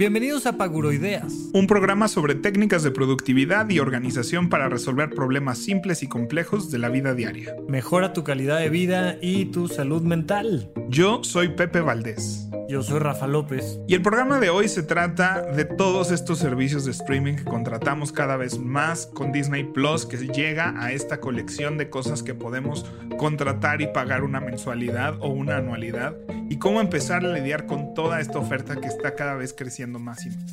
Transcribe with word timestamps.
Bienvenidos 0.00 0.46
a 0.46 0.56
Paguroideas, 0.56 1.50
un 1.52 1.66
programa 1.66 2.08
sobre 2.08 2.34
técnicas 2.34 2.82
de 2.82 2.90
productividad 2.90 3.68
y 3.68 3.80
organización 3.80 4.48
para 4.48 4.70
resolver 4.70 5.10
problemas 5.10 5.58
simples 5.58 6.02
y 6.02 6.08
complejos 6.08 6.70
de 6.70 6.78
la 6.78 6.88
vida 6.88 7.12
diaria. 7.12 7.54
Mejora 7.68 8.14
tu 8.14 8.24
calidad 8.24 8.60
de 8.60 8.70
vida 8.70 9.18
y 9.20 9.44
tu 9.44 9.68
salud 9.68 10.00
mental. 10.00 10.72
Yo 10.88 11.22
soy 11.22 11.50
Pepe 11.50 11.82
Valdés. 11.82 12.48
Yo 12.66 12.84
soy 12.84 13.00
Rafa 13.00 13.26
López. 13.26 13.80
Y 13.88 13.94
el 13.94 14.00
programa 14.00 14.38
de 14.38 14.48
hoy 14.48 14.68
se 14.68 14.84
trata 14.84 15.42
de 15.42 15.64
todos 15.64 16.12
estos 16.12 16.38
servicios 16.38 16.84
de 16.84 16.92
streaming 16.92 17.34
que 17.34 17.44
contratamos 17.44 18.12
cada 18.12 18.36
vez 18.36 18.60
más 18.60 19.06
con 19.06 19.32
Disney 19.32 19.64
Plus, 19.64 20.06
que 20.06 20.16
llega 20.16 20.80
a 20.80 20.92
esta 20.92 21.18
colección 21.18 21.78
de 21.78 21.90
cosas 21.90 22.22
que 22.22 22.32
podemos 22.32 22.86
contratar 23.18 23.82
y 23.82 23.88
pagar 23.88 24.22
una 24.22 24.40
mensualidad 24.40 25.16
o 25.18 25.30
una 25.30 25.56
anualidad, 25.56 26.16
y 26.48 26.58
cómo 26.58 26.80
empezar 26.80 27.24
a 27.24 27.32
lidiar 27.32 27.66
con 27.66 27.92
toda 27.92 28.20
esta 28.20 28.38
oferta 28.38 28.76
que 28.76 28.86
está 28.86 29.16
cada 29.16 29.34
vez 29.34 29.52
creciendo 29.52 29.89
más 29.98 30.24
y 30.26 30.30
más. 30.30 30.50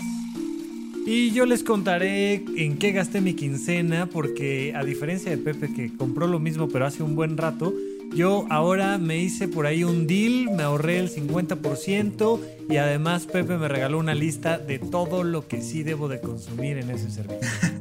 Y 1.05 1.31
yo 1.31 1.45
les 1.45 1.63
contaré 1.63 2.43
en 2.57 2.77
qué 2.77 2.91
gasté 2.91 3.21
mi 3.21 3.33
quincena, 3.33 4.07
porque 4.07 4.73
a 4.75 4.83
diferencia 4.83 5.31
de 5.31 5.37
Pepe 5.37 5.71
que 5.73 5.95
compró 5.95 6.27
lo 6.27 6.39
mismo 6.39 6.67
pero 6.67 6.85
hace 6.85 7.01
un 7.01 7.15
buen 7.15 7.37
rato, 7.37 7.73
yo 8.13 8.45
ahora 8.49 8.97
me 8.97 9.17
hice 9.17 9.47
por 9.47 9.67
ahí 9.67 9.83
un 9.83 10.07
deal, 10.07 10.49
me 10.55 10.63
ahorré 10.63 10.99
el 10.99 11.09
50% 11.09 12.39
y 12.69 12.77
además 12.77 13.25
Pepe 13.25 13.57
me 13.57 13.67
regaló 13.67 13.99
una 13.99 14.15
lista 14.15 14.57
de 14.57 14.79
todo 14.79 15.23
lo 15.23 15.47
que 15.47 15.61
sí 15.61 15.83
debo 15.83 16.09
de 16.09 16.19
consumir 16.19 16.77
en 16.77 16.89
ese 16.89 17.09
servicio. 17.09 17.47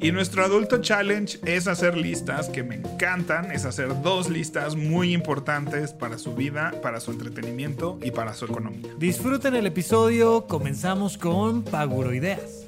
y 0.00 0.12
nuestro 0.12 0.44
adulto 0.44 0.78
challenge 0.80 1.38
es 1.44 1.66
hacer 1.66 1.96
listas 1.96 2.48
que 2.48 2.62
me 2.62 2.76
encantan, 2.76 3.52
es 3.52 3.64
hacer 3.64 4.02
dos 4.02 4.28
listas 4.28 4.76
muy 4.76 5.12
importantes 5.12 5.92
para 5.92 6.18
su 6.18 6.34
vida, 6.34 6.72
para 6.82 7.00
su 7.00 7.12
entretenimiento 7.12 7.98
y 8.02 8.10
para 8.10 8.34
su 8.34 8.46
economía. 8.46 8.90
Disfruten 8.98 9.54
el 9.54 9.66
episodio, 9.66 10.46
comenzamos 10.46 11.18
con 11.18 11.62
Paguroideas. 11.62 12.66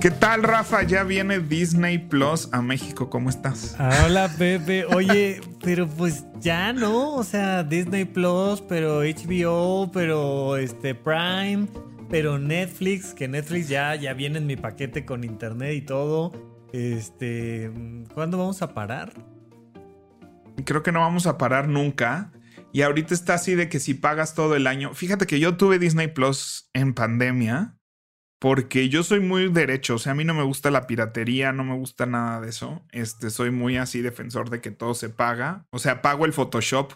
¿Qué 0.00 0.12
tal, 0.12 0.44
Rafa? 0.44 0.84
Ya 0.84 1.02
viene 1.02 1.40
Disney 1.40 1.98
Plus 1.98 2.48
a 2.52 2.62
México. 2.62 3.10
¿Cómo 3.10 3.30
estás? 3.30 3.76
Hola, 4.04 4.30
Pepe. 4.38 4.84
Oye, 4.84 5.40
pero 5.60 5.88
pues 5.88 6.24
ya 6.40 6.72
no. 6.72 7.16
O 7.16 7.24
sea, 7.24 7.64
Disney 7.64 8.04
Plus, 8.04 8.60
pero 8.60 9.00
HBO, 9.00 9.90
pero 9.92 10.56
este 10.56 10.94
Prime, 10.94 11.66
pero 12.10 12.38
Netflix, 12.38 13.14
que 13.14 13.28
Netflix 13.28 13.68
ya, 13.68 13.94
ya 13.94 14.14
viene 14.14 14.38
en 14.38 14.46
mi 14.46 14.56
paquete 14.56 15.04
con 15.04 15.24
internet 15.24 15.74
y 15.74 15.82
todo. 15.82 16.32
Este, 16.72 17.70
¿cuándo 18.14 18.38
vamos 18.38 18.62
a 18.62 18.74
parar? 18.74 19.12
Creo 20.64 20.82
que 20.82 20.92
no 20.92 21.00
vamos 21.00 21.26
a 21.26 21.38
parar 21.38 21.68
nunca. 21.68 22.32
Y 22.72 22.82
ahorita 22.82 23.14
está 23.14 23.34
así 23.34 23.54
de 23.54 23.68
que 23.68 23.80
si 23.80 23.94
pagas 23.94 24.34
todo 24.34 24.54
el 24.54 24.66
año. 24.66 24.94
Fíjate 24.94 25.26
que 25.26 25.40
yo 25.40 25.56
tuve 25.56 25.78
Disney 25.78 26.08
Plus 26.08 26.68
en 26.74 26.94
pandemia 26.94 27.78
porque 28.38 28.88
yo 28.88 29.02
soy 29.02 29.18
muy 29.18 29.48
derecho, 29.48 29.96
o 29.96 29.98
sea, 29.98 30.12
a 30.12 30.14
mí 30.14 30.24
no 30.24 30.32
me 30.32 30.44
gusta 30.44 30.70
la 30.70 30.86
piratería, 30.86 31.52
no 31.52 31.64
me 31.64 31.74
gusta 31.74 32.06
nada 32.06 32.40
de 32.40 32.50
eso. 32.50 32.84
Este, 32.92 33.30
soy 33.30 33.50
muy 33.50 33.76
así 33.76 34.00
defensor 34.00 34.48
de 34.48 34.60
que 34.60 34.70
todo 34.70 34.94
se 34.94 35.08
paga. 35.08 35.66
O 35.70 35.80
sea, 35.80 36.02
pago 36.02 36.24
el 36.24 36.32
Photoshop, 36.32 36.92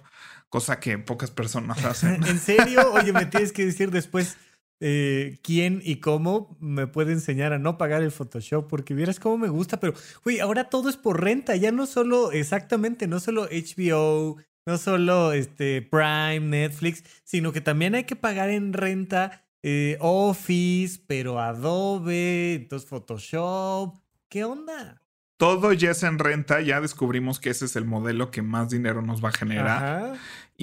cosa 0.49 0.79
que 0.79 0.99
pocas 0.99 1.33
personas 1.33 1.85
hacen. 1.85 2.23
¿En 2.25 2.39
serio? 2.39 2.93
Oye, 2.93 3.13
me 3.13 3.27
tienes 3.27 3.53
que 3.53 3.67
decir 3.67 3.91
después 3.91 4.37
eh, 4.85 5.39
quién 5.43 5.81
y 5.85 5.97
cómo 6.01 6.57
me 6.59 6.89
puede 6.89 7.13
enseñar 7.13 7.53
a 7.53 7.61
no 7.61 7.79
pagar 7.79 8.03
el 8.03 8.11
Photoshop, 8.11 8.69
porque 8.69 8.95
vieras 8.95 9.21
cómo 9.21 9.39
me 9.39 9.49
gusta, 9.49 9.79
pero, 9.79 9.95
uy, 10.25 10.41
ahora 10.41 10.71
todo 10.71 10.89
es 10.89 10.97
por 10.97 11.23
renta, 11.23 11.55
ya 11.55 11.71
no 11.71 11.87
solo, 11.87 12.33
exactamente, 12.33 13.07
no 13.07 13.21
solo 13.21 13.45
HBO, 13.45 14.39
no 14.67 14.79
solo 14.79 15.33
este, 15.33 15.83
Prime, 15.83 16.41
Netflix, 16.41 17.05
sino 17.23 17.53
que 17.53 17.61
también 17.61 17.95
hay 17.95 18.05
que 18.05 18.17
pagar 18.17 18.51
en 18.51 18.73
renta 18.73 19.45
eh, 19.63 19.99
Office, 20.01 21.01
pero 21.07 21.39
Adobe, 21.39 22.55
entonces 22.55 22.89
Photoshop. 22.89 23.97
¿Qué 24.29 24.43
onda? 24.45 25.01
Todo 25.37 25.73
ya 25.73 25.91
es 25.91 26.03
en 26.03 26.19
renta, 26.19 26.61
ya 26.61 26.81
descubrimos 26.81 27.39
que 27.41 27.51
ese 27.51 27.65
es 27.65 27.77
el 27.77 27.85
modelo 27.85 28.31
que 28.31 28.43
más 28.43 28.71
dinero 28.71 29.03
nos 29.03 29.23
va 29.23 29.29
a 29.29 29.33
generar. 29.33 30.15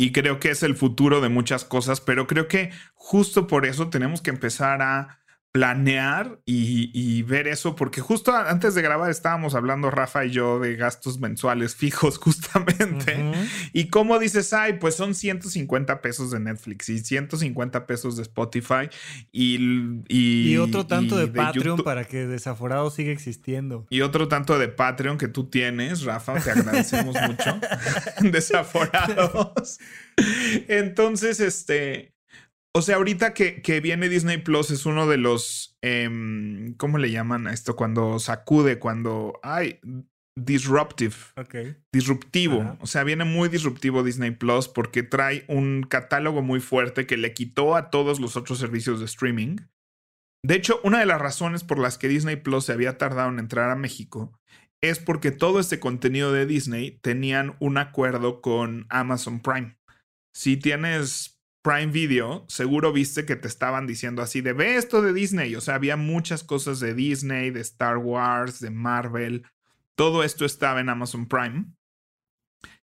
Y 0.02 0.14
creo 0.14 0.40
que 0.40 0.50
es 0.50 0.64
el 0.64 0.78
futuro 0.78 1.20
de 1.20 1.28
muchas 1.28 1.66
cosas, 1.66 2.00
pero 2.00 2.26
creo 2.26 2.48
que 2.48 2.72
justo 2.96 3.48
por 3.48 3.66
eso 3.66 3.90
tenemos 3.90 4.22
que 4.22 4.30
empezar 4.30 4.82
a 4.82 5.19
planear 5.52 6.40
y, 6.46 7.24
ver 7.24 7.48
eso, 7.48 7.76
porque 7.76 8.02
justo 8.02 8.36
antes 8.36 8.76
de 8.76 8.82
grabar 8.82 9.10
estábamos 9.10 9.56
hablando 9.56 9.90
Rafa 9.90 10.26
y 10.26 10.32
yo 10.32 10.60
de 10.60 10.76
gastos 10.76 11.20
mensuales 11.20 11.76
fijos 11.76 12.18
justamente. 12.20 13.20
Y 13.74 13.90
como 13.90 14.20
dices, 14.20 14.54
ay, 14.54 14.74
pues 14.74 14.96
son 14.96 15.16
150 15.16 16.02
pesos 16.02 16.32
de 16.32 16.40
Netflix 16.40 16.90
y 16.90 17.00
150 17.00 17.88
pesos 17.88 18.16
de 18.16 18.24
Spotify 18.24 18.90
y... 19.32 19.60
Y, 20.08 20.58
otro 20.58 20.86
tanto 20.86 21.18
de, 21.18 21.28
Patreon 21.28 21.84
para 21.84 22.06
que 22.06 22.28
Desaforado 22.28 22.90
siga 22.92 23.12
existiendo. 23.12 23.88
Y 23.90 24.02
otro 24.02 24.28
tanto 24.28 24.60
de 24.60 24.68
Patreon 24.68 25.18
que 25.18 25.28
tú 25.28 25.50
tienes, 25.50 26.04
Rafa, 26.04 26.40
te 26.40 26.52
agradecemos 26.52 27.16
mucho. 27.28 27.60
Desaforados. 28.31 29.80
Entonces, 30.68 31.40
este 31.40 32.14
o 32.74 32.81
sea, 32.81 32.97
ahorita 32.97 33.34
que, 33.34 33.62
que, 33.62 33.80
viene 33.81 34.09
Disney 34.09 34.38
Plus 34.38 34.72
es 34.72 34.85
uno 34.85 35.07
de 35.07 35.18
los, 35.18 35.78
em, 35.81 36.74
¿cómo 36.75 36.97
le 36.97 37.12
llaman 37.12 37.47
a 37.47 37.53
esto? 37.53 37.75
Cuando 37.75 38.19
sacude, 38.19 38.80
cuando, 38.80 39.40
ay, 39.41 39.80
disruptive. 40.35 41.16
Disruptivo. 41.91 42.78
O 42.81 42.88
sea, 42.88 43.03
viene 43.03 43.25
muy 43.25 43.50
disruptivo 43.50 44.03
Disney 44.03 44.31
Plus 44.31 44.68
porque 44.68 45.03
trae 45.03 45.46
un 45.47 45.84
catálogo 45.84 46.41
muy 46.41 46.59
fuerte 46.59 47.06
que 47.06 47.18
le 47.18 47.34
quitó 47.34 47.75
a 47.75 47.90
todos 47.90 48.19
los 48.19 48.35
otros 48.35 48.59
servicios 48.59 49.00
de 49.00 49.06
streaming. 49.06 49.57
De 50.46 50.56
hecho, 50.56 50.80
una 50.84 51.00
de 51.00 51.06
las 51.06 51.19
razones 51.19 51.63
por 51.63 51.80
las 51.80 51.97
que 51.97 52.07
Disney 52.07 52.38
Plus 52.38 52.66
se 52.66 52.74
había 52.74 52.97
tardado 52.97 53.30
en 53.30 53.40
entrar 53.40 53.69
a 53.69 53.75
México 53.75 54.40
es 54.81 55.00
porque 55.00 55.31
todo 55.31 55.59
este 55.59 55.80
contenido 55.80 56.31
de 56.31 56.46
Disney 56.46 56.91
tenían 57.01 57.56
un 57.59 57.78
acuerdo 57.78 58.41
con 58.41 58.86
Amazon 58.90 59.41
Prime. 59.41 59.78
Si 60.34 60.56
tienes 60.56 61.38
Prime 61.62 61.88
Video, 61.88 62.46
seguro 62.47 62.94
viste 62.94 63.25
que 63.25 63.36
te 63.36 63.47
estaban 63.47 63.86
diciendo 63.86 64.22
así 64.22 64.42
de 64.42 64.53
ve 64.53 64.78
esto 64.78 65.02
de 65.02 65.14
Disney. 65.14 65.56
O 65.56 65.62
sea, 65.62 65.75
había 65.75 65.97
muchas 65.97 66.44
cosas 66.44 66.80
de 66.80 66.94
Disney, 66.94 67.52
de 67.52 67.62
Star 67.62 67.97
Wars, 67.97 68.59
de 68.59 68.70
Marvel. 68.70 69.46
Todo 69.96 70.24
esto 70.24 70.46
estaba 70.46 70.80
en 70.80 70.90
Amazon 70.90 71.28
Prime. 71.28 71.66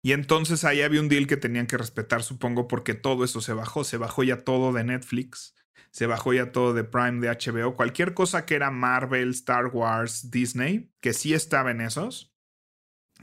Y 0.01 0.11
entonces 0.11 0.65
ahí 0.65 0.81
había 0.81 1.01
un 1.01 1.07
deal 1.09 1.27
que 1.27 1.37
tenían 1.37 1.67
que 1.67 1.77
respetar, 1.77 2.23
supongo, 2.23 2.67
porque 2.67 2.93
todo 2.93 3.23
eso 3.23 3.41
se 3.41 3.53
bajó. 3.53 3.83
Se 3.83 3.97
bajó 3.97 4.23
ya 4.23 4.43
todo 4.43 4.73
de 4.73 4.83
Netflix, 4.83 5.55
se 5.91 6.07
bajó 6.07 6.33
ya 6.33 6.51
todo 6.51 6.73
de 6.73 6.83
Prime, 6.83 7.19
de 7.21 7.29
HBO. 7.29 7.75
Cualquier 7.75 8.13
cosa 8.13 8.45
que 8.45 8.55
era 8.55 8.71
Marvel, 8.71 9.29
Star 9.29 9.67
Wars, 9.67 10.29
Disney, 10.29 10.91
que 11.01 11.13
sí 11.13 11.33
estaba 11.33 11.71
en 11.71 11.81
esos, 11.81 12.33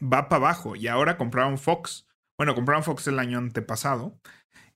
va 0.00 0.29
para 0.29 0.47
abajo. 0.47 0.77
Y 0.77 0.87
ahora 0.87 1.19
compraron 1.19 1.59
Fox. 1.59 2.06
Bueno, 2.39 2.55
compraron 2.55 2.83
Fox 2.84 3.06
el 3.09 3.19
año 3.19 3.37
antepasado. 3.37 4.19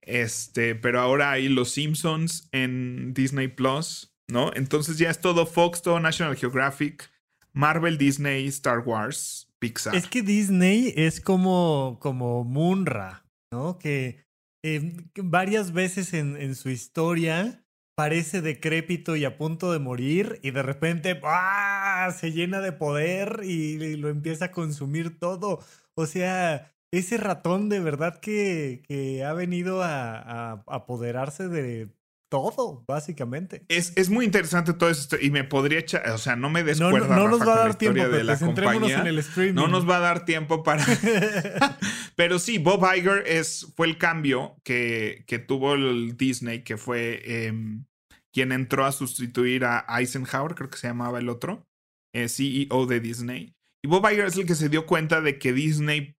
Este, 0.07 0.75
pero 0.75 1.01
ahora 1.01 1.33
hay 1.33 1.49
Los 1.49 1.71
Simpsons 1.71 2.49
en 2.53 3.15
Disney 3.15 3.49
Plus, 3.49 4.15
¿no? 4.29 4.51
Entonces 4.55 4.99
ya 4.99 5.11
es 5.11 5.21
todo 5.21 5.47
Fox, 5.47 5.83
todo 5.83 5.99
National 6.01 6.37
Geographic, 6.37 7.11
Marvel, 7.53 7.97
Disney, 7.99 8.47
Star 8.49 8.81
Wars, 8.81 9.49
Pixar. 9.59 9.95
Es 9.95 10.09
que 10.09 10.23
Disney 10.23 10.93
es 10.97 11.21
como, 11.21 11.99
como 12.01 12.45
Munra, 12.45 13.25
¿no? 13.51 13.79
Que 13.79 14.25
eh, 14.63 14.97
varias 15.17 15.73
veces 15.73 16.13
en, 16.15 16.37
en, 16.37 16.55
su 16.55 16.69
historia 16.69 17.65
parece 17.95 18.43
decrépito 18.43 19.15
y 19.15 19.25
a 19.25 19.37
punto 19.37 19.73
de 19.73 19.79
morir 19.79 20.41
y 20.43 20.51
de 20.51 20.63
repente 20.63 21.21
¡ah! 21.23 22.13
se 22.19 22.33
llena 22.33 22.61
de 22.61 22.73
poder 22.73 23.41
y 23.45 23.97
lo 23.97 24.09
empieza 24.09 24.47
a 24.47 24.53
consumir 24.53 25.19
todo. 25.19 25.65
O 25.95 26.07
sea, 26.07 26.75
ese 26.99 27.17
ratón 27.17 27.69
de 27.69 27.81
verdad 27.81 28.19
que, 28.21 28.83
que 28.87 29.25
ha 29.25 29.33
venido 29.33 29.83
a, 29.83 30.63
apoderarse 30.67 31.49
de 31.49 31.89
todo, 32.31 32.85
básicamente. 32.89 33.65
Es, 33.69 33.93
es, 33.95 34.11
muy 34.11 34.25
interesante 34.25 34.73
todo 34.73 34.91
esto 34.91 35.17
y 35.21 35.31
me 35.31 35.45
podría 35.45 35.79
echar, 35.79 36.11
o 36.11 36.19
sea, 36.19 36.35
no 36.35 36.51
me 36.51 36.65
des 36.65 36.81
no, 36.81 36.91
no, 36.91 37.29
nos 37.29 37.41
va 37.47 37.55
a 37.55 37.59
dar 37.59 37.79
tiempo 37.79 38.09
de 38.09 38.25
la 38.25 38.39
compañía. 38.39 39.01
en 39.01 39.07
el 39.07 39.19
streaming. 39.19 39.55
No 39.55 39.69
nos 39.69 39.89
va 39.89 39.99
a 39.99 40.01
dar 40.01 40.25
tiempo 40.25 40.63
para... 40.63 40.85
Pero 42.17 42.39
sí, 42.39 42.59
Bob 42.59 42.85
Iger 42.93 43.25
es, 43.27 43.73
fue 43.77 43.87
el 43.87 43.99
cambio 43.99 44.57
que, 44.65 45.25
que 45.29 45.39
tuvo 45.39 45.75
el 45.75 46.17
Disney, 46.17 46.65
que 46.65 46.77
fue 46.77 47.47
em, 47.47 47.85
quien 48.33 48.51
entró 48.51 48.85
a 48.85 48.93
sustituir 48.93 49.65
a 49.65 49.85
Eisenhower, 49.89 50.55
creo 50.57 50.71
que 50.71 50.79
se 50.79 50.89
llamaba 50.89 51.21
el 51.21 51.29
otro, 51.29 51.69
eh, 52.13 52.29
CEO 52.29 52.87
de 52.87 53.01
Disney. 53.01 53.55
Y 53.85 53.87
Bob 53.87 54.11
Iger 54.11 54.27
es 54.27 54.37
el 54.37 54.47
que 54.47 54.55
se 54.55 54.69
dio 54.69 54.87
cuenta 54.87 55.21
de 55.21 55.39
que 55.39 55.53
Disney 55.53 56.17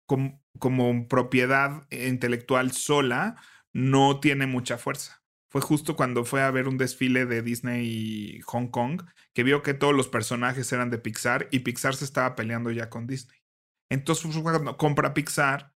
como 0.58 1.08
propiedad 1.08 1.86
intelectual 1.90 2.72
sola 2.72 3.36
no 3.72 4.20
tiene 4.20 4.46
mucha 4.46 4.78
fuerza. 4.78 5.22
Fue 5.48 5.60
justo 5.60 5.96
cuando 5.96 6.24
fue 6.24 6.42
a 6.42 6.50
ver 6.50 6.68
un 6.68 6.76
desfile 6.76 7.24
de 7.24 7.42
Disney 7.42 8.40
Hong 8.46 8.68
Kong 8.68 9.02
que 9.34 9.42
vio 9.42 9.62
que 9.62 9.74
todos 9.74 9.94
los 9.94 10.08
personajes 10.08 10.70
eran 10.72 10.90
de 10.90 10.98
Pixar 10.98 11.48
y 11.50 11.60
Pixar 11.60 11.94
se 11.94 12.04
estaba 12.04 12.34
peleando 12.34 12.70
ya 12.70 12.90
con 12.90 13.06
Disney. 13.06 13.38
Entonces 13.90 14.32
fue 14.32 14.42
cuando 14.42 14.76
compra 14.76 15.14
Pixar 15.14 15.72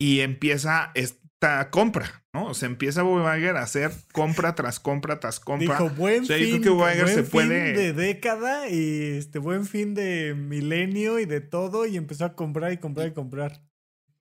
y 0.00 0.20
empieza 0.20 0.92
esta 0.94 1.70
compra, 1.70 2.24
¿no? 2.32 2.46
O 2.46 2.54
sea, 2.54 2.68
empieza 2.68 3.02
Bob 3.02 3.20
Iger 3.36 3.56
a 3.56 3.62
hacer 3.62 3.90
compra 4.12 4.54
tras 4.54 4.78
compra 4.78 5.18
tras 5.18 5.40
compra. 5.40 5.78
Dijo, 5.78 5.90
buen 5.90 6.26
fin, 6.26 6.62
de 6.62 7.92
década 7.92 8.68
y 8.68 9.18
este 9.18 9.38
buen 9.38 9.66
fin 9.66 9.94
de 9.94 10.34
milenio 10.34 11.18
y 11.18 11.26
de 11.26 11.40
todo 11.40 11.86
y 11.86 11.96
empezó 11.96 12.26
a 12.26 12.34
comprar 12.34 12.72
y 12.72 12.78
comprar 12.78 13.08
y 13.08 13.12
comprar. 13.12 13.67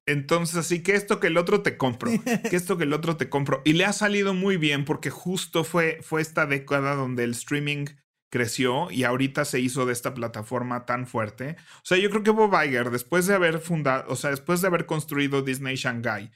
Entonces, 0.07 0.56
así 0.56 0.81
que 0.81 0.95
esto 0.95 1.19
que 1.19 1.27
el 1.27 1.38
otro 1.38 1.62
te 1.62 1.77
compro, 1.77 2.09
que 2.50 2.56
esto 2.56 2.77
que 2.77 2.86
el 2.86 2.94
otro 2.94 3.18
te 3.18 3.30
compro. 3.30 3.62
Y 3.65 3.74
le 3.74 3.83
ha 3.86 3.92
salido 3.94 4.33
muy 4.33 4.56
bien 4.56 4.86
porque 4.86 5.09
justo 5.09 5.65
fue, 5.65 6.00
fue 6.01 6.21
esta 6.21 6.45
década 6.45 6.95
donde 6.95 7.25
el 7.25 7.31
streaming 7.31 7.86
creció 8.31 8.89
y 8.89 9.04
ahorita 9.04 9.44
se 9.44 9.59
hizo 9.59 9.86
de 9.86 9.92
esta 9.92 10.13
plataforma 10.13 10.86
tan 10.86 11.07
fuerte. 11.07 11.57
O 11.77 11.86
sea, 11.86 11.98
yo 11.98 12.09
creo 12.09 12.24
que 12.24 12.31
Bob 12.31 12.54
Iger, 12.54 12.89
después 12.89 13.27
de 13.27 13.36
haber 13.36 13.59
fundado, 13.59 14.06
o 14.07 14.15
sea, 14.15 14.30
después 14.30 14.62
de 14.62 14.68
haber 14.68 14.86
construido 14.86 15.42
Disney 15.42 15.75
Shanghai, 15.75 16.31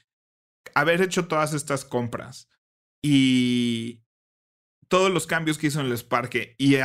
haber 0.74 1.00
hecho 1.00 1.26
todas 1.26 1.54
estas 1.54 1.86
compras 1.86 2.50
y 3.02 4.02
todos 4.88 5.10
los 5.10 5.26
cambios 5.26 5.56
que 5.56 5.68
hizo 5.68 5.80
en 5.80 5.86
el 5.86 6.04
parque 6.04 6.54
y, 6.58 6.76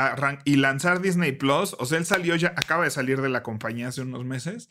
y 0.46 0.56
lanzar 0.56 1.02
Disney 1.02 1.34
Plus, 1.34 1.76
o 1.78 1.86
sea, 1.86 1.98
él 1.98 2.06
salió 2.06 2.38
ya, 2.38 2.54
acaba 2.56 2.86
de 2.86 2.92
salir 2.92 3.22
de 3.22 3.28
la 3.28 3.44
compañía 3.44 3.90
hace 3.90 4.02
unos 4.02 4.24
meses 4.24 4.70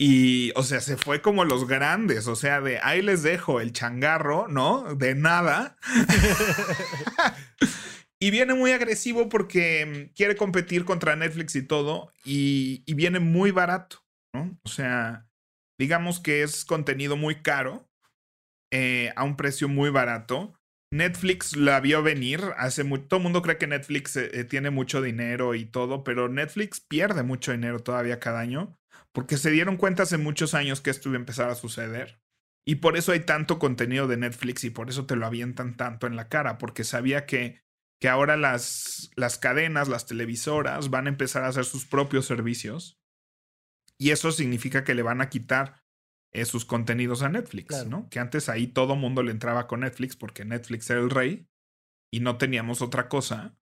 y, 0.00 0.52
o 0.54 0.62
sea, 0.62 0.80
se 0.80 0.96
fue 0.96 1.20
como 1.20 1.44
los 1.44 1.66
grandes, 1.66 2.28
o 2.28 2.36
sea, 2.36 2.60
de 2.60 2.78
ahí 2.78 3.02
les 3.02 3.24
dejo 3.24 3.60
el 3.60 3.72
changarro, 3.72 4.46
¿no? 4.46 4.94
De 4.94 5.16
nada. 5.16 5.76
y 8.20 8.30
viene 8.30 8.54
muy 8.54 8.70
agresivo 8.70 9.28
porque 9.28 10.12
quiere 10.14 10.36
competir 10.36 10.84
contra 10.84 11.16
Netflix 11.16 11.56
y 11.56 11.62
todo, 11.62 12.12
y, 12.24 12.84
viene 12.94 13.18
muy 13.18 13.50
barato, 13.50 14.04
¿no? 14.32 14.56
O 14.62 14.68
sea, 14.68 15.26
digamos 15.80 16.20
que 16.20 16.44
es 16.44 16.64
contenido 16.64 17.16
muy 17.16 17.42
caro, 17.42 17.90
eh, 18.70 19.12
a 19.16 19.24
un 19.24 19.36
precio 19.36 19.68
muy 19.68 19.90
barato. 19.90 20.54
Netflix 20.92 21.56
la 21.56 21.80
vio 21.80 22.02
venir 22.02 22.40
hace 22.56 22.84
mucho. 22.84 23.08
Todo 23.08 23.18
el 23.18 23.24
mundo 23.24 23.42
cree 23.42 23.58
que 23.58 23.66
Netflix 23.66 24.16
eh, 24.16 24.30
eh, 24.32 24.44
tiene 24.44 24.70
mucho 24.70 25.02
dinero 25.02 25.54
y 25.54 25.66
todo, 25.66 26.04
pero 26.04 26.28
Netflix 26.28 26.80
pierde 26.80 27.22
mucho 27.24 27.52
dinero 27.52 27.80
todavía 27.80 28.20
cada 28.20 28.40
año 28.40 28.77
porque 29.18 29.36
se 29.36 29.50
dieron 29.50 29.78
cuenta 29.78 30.04
hace 30.04 30.16
muchos 30.16 30.54
años 30.54 30.80
que 30.80 30.90
esto 30.90 31.08
iba 31.08 31.16
a 31.16 31.18
empezar 31.18 31.50
a 31.50 31.56
suceder. 31.56 32.22
Y 32.64 32.76
por 32.76 32.96
eso 32.96 33.10
hay 33.10 33.18
tanto 33.18 33.58
contenido 33.58 34.06
de 34.06 34.16
Netflix 34.16 34.62
y 34.62 34.70
por 34.70 34.90
eso 34.90 35.06
te 35.06 35.16
lo 35.16 35.26
avientan 35.26 35.76
tanto 35.76 36.06
en 36.06 36.14
la 36.14 36.28
cara, 36.28 36.56
porque 36.56 36.84
sabía 36.84 37.26
que, 37.26 37.60
que 38.00 38.08
ahora 38.08 38.36
las, 38.36 39.10
las 39.16 39.36
cadenas, 39.36 39.88
las 39.88 40.06
televisoras 40.06 40.88
van 40.90 41.06
a 41.06 41.08
empezar 41.08 41.42
a 41.42 41.48
hacer 41.48 41.64
sus 41.64 41.84
propios 41.84 42.26
servicios. 42.26 43.00
Y 43.98 44.12
eso 44.12 44.30
significa 44.30 44.84
que 44.84 44.94
le 44.94 45.02
van 45.02 45.20
a 45.20 45.30
quitar 45.30 45.82
eh, 46.32 46.44
sus 46.44 46.64
contenidos 46.64 47.22
a 47.22 47.28
Netflix, 47.28 47.86
¿no? 47.86 48.08
Que 48.10 48.20
antes 48.20 48.48
ahí 48.48 48.68
todo 48.68 48.94
mundo 48.94 49.24
le 49.24 49.32
entraba 49.32 49.66
con 49.66 49.80
Netflix 49.80 50.14
porque 50.14 50.44
Netflix 50.44 50.88
era 50.90 51.00
el 51.00 51.10
rey 51.10 51.48
y 52.12 52.20
no 52.20 52.38
teníamos 52.38 52.82
otra 52.82 53.08
cosa. 53.08 53.57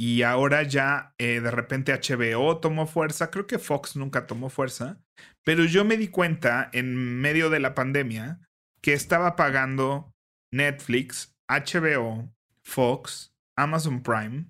Y 0.00 0.22
ahora 0.22 0.62
ya 0.62 1.12
eh, 1.18 1.40
de 1.40 1.50
repente 1.50 1.92
HBO 1.92 2.58
tomó 2.58 2.86
fuerza, 2.86 3.32
creo 3.32 3.48
que 3.48 3.58
Fox 3.58 3.96
nunca 3.96 4.28
tomó 4.28 4.48
fuerza, 4.48 5.02
pero 5.42 5.64
yo 5.64 5.84
me 5.84 5.96
di 5.96 6.06
cuenta 6.06 6.70
en 6.72 7.20
medio 7.20 7.50
de 7.50 7.58
la 7.58 7.74
pandemia 7.74 8.40
que 8.80 8.92
estaba 8.92 9.34
pagando 9.34 10.14
Netflix, 10.52 11.36
HBO, 11.48 12.32
Fox, 12.62 13.34
Amazon 13.56 14.00
Prime, 14.04 14.46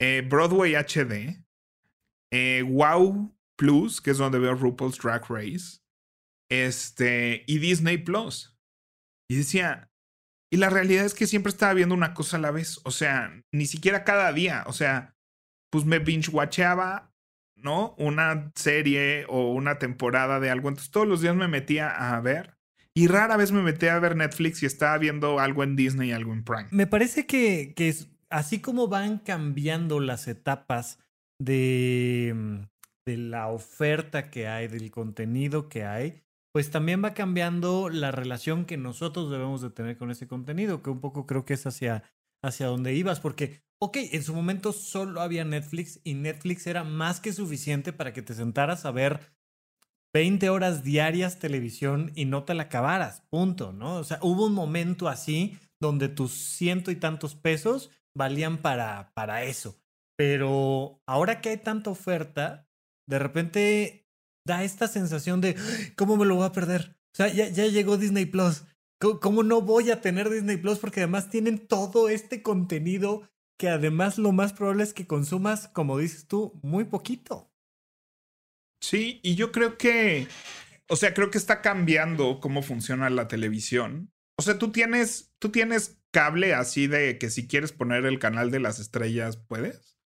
eh, 0.00 0.26
Broadway 0.28 0.74
HD, 0.74 1.44
eh, 2.32 2.64
Wow 2.66 3.32
Plus, 3.54 4.00
que 4.00 4.10
es 4.10 4.18
donde 4.18 4.40
veo 4.40 4.56
RuPaul's 4.56 4.98
Drag 4.98 5.30
Race, 5.30 5.78
este, 6.50 7.44
y 7.46 7.58
Disney 7.60 7.98
Plus. 7.98 8.58
Y 9.30 9.36
decía, 9.36 9.92
y 10.50 10.58
la 10.58 10.70
realidad 10.70 11.04
es 11.04 11.14
que 11.14 11.26
siempre 11.26 11.50
estaba 11.50 11.74
viendo 11.74 11.94
una 11.94 12.14
cosa 12.14 12.36
a 12.36 12.40
la 12.40 12.50
vez. 12.50 12.80
O 12.84 12.90
sea, 12.90 13.42
ni 13.52 13.66
siquiera 13.66 14.04
cada 14.04 14.32
día. 14.32 14.64
O 14.66 14.72
sea, 14.72 15.16
pues 15.70 15.84
me 15.84 15.98
binge-watcheaba, 15.98 17.12
¿no? 17.56 17.94
Una 17.98 18.52
serie 18.54 19.26
o 19.28 19.52
una 19.52 19.78
temporada 19.78 20.38
de 20.38 20.50
algo. 20.50 20.68
Entonces 20.68 20.90
todos 20.90 21.08
los 21.08 21.20
días 21.20 21.34
me 21.34 21.48
metía 21.48 21.90
a 21.90 22.20
ver. 22.20 22.56
Y 22.94 23.08
rara 23.08 23.36
vez 23.36 23.52
me 23.52 23.62
metía 23.62 23.94
a 23.94 23.98
ver 23.98 24.16
Netflix 24.16 24.62
y 24.62 24.66
estaba 24.66 24.96
viendo 24.96 25.38
algo 25.38 25.62
en 25.62 25.76
Disney 25.76 26.10
y 26.10 26.12
algo 26.12 26.32
en 26.32 26.44
Prime. 26.44 26.68
Me 26.70 26.86
parece 26.86 27.26
que, 27.26 27.74
que 27.76 27.94
así 28.30 28.60
como 28.60 28.88
van 28.88 29.18
cambiando 29.18 30.00
las 30.00 30.28
etapas 30.28 30.98
de, 31.38 32.32
mm, 32.34 32.60
de 33.04 33.16
la 33.18 33.48
oferta 33.48 34.30
que 34.30 34.48
hay, 34.48 34.68
del 34.68 34.90
contenido 34.90 35.68
que 35.68 35.84
hay, 35.84 36.22
pues 36.56 36.70
también 36.70 37.04
va 37.04 37.12
cambiando 37.12 37.90
la 37.90 38.12
relación 38.12 38.64
que 38.64 38.78
nosotros 38.78 39.30
debemos 39.30 39.60
de 39.60 39.68
tener 39.68 39.98
con 39.98 40.10
ese 40.10 40.26
contenido, 40.26 40.82
que 40.82 40.88
un 40.88 41.00
poco 41.00 41.26
creo 41.26 41.44
que 41.44 41.52
es 41.52 41.66
hacia, 41.66 42.02
hacia 42.42 42.68
donde 42.68 42.94
ibas, 42.94 43.20
porque, 43.20 43.62
ok, 43.78 43.98
en 44.12 44.22
su 44.22 44.32
momento 44.32 44.72
solo 44.72 45.20
había 45.20 45.44
Netflix 45.44 46.00
y 46.02 46.14
Netflix 46.14 46.66
era 46.66 46.82
más 46.82 47.20
que 47.20 47.34
suficiente 47.34 47.92
para 47.92 48.14
que 48.14 48.22
te 48.22 48.32
sentaras 48.32 48.86
a 48.86 48.90
ver 48.90 49.34
20 50.14 50.48
horas 50.48 50.82
diarias 50.82 51.38
televisión 51.38 52.10
y 52.14 52.24
no 52.24 52.44
te 52.44 52.54
la 52.54 52.62
acabaras, 52.62 53.20
punto, 53.28 53.74
¿no? 53.74 53.96
O 53.96 54.04
sea, 54.04 54.18
hubo 54.22 54.46
un 54.46 54.54
momento 54.54 55.08
así 55.08 55.58
donde 55.78 56.08
tus 56.08 56.32
ciento 56.32 56.90
y 56.90 56.96
tantos 56.96 57.34
pesos 57.34 57.90
valían 58.14 58.56
para, 58.56 59.12
para 59.12 59.42
eso. 59.44 59.76
Pero 60.16 61.02
ahora 61.04 61.42
que 61.42 61.50
hay 61.50 61.58
tanta 61.58 61.90
oferta, 61.90 62.66
de 63.06 63.18
repente 63.18 64.05
da 64.46 64.64
esta 64.64 64.88
sensación 64.88 65.40
de, 65.40 65.56
¿cómo 65.96 66.16
me 66.16 66.24
lo 66.24 66.36
voy 66.36 66.46
a 66.46 66.52
perder? 66.52 66.96
O 67.12 67.16
sea, 67.16 67.28
ya, 67.28 67.48
ya 67.48 67.66
llegó 67.66 67.98
Disney 67.98 68.26
Plus. 68.26 68.64
¿Cómo, 68.98 69.42
no 69.42 69.60
voy 69.60 69.90
a 69.90 70.00
tener 70.00 70.30
Disney 70.30 70.56
Plus? 70.56 70.78
Porque 70.78 71.00
además 71.00 71.28
tienen 71.28 71.66
todo 71.66 72.08
este 72.08 72.42
contenido 72.42 73.28
que 73.58 73.68
además 73.68 74.18
lo 74.18 74.32
más 74.32 74.52
probable 74.52 74.84
es 74.84 74.94
que 74.94 75.06
consumas, 75.06 75.68
como 75.68 75.98
dices 75.98 76.26
tú, 76.26 76.58
muy 76.62 76.84
poquito. 76.84 77.50
Sí, 78.80 79.20
y 79.22 79.34
yo 79.34 79.52
creo 79.52 79.76
que, 79.76 80.28
o 80.88 80.96
sea, 80.96 81.14
creo 81.14 81.30
que 81.30 81.38
está 81.38 81.62
cambiando 81.62 82.40
cómo 82.40 82.62
funciona 82.62 83.10
la 83.10 83.28
televisión. 83.28 84.12
O 84.38 84.42
sea, 84.42 84.58
tú 84.58 84.72
tienes, 84.72 85.32
tú 85.38 85.50
tienes 85.50 85.98
cable 86.10 86.54
así 86.54 86.86
de 86.86 87.18
que 87.18 87.30
si 87.30 87.46
quieres 87.46 87.72
poner 87.72 88.04
el 88.06 88.18
canal 88.18 88.50
de 88.50 88.60
las 88.60 88.78
estrellas, 88.78 89.36
¿puedes? 89.36 89.98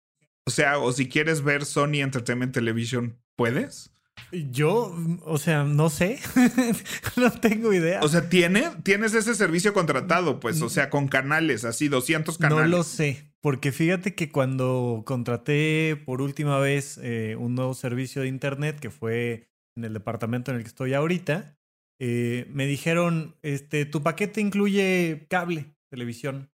O 0.48 0.52
sea, 0.52 0.80
o 0.80 0.92
si 0.92 1.08
quieres 1.10 1.44
ver 1.44 1.66
Sony 1.66 2.02
Entertainment 2.02 2.54
Television, 2.54 3.20
¿puedes? 3.36 3.92
Yo, 4.32 4.96
o 5.24 5.38
sea, 5.38 5.64
no 5.64 5.90
sé, 5.90 6.20
no 7.18 7.32
tengo 7.32 7.74
idea. 7.74 8.02
O 8.02 8.08
sea, 8.08 8.30
¿tiene, 8.30 8.70
tienes 8.84 9.14
ese 9.14 9.36
servicio 9.36 9.74
contratado, 9.74 10.40
pues, 10.40 10.62
o 10.62 10.70
sea, 10.70 10.90
con 10.90 11.08
canales, 11.08 11.66
así, 11.66 11.88
200 11.88 12.38
canales. 12.38 12.70
No 12.70 12.78
lo 12.78 12.84
sé, 12.84 13.32
porque 13.42 13.72
fíjate 13.72 14.16
que 14.16 14.32
cuando 14.32 15.04
contraté 15.06 16.02
por 16.06 16.22
última 16.22 16.60
vez 16.60 17.00
eh, 17.02 17.36
un 17.38 17.56
nuevo 17.56 17.74
servicio 17.74 18.22
de 18.22 18.28
internet, 18.28 18.80
que 18.80 18.92
fue 18.92 19.50
en 19.76 19.86
el 19.86 19.94
departamento 19.94 20.52
en 20.52 20.58
el 20.58 20.64
que 20.64 20.70
estoy 20.70 20.94
ahorita, 20.94 21.58
eh, 22.00 22.48
me 22.50 22.66
dijeron, 22.66 23.36
este, 23.42 23.86
tu 23.86 24.04
paquete 24.04 24.42
incluye 24.42 25.26
cable, 25.30 25.76
televisión. 25.90 26.52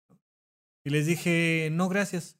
Y 0.85 0.91
les 0.91 1.07
dije, 1.07 1.69
no, 1.73 1.89
gracias. 1.89 2.39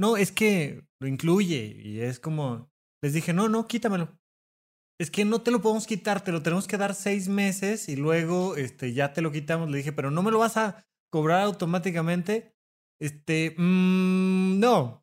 No, 0.00 0.16
es 0.16 0.32
que 0.32 0.84
lo 1.00 1.08
incluye 1.08 1.80
y 1.84 2.00
es 2.00 2.20
como, 2.20 2.70
les 3.02 3.12
dije, 3.12 3.32
no, 3.32 3.48
no, 3.48 3.66
quítamelo 3.66 4.18
es 4.98 5.10
que 5.10 5.24
no 5.24 5.40
te 5.40 5.50
lo 5.50 5.62
podemos 5.62 5.86
quitar, 5.86 6.22
te 6.22 6.32
lo 6.32 6.42
tenemos 6.42 6.66
que 6.66 6.76
dar 6.76 6.94
seis 6.94 7.28
meses 7.28 7.88
y 7.88 7.96
luego 7.96 8.56
este, 8.56 8.92
ya 8.92 9.12
te 9.12 9.22
lo 9.22 9.30
quitamos. 9.30 9.70
Le 9.70 9.78
dije, 9.78 9.92
pero 9.92 10.10
no 10.10 10.22
me 10.22 10.32
lo 10.32 10.38
vas 10.40 10.56
a 10.56 10.84
cobrar 11.10 11.42
automáticamente. 11.42 12.52
Este, 13.00 13.54
mmm, 13.56 14.58
no. 14.58 15.00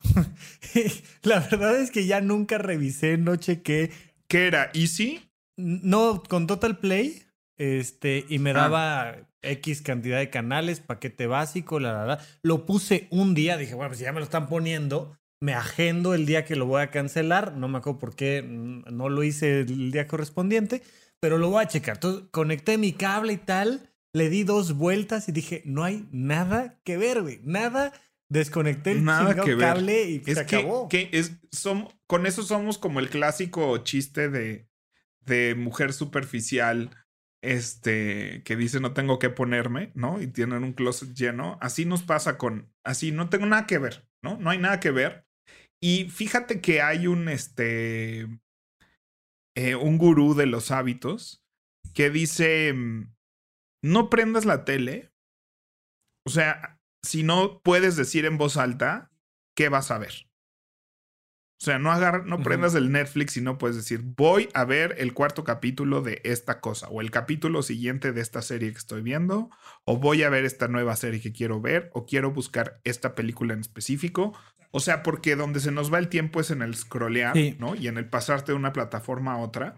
la 1.24 1.40
verdad 1.40 1.80
es 1.80 1.92
que 1.92 2.06
ya 2.06 2.20
nunca 2.20 2.58
revisé, 2.58 3.18
no 3.18 3.38
chequé. 3.38 3.92
¿Qué 4.28 4.48
era? 4.48 4.70
¿Easy? 4.74 5.32
No, 5.56 6.22
con 6.24 6.46
Total 6.46 6.78
Play. 6.78 7.24
Este, 7.58 8.25
y 8.28 8.40
me 8.40 8.52
ah. 8.52 8.54
daba 8.54 9.16
X 9.42 9.82
cantidad 9.82 10.18
de 10.18 10.30
canales, 10.30 10.82
paquete 10.82 11.28
básico, 11.28 11.80
la 11.80 11.94
verdad. 11.94 12.28
Lo 12.42 12.66
puse 12.66 13.08
un 13.12 13.34
día, 13.34 13.56
dije, 13.56 13.75
bueno, 13.75 13.92
pues 13.92 14.00
ya 14.00 14.12
me 14.12 14.20
lo 14.20 14.25
están 14.25 14.50
poniendo, 14.50 15.18
me 15.46 15.54
agendo 15.54 16.16
el 16.16 16.25
día 16.25 16.44
que 16.44 16.56
lo 16.56 16.66
voy 16.66 16.82
a 16.82 16.90
cancelar. 16.90 17.56
No 17.56 17.68
me 17.68 17.78
acuerdo 17.78 18.00
por 18.00 18.16
qué 18.16 18.44
no 18.44 19.10
lo 19.10 19.24
hice 19.24 19.60
el 19.60 19.92
día 19.92 20.08
correspondiente, 20.08 20.82
pero 21.20 21.38
lo 21.38 21.52
voy 21.52 21.64
a 21.64 21.68
checar. 21.68 21.98
Entonces, 21.98 22.24
conecté 22.32 22.80
mi 22.80 22.94
cable 22.94 23.34
y 23.34 23.38
tal, 23.38 23.94
le 24.12 24.30
di 24.30 24.44
dos 24.44 24.74
vueltas 24.74 25.30
y 25.30 25.32
dije, 25.32 25.62
no 25.64 25.84
hay 25.84 26.10
nada 26.12 26.82
que 26.84 26.98
ver, 26.98 27.22
güey. 27.22 27.42
Nada 27.44 27.94
desconecté 28.28 28.94
el 28.94 29.04
Nada 29.06 29.36
que 29.36 29.56
cable 29.56 30.10
y 30.10 30.24
se 30.24 30.40
acabó. 30.40 30.90
Que 30.90 31.10
es, 31.12 31.34
con 32.08 32.25
eso 32.25 32.42
somos 32.42 32.80
como 32.80 33.00
el 33.00 33.10
clásico 33.10 33.78
chiste 33.80 34.30
de, 34.30 34.68
de 35.20 35.54
mujer 35.54 35.94
superficial 35.94 36.90
este, 37.44 38.42
que 38.46 38.56
dice 38.56 38.80
no 38.80 38.94
tengo 38.94 39.20
que 39.20 39.30
ponerme, 39.30 39.92
¿no? 39.94 40.20
Y 40.20 40.25
tienen 40.25 40.64
un 40.64 40.74
closet 40.74 41.14
lleno. 41.14 41.60
Así 41.62 41.86
nos 41.86 42.02
pasa 42.02 42.40
con, 42.40 42.74
así, 42.84 43.12
no 43.12 43.30
tengo 43.30 43.46
nada 43.46 43.68
que 43.68 43.78
ver, 43.78 44.10
¿no? 44.24 44.38
No 44.38 44.50
hay 44.50 44.58
nada 44.58 44.80
que 44.80 44.90
ver. 44.90 45.25
Y 45.88 46.10
fíjate 46.10 46.62
que 46.62 46.82
hay 46.82 47.06
un, 47.06 47.30
este, 47.30 48.22
eh, 49.56 49.75
un 49.75 50.00
gurú 50.00 50.34
de 50.34 50.48
los 50.48 50.72
hábitos 50.72 51.46
que 51.94 52.10
dice, 52.10 52.74
mm, 52.74 53.13
no 53.84 54.10
prendas 54.10 54.46
la 54.46 54.65
tele. 54.65 55.13
O 56.25 56.32
sea, 56.32 56.80
si 57.04 57.22
no 57.22 57.62
puedes 57.62 57.96
decir 57.98 58.25
en 58.25 58.39
voz 58.39 58.58
alta, 58.58 59.12
¿qué 59.56 59.70
vas 59.70 59.92
a 59.92 60.00
ver? 60.00 60.27
O 61.62 61.65
sea, 61.65 61.79
no, 61.79 61.97
no 62.25 62.39
prendas 62.43 62.75
el 62.75 62.91
Netflix 62.91 63.38
y 63.38 63.41
no 63.41 63.57
puedes 63.57 63.77
decir, 63.77 64.01
voy 64.03 64.50
a 64.53 64.65
ver 64.65 64.95
el 64.97 65.13
cuarto 65.13 65.45
capítulo 65.45 66.01
de 66.01 66.21
esta 66.25 66.59
cosa, 66.59 66.89
o 66.89 67.00
el 67.00 67.12
capítulo 67.12 67.63
siguiente 67.63 68.12
de 68.12 68.21
esta 68.21 68.41
serie 68.41 68.71
que 68.71 68.77
estoy 68.77 69.01
viendo, 69.01 69.50
o 69.85 69.97
voy 69.97 70.24
a 70.24 70.29
ver 70.29 70.43
esta 70.43 70.67
nueva 70.67 70.95
serie 70.97 71.21
que 71.21 71.31
quiero 71.31 71.62
ver, 71.62 71.89
o 71.93 72.05
quiero 72.05 72.31
buscar 72.31 72.81
esta 72.83 73.15
película 73.15 73.53
en 73.53 73.62
específico. 73.62 74.33
O 74.71 74.81
sea, 74.81 75.01
porque 75.01 75.38
donde 75.38 75.62
se 75.62 75.71
nos 75.71 75.91
va 75.93 76.00
el 76.00 76.09
tiempo 76.09 76.41
es 76.41 76.51
en 76.51 76.62
el 76.62 76.75
scrollear, 76.75 77.33
¿no? 77.57 77.75
Y 77.75 77.88
en 77.88 77.97
el 77.97 78.09
pasarte 78.09 78.51
de 78.51 78.57
una 78.57 78.74
plataforma 78.74 79.33
a 79.33 79.38
otra. 79.38 79.77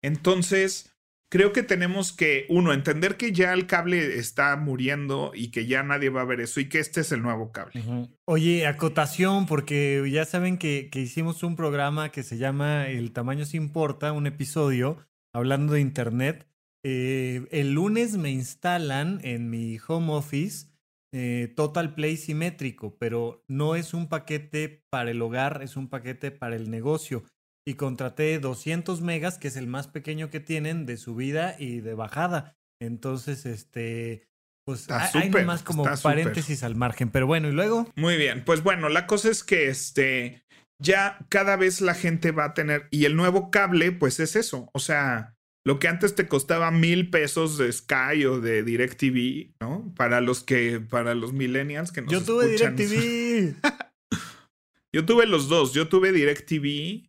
Entonces, 0.00 0.96
creo 1.28 1.52
que 1.52 1.62
tenemos 1.62 2.12
que, 2.12 2.46
uno, 2.48 2.72
entender 2.72 3.16
que 3.16 3.32
ya 3.32 3.52
el 3.52 3.66
cable 3.66 4.18
está 4.18 4.56
muriendo 4.56 5.32
y 5.34 5.50
que 5.50 5.66
ya 5.66 5.82
nadie 5.82 6.10
va 6.10 6.22
a 6.22 6.26
ver 6.26 6.40
eso 6.40 6.60
y 6.60 6.68
que 6.68 6.78
este 6.78 7.00
es 7.00 7.12
el 7.12 7.22
nuevo 7.22 7.52
cable. 7.52 7.82
Oye, 8.24 8.66
acotación, 8.66 9.46
porque 9.46 10.06
ya 10.10 10.24
saben 10.24 10.58
que, 10.58 10.90
hicimos 10.94 11.42
un 11.42 11.56
programa 11.56 12.10
que 12.10 12.22
se 12.22 12.38
llama 12.38 12.88
El 12.88 13.12
tamaño 13.12 13.44
se 13.44 13.56
importa, 13.56 14.12
un 14.12 14.26
episodio 14.26 14.98
hablando 15.32 15.74
de 15.74 15.80
Internet. 15.80 16.46
Eh, 16.84 17.46
el 17.50 17.72
lunes 17.72 18.16
me 18.16 18.30
instalan 18.30 19.20
en 19.22 19.50
mi 19.50 19.78
home 19.86 20.12
office 20.12 20.68
eh, 21.12 21.52
Total 21.56 21.94
Play 21.94 22.16
simétrico, 22.16 22.96
pero 22.98 23.42
no 23.48 23.74
es 23.74 23.94
un 23.94 24.08
paquete 24.08 24.84
para 24.90 25.10
el 25.10 25.20
hogar, 25.22 25.60
es 25.62 25.76
un 25.76 25.88
paquete 25.88 26.30
para 26.30 26.56
el 26.56 26.70
negocio 26.70 27.24
y 27.68 27.74
contraté 27.74 28.38
200 28.38 29.02
megas, 29.02 29.36
que 29.36 29.48
es 29.48 29.56
el 29.56 29.66
más 29.66 29.88
pequeño 29.88 30.30
que 30.30 30.40
tienen 30.40 30.86
de 30.86 30.96
subida 30.96 31.54
y 31.58 31.80
de 31.80 31.92
bajada. 31.92 32.56
Entonces, 32.80 33.44
este, 33.44 34.26
pues 34.64 34.90
hay 34.90 35.28
más 35.44 35.62
como 35.62 35.84
paréntesis 36.02 36.62
al 36.62 36.76
margen, 36.76 37.10
pero 37.10 37.26
bueno, 37.26 37.46
y 37.48 37.52
luego. 37.52 37.86
Muy 37.94 38.16
bien, 38.16 38.42
pues 38.46 38.62
bueno, 38.62 38.88
la 38.88 39.06
cosa 39.06 39.28
es 39.28 39.44
que 39.44 39.68
este, 39.68 40.46
ya 40.82 41.18
cada 41.28 41.56
vez 41.56 41.82
la 41.82 41.92
gente 41.92 42.30
va 42.30 42.46
a 42.46 42.54
tener, 42.54 42.88
y 42.90 43.04
el 43.04 43.16
nuevo 43.16 43.50
cable, 43.50 43.92
pues 43.92 44.18
es 44.18 44.34
eso, 44.34 44.70
o 44.72 44.78
sea, 44.78 45.36
lo 45.62 45.78
que 45.78 45.88
antes 45.88 46.14
te 46.14 46.26
costaba 46.26 46.70
mil 46.70 47.10
pesos 47.10 47.58
de 47.58 47.70
Sky 47.70 48.24
o 48.24 48.40
de 48.40 48.62
DirecTV, 48.62 49.56
¿no? 49.60 49.92
Para 49.94 50.22
los 50.22 50.42
que, 50.42 50.80
para 50.80 51.14
los 51.14 51.34
millennials 51.34 51.92
que 51.92 52.00
nos 52.00 52.10
Yo 52.10 52.24
tuve 52.24 52.46
DirecTV. 52.46 53.56
yo 54.94 55.04
tuve 55.04 55.26
los 55.26 55.50
dos, 55.50 55.74
yo 55.74 55.88
tuve 55.88 56.12
DirecTV 56.12 57.07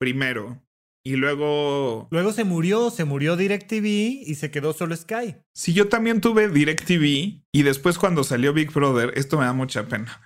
primero. 0.00 0.60
Y 1.02 1.16
luego. 1.16 2.08
Luego 2.10 2.32
se 2.32 2.44
murió, 2.44 2.90
se 2.90 3.04
murió 3.04 3.36
DirecTV 3.36 3.84
y 4.26 4.34
se 4.34 4.50
quedó 4.50 4.72
solo 4.72 4.96
Sky. 4.96 5.36
Sí, 5.54 5.72
yo 5.72 5.88
también 5.88 6.20
tuve 6.20 6.48
DirecTV 6.48 7.42
y 7.52 7.62
después 7.62 7.98
cuando 7.98 8.24
salió 8.24 8.52
Big 8.52 8.72
Brother, 8.72 9.12
esto 9.14 9.38
me 9.38 9.44
da 9.44 9.52
mucha 9.52 9.86
pena. 9.86 10.20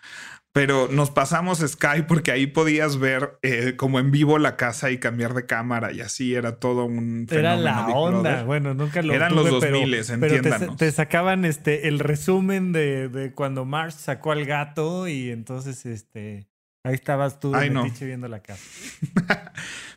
Pero 0.52 0.88
nos 0.88 1.10
pasamos 1.10 1.58
Sky 1.58 2.02
porque 2.06 2.30
ahí 2.30 2.46
podías 2.46 2.98
ver 2.98 3.38
eh, 3.42 3.74
como 3.76 3.98
en 3.98 4.12
vivo 4.12 4.38
la 4.38 4.56
casa 4.56 4.92
y 4.92 4.98
cambiar 4.98 5.34
de 5.34 5.46
cámara 5.46 5.92
y 5.92 6.00
así 6.00 6.34
era 6.34 6.60
todo 6.60 6.84
un 6.84 7.26
Era 7.28 7.56
la 7.56 7.88
onda, 7.88 8.44
bueno, 8.44 8.72
nunca 8.72 9.02
lo 9.02 9.12
Eran 9.12 9.34
los 9.34 9.50
2000, 9.50 9.94
entiéndanos. 9.94 10.76
te, 10.76 10.92
sacaban 10.92 11.44
este 11.44 11.88
el 11.88 11.98
resumen 11.98 12.72
de, 12.72 13.08
de 13.08 13.32
cuando 13.32 13.64
Marsh 13.64 13.94
sacó 13.94 14.30
al 14.30 14.44
gato 14.44 15.08
y 15.08 15.30
entonces 15.30 15.86
este 15.86 16.46
Ahí 16.84 16.94
estabas 16.94 17.40
tú 17.40 17.54
Ay, 17.54 17.70
no. 17.70 17.90
viendo 18.00 18.28
la 18.28 18.42
casa. 18.42 18.62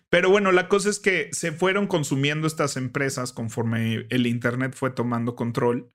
Pero 0.10 0.30
bueno, 0.30 0.54
la 0.54 0.70
cosa 0.70 0.90
es 0.90 1.00
que 1.00 1.30
se 1.34 1.52
fueron 1.52 1.86
consumiendo 1.88 2.48
estas 2.48 2.78
empresas 2.78 3.34
conforme 3.34 4.08
el 4.10 4.26
Internet 4.26 4.74
fue 4.74 4.90
tomando 4.90 5.36
control. 5.36 5.92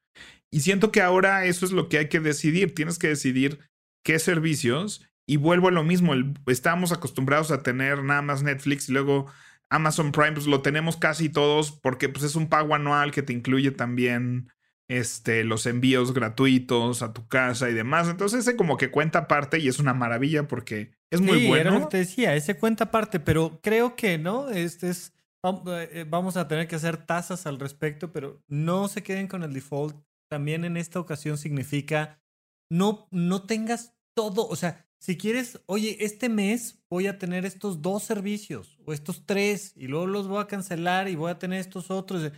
Y 0.50 0.60
siento 0.60 0.92
que 0.92 1.00
ahora 1.00 1.46
eso 1.46 1.64
es 1.64 1.72
lo 1.72 1.88
que 1.88 1.96
hay 1.96 2.08
que 2.10 2.20
decidir. 2.20 2.74
Tienes 2.74 2.98
que 2.98 3.08
decidir 3.08 3.58
qué 4.04 4.18
servicios. 4.18 5.08
Y 5.26 5.38
vuelvo 5.38 5.68
a 5.68 5.72
lo 5.72 5.82
mismo. 5.82 6.12
estamos 6.46 6.92
acostumbrados 6.92 7.50
a 7.50 7.62
tener 7.62 8.04
nada 8.04 8.20
más 8.20 8.42
Netflix 8.42 8.90
y 8.90 8.92
luego 8.92 9.32
Amazon 9.70 10.12
Prime, 10.12 10.32
pues 10.32 10.46
lo 10.46 10.60
tenemos 10.60 10.98
casi 10.98 11.30
todos 11.30 11.72
porque 11.72 12.10
pues, 12.10 12.24
es 12.24 12.36
un 12.36 12.50
pago 12.50 12.74
anual 12.74 13.12
que 13.12 13.22
te 13.22 13.32
incluye 13.32 13.70
también 13.70 14.50
este, 14.98 15.42
los 15.42 15.64
envíos 15.64 16.12
gratuitos 16.12 17.00
a 17.02 17.12
tu 17.12 17.26
casa 17.26 17.70
y 17.70 17.74
demás. 17.74 18.08
Entonces 18.08 18.40
ese 18.40 18.56
como 18.56 18.76
que 18.76 18.90
cuenta 18.90 19.20
aparte 19.20 19.58
y 19.58 19.68
es 19.68 19.78
una 19.78 19.94
maravilla 19.94 20.46
porque 20.46 20.92
es 21.10 21.20
muy 21.20 21.46
bueno. 21.46 21.70
Era 21.70 21.78
lo 21.78 21.80
que 21.88 21.92
te 21.92 21.96
decía, 21.98 22.34
ese 22.34 22.58
cuenta 22.58 22.84
aparte, 22.84 23.18
pero 23.18 23.58
creo 23.62 23.96
que 23.96 24.18
no, 24.18 24.50
este 24.50 24.90
es, 24.90 25.14
eh, 25.44 26.04
vamos 26.08 26.36
a 26.36 26.46
tener 26.46 26.68
que 26.68 26.76
hacer 26.76 26.98
tasas 26.98 27.46
al 27.46 27.58
respecto, 27.58 28.12
pero 28.12 28.42
no 28.48 28.88
se 28.88 29.02
queden 29.02 29.28
con 29.28 29.42
el 29.42 29.54
default. 29.54 29.96
También 30.28 30.64
en 30.64 30.76
esta 30.76 31.00
ocasión 31.00 31.38
significa 31.38 32.22
no, 32.70 33.08
no 33.10 33.44
tengas 33.46 33.94
todo, 34.14 34.46
o 34.46 34.56
sea, 34.56 34.86
si 34.98 35.16
quieres, 35.16 35.60
oye, 35.66 35.96
este 36.00 36.28
mes 36.28 36.78
voy 36.88 37.06
a 37.06 37.18
tener 37.18 37.44
estos 37.44 37.82
dos 37.82 38.02
servicios 38.02 38.78
o 38.84 38.92
estos 38.92 39.24
tres 39.26 39.72
y 39.74 39.88
luego 39.88 40.06
los 40.06 40.28
voy 40.28 40.40
a 40.40 40.46
cancelar 40.46 41.08
y 41.08 41.16
voy 41.16 41.30
a 41.30 41.38
tener 41.38 41.60
estos 41.60 41.90
otros. 41.90 42.30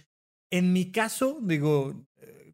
En 0.51 0.73
mi 0.73 0.91
caso, 0.91 1.39
digo, 1.43 2.07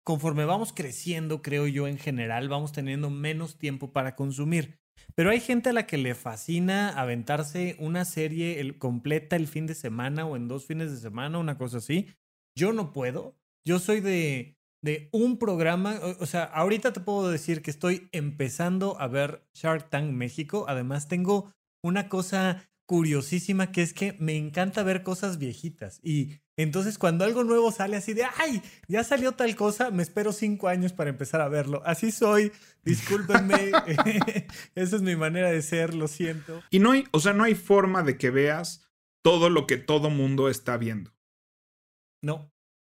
conforme 0.05 0.45
vamos 0.45 0.73
creciendo, 0.73 1.43
creo 1.43 1.67
yo, 1.67 1.87
en 1.87 1.99
general, 1.99 2.49
vamos 2.49 2.73
teniendo 2.73 3.11
menos 3.11 3.59
tiempo 3.59 3.93
para 3.93 4.17
consumir. 4.17 4.79
Pero 5.15 5.31
hay 5.31 5.41
gente 5.41 5.71
a 5.71 5.73
la 5.73 5.87
que 5.87 5.99
le 5.99 6.15
fascina 6.15 6.91
aventarse 6.91 7.77
una 7.79 8.05
serie 8.05 8.79
completa 8.79 9.37
el 9.37 9.49
fin 9.49 9.67
de 9.67 9.75
semana 9.75 10.27
o 10.27 10.37
en 10.37 10.49
dos 10.49 10.67
fines 10.67 10.91
de 10.91 10.99
semana, 10.99 11.39
una 11.39 11.59
cosa 11.59 11.79
así. 11.79 12.09
Yo 12.57 12.73
no 12.73 12.93
puedo. 12.93 13.37
Yo 13.67 13.79
soy 13.79 14.01
de, 14.01 14.57
de 14.83 15.09
un 15.13 15.39
programa, 15.39 15.99
o, 16.19 16.27
sea, 16.27 16.45
ahorita 16.45 16.93
te 16.93 17.01
puedo 17.01 17.31
decir 17.31 17.63
que 17.63 17.71
estoy 17.71 18.09
empezando 18.13 18.99
a 19.01 19.09
ver 19.09 19.45
Shark 19.55 19.91
Tank 19.91 20.11
México. 20.13 20.65
Además, 20.69 21.09
tengo 21.09 21.53
una 21.83 22.09
cosa 22.09 22.71
curiosísima 22.87 23.71
que 23.71 23.83
es 23.83 23.93
que 23.93 24.15
me 24.19 24.37
encanta 24.37 24.83
ver 24.83 25.03
cosas 25.03 25.39
viejitas 25.39 26.01
y 26.03 26.41
entonces 26.63 26.99
cuando 26.99 27.25
algo 27.25 27.45
nuevo 27.45 27.73
sale 27.73 27.97
así 27.97 28.13
de, 28.13 28.25
ay, 28.39 28.63
ya 28.89 29.05
salió 29.05 29.33
tal 29.33 29.55
cosa, 29.57 29.91
me 29.91 30.03
espero 30.03 30.33
cinco 30.33 30.69
años 30.69 30.93
para 30.93 31.11
empezar 31.11 31.41
a 31.41 31.49
verlo. 31.49 31.83
Así 31.85 32.11
soy, 32.11 32.53
discúlpenme, 32.85 33.73
esa 34.75 34.97
es 34.97 35.03
mi 35.03 35.17
manera 35.17 35.51
de 35.51 35.63
ser, 35.63 35.95
lo 35.95 36.09
siento. 36.09 36.63
Y 36.71 36.79
no 36.79 36.93
hay, 36.93 37.05
o 37.13 37.21
sea, 37.21 37.33
no 37.33 37.45
hay 37.45 37.55
forma 37.55 38.03
de 38.03 38.17
que 38.19 38.31
veas 38.31 38.87
todo 39.23 39.51
lo 39.51 39.67
que 39.67 39.77
todo 39.77 40.11
mundo 40.11 40.49
está 40.49 40.77
viendo. 40.77 41.13
No. 42.23 42.53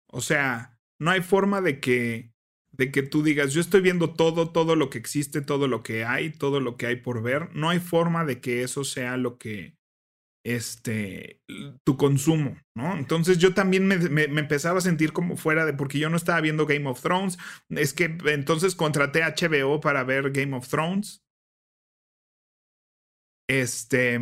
O 0.08 0.20
sea, 0.20 0.78
no 0.98 1.10
hay 1.10 1.20
forma 1.20 1.60
de 1.60 1.80
que 1.80 2.36
de 2.76 2.92
que 2.92 3.02
tú 3.02 3.22
digas, 3.22 3.54
yo 3.54 3.60
estoy 3.60 3.80
viendo 3.80 4.10
todo, 4.10 4.50
todo 4.50 4.76
lo 4.76 4.90
que 4.90 4.98
existe, 4.98 5.40
todo 5.40 5.66
lo 5.66 5.82
que 5.82 6.04
hay, 6.04 6.30
todo 6.30 6.60
lo 6.60 6.76
que 6.76 6.86
hay 6.86 6.96
por 6.96 7.22
ver. 7.22 7.48
No 7.54 7.70
hay 7.70 7.80
forma 7.80 8.24
de 8.24 8.40
que 8.40 8.62
eso 8.62 8.84
sea 8.84 9.16
lo 9.16 9.38
que 9.38 9.75
este, 10.46 11.40
tu 11.82 11.96
consumo, 11.96 12.56
¿no? 12.76 12.96
Entonces 12.96 13.38
yo 13.38 13.52
también 13.52 13.88
me, 13.88 13.96
me, 13.96 14.22
empezaba 14.22 14.78
a 14.78 14.82
sentir 14.82 15.12
como 15.12 15.36
fuera 15.36 15.66
de, 15.66 15.72
porque 15.72 15.98
yo 15.98 16.08
no 16.08 16.16
estaba 16.16 16.40
viendo 16.40 16.66
Game 16.66 16.88
of 16.88 17.02
Thrones, 17.02 17.36
es 17.68 17.92
que 17.92 18.16
entonces 18.26 18.76
contraté 18.76 19.22
HBO 19.24 19.80
para 19.80 20.04
ver 20.04 20.30
Game 20.30 20.56
of 20.56 20.68
Thrones. 20.68 21.24
Este, 23.48 24.20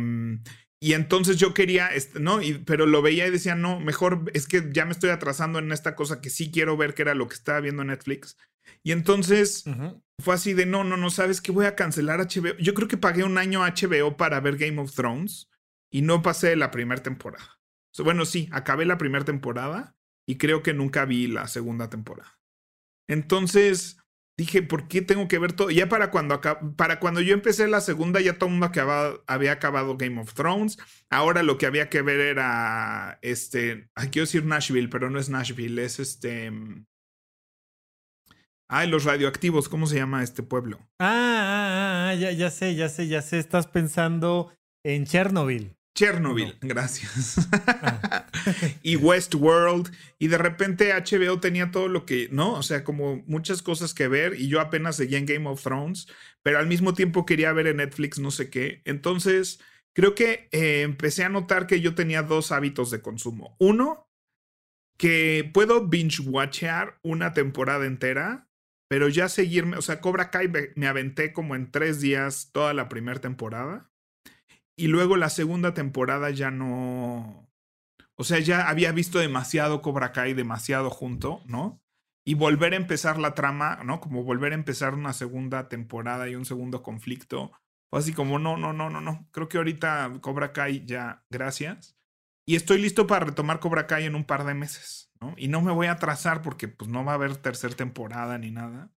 y 0.81 0.93
entonces 0.93 1.37
yo 1.37 1.53
quería, 1.53 1.89
este, 1.89 2.19
¿no? 2.19 2.41
Y, 2.41 2.55
pero 2.57 2.87
lo 2.87 3.03
veía 3.03 3.27
y 3.27 3.31
decía, 3.31 3.53
no, 3.53 3.79
mejor 3.79 4.31
es 4.33 4.47
que 4.47 4.69
ya 4.71 4.85
me 4.85 4.93
estoy 4.93 5.11
atrasando 5.11 5.59
en 5.59 5.71
esta 5.71 5.95
cosa 5.95 6.21
que 6.21 6.31
sí 6.31 6.49
quiero 6.49 6.75
ver, 6.75 6.95
que 6.95 7.03
era 7.03 7.13
lo 7.13 7.27
que 7.27 7.35
estaba 7.35 7.59
viendo 7.59 7.83
en 7.83 7.89
Netflix. 7.89 8.35
Y 8.81 8.93
entonces 8.93 9.63
fue 10.19 10.33
así 10.33 10.53
de, 10.53 10.65
no, 10.65 10.83
no, 10.83 10.97
no, 10.97 11.11
sabes 11.11 11.39
que 11.39 11.51
voy 11.51 11.67
a 11.67 11.75
cancelar 11.75 12.19
HBO. 12.19 12.57
Yo 12.57 12.73
creo 12.73 12.87
que 12.87 12.97
pagué 12.97 13.23
un 13.23 13.37
año 13.37 13.61
HBO 13.61 14.17
para 14.17 14.39
ver 14.39 14.57
Game 14.57 14.81
of 14.81 14.91
Thrones 14.95 15.49
y 15.91 16.01
no 16.01 16.21
pasé 16.21 16.55
la 16.55 16.71
primera 16.71 17.01
temporada. 17.01 17.59
Bueno, 18.03 18.25
sí, 18.25 18.49
acabé 18.51 18.85
la 18.85 18.97
primera 18.97 19.23
temporada 19.23 19.95
y 20.27 20.37
creo 20.37 20.63
que 20.63 20.73
nunca 20.73 21.05
vi 21.05 21.27
la 21.27 21.47
segunda 21.47 21.89
temporada. 21.89 22.39
Entonces 23.07 23.97
dije, 24.37 24.61
¿por 24.61 24.87
qué 24.87 25.01
tengo 25.01 25.27
que 25.27 25.39
ver 25.39 25.53
todo? 25.53 25.69
Ya 25.69 25.87
para 25.87 26.11
cuando, 26.11 26.41
para 26.75 26.99
cuando 26.99 27.21
yo 27.21 27.33
empecé 27.33 27.67
la 27.67 27.81
segunda, 27.81 28.19
ya 28.19 28.37
todo 28.37 28.49
el 28.49 28.57
mundo 28.57 29.23
había 29.27 29.51
acabado 29.51 29.97
Game 29.97 30.19
of 30.19 30.33
Thrones. 30.33 30.77
Ahora 31.09 31.43
lo 31.43 31.57
que 31.57 31.67
había 31.67 31.89
que 31.89 32.01
ver 32.01 32.19
era, 32.19 33.19
este, 33.21 33.89
quiero 34.11 34.25
decir 34.25 34.45
Nashville, 34.45 34.89
pero 34.89 35.09
no 35.09 35.19
es 35.19 35.29
Nashville, 35.29 35.83
es 35.83 35.99
este... 35.99 36.51
Ay, 38.67 38.89
los 38.89 39.03
radioactivos, 39.03 39.69
¿cómo 39.69 39.85
se 39.85 39.97
llama 39.97 40.23
este 40.23 40.41
pueblo? 40.41 40.79
Ah, 40.99 41.05
ah, 41.05 42.07
ah, 42.07 42.09
ah 42.09 42.15
ya, 42.15 42.31
ya 42.31 42.49
sé, 42.49 42.73
ya 42.73 42.89
sé, 42.89 43.07
ya 43.07 43.21
sé. 43.21 43.37
Estás 43.37 43.67
pensando 43.67 44.51
en 44.85 45.05
Chernobyl. 45.05 45.75
Chernobyl, 45.95 46.57
gracias. 46.61 47.47
Ah. 47.51 48.27
y 48.83 48.97
Westworld. 48.97 49.91
Y 50.19 50.27
de 50.27 50.37
repente 50.37 50.93
HBO 50.93 51.39
tenía 51.39 51.71
todo 51.71 51.87
lo 51.87 52.05
que, 52.05 52.29
¿no? 52.31 52.53
O 52.53 52.63
sea, 52.63 52.83
como 52.83 53.23
muchas 53.25 53.61
cosas 53.61 53.93
que 53.93 54.07
ver. 54.07 54.39
Y 54.39 54.47
yo 54.47 54.61
apenas 54.61 54.97
seguía 54.97 55.17
en 55.17 55.25
Game 55.25 55.49
of 55.49 55.63
Thrones. 55.63 56.07
Pero 56.43 56.59
al 56.59 56.67
mismo 56.67 56.93
tiempo 56.93 57.25
quería 57.25 57.51
ver 57.53 57.67
en 57.67 57.77
Netflix 57.77 58.19
no 58.19 58.29
sé 58.29 58.49
qué. 58.49 58.81
Entonces, 58.85 59.59
creo 59.93 60.13
que 60.13 60.49
eh, 60.51 60.81
empecé 60.81 61.23
a 61.23 61.29
notar 61.29 61.65
que 61.65 61.81
yo 61.81 61.95
tenía 61.95 62.21
dos 62.21 62.51
hábitos 62.51 62.91
de 62.91 63.01
consumo. 63.01 63.55
Uno, 63.57 64.07
que 64.97 65.49
puedo 65.51 65.87
binge-watchear 65.87 66.99
una 67.01 67.33
temporada 67.33 67.85
entera. 67.85 68.49
Pero 68.87 69.07
ya 69.07 69.29
seguirme, 69.29 69.77
o 69.77 69.81
sea, 69.81 69.99
Cobra 69.99 70.29
Kai 70.29 70.51
me 70.75 70.85
aventé 70.85 71.33
como 71.33 71.55
en 71.55 71.71
tres 71.71 72.01
días 72.01 72.51
toda 72.51 72.71
la 72.75 72.87
primera 72.87 73.19
temporada. 73.19 73.89
Y 74.77 74.87
luego 74.87 75.15
la 75.17 75.29
segunda 75.29 75.73
temporada 75.73 76.29
ya 76.31 76.51
no. 76.51 77.49
O 78.15 78.23
sea, 78.23 78.39
ya 78.39 78.69
había 78.69 78.91
visto 78.91 79.19
demasiado 79.19 79.81
Cobra 79.81 80.11
Kai, 80.11 80.33
demasiado 80.33 80.89
junto, 80.89 81.41
¿no? 81.45 81.81
Y 82.25 82.33
volver 82.33 82.73
a 82.73 82.77
empezar 82.77 83.17
la 83.17 83.35
trama, 83.35 83.79
¿no? 83.83 83.99
Como 83.99 84.23
volver 84.23 84.51
a 84.51 84.55
empezar 84.55 84.93
una 84.95 85.13
segunda 85.13 85.69
temporada 85.69 86.27
y 86.27 86.35
un 86.35 86.45
segundo 86.45 86.81
conflicto. 86.81 87.51
Fue 87.89 87.99
así 87.99 88.13
como, 88.13 88.39
no, 88.39 88.57
no, 88.57 88.73
no, 88.73 88.89
no, 88.89 89.01
no. 89.01 89.27
Creo 89.31 89.47
que 89.47 89.57
ahorita 89.57 90.19
Cobra 90.21 90.51
Kai 90.51 90.85
ya, 90.85 91.23
gracias. 91.29 91.97
Y 92.47 92.55
estoy 92.55 92.79
listo 92.81 93.07
para 93.07 93.25
retomar 93.27 93.59
Cobra 93.59 93.87
Kai 93.87 94.05
en 94.05 94.15
un 94.15 94.25
par 94.25 94.45
de 94.45 94.53
meses, 94.53 95.11
¿no? 95.19 95.33
Y 95.37 95.47
no 95.47 95.61
me 95.61 95.71
voy 95.71 95.87
a 95.87 95.93
atrasar 95.93 96.41
porque 96.41 96.67
pues 96.67 96.89
no 96.89 97.03
va 97.03 97.13
a 97.13 97.15
haber 97.15 97.37
tercera 97.37 97.75
temporada 97.75 98.37
ni 98.37 98.51
nada. 98.51 98.91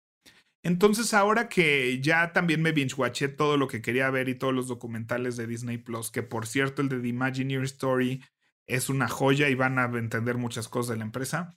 Entonces, 0.69 1.15
ahora 1.15 1.49
que 1.49 1.99
ya 2.03 2.35
también 2.35 2.61
me 2.61 2.73
binge-watché 2.73 3.29
todo 3.29 3.57
lo 3.57 3.69
que 3.69 3.81
quería 3.81 4.11
ver 4.11 4.29
y 4.29 4.35
todos 4.35 4.53
los 4.53 4.69
documentales 4.69 5.39
de 5.39 5.47
Disney 5.47 5.79
Plus, 5.79 6.11
que 6.11 6.23
por 6.23 6.47
cierto, 6.47 6.83
el 6.83 6.91
de 6.91 7.01
The 7.01 7.09
Imagineer 7.09 7.65
Story 7.65 8.23
es 8.67 8.91
una 8.91 9.09
joya 9.09 9.49
y 9.49 9.55
van 9.55 9.79
a 9.79 9.87
entender 9.87 10.37
muchas 10.37 10.69
cosas 10.69 10.91
de 10.91 10.97
la 10.99 11.05
empresa. 11.05 11.57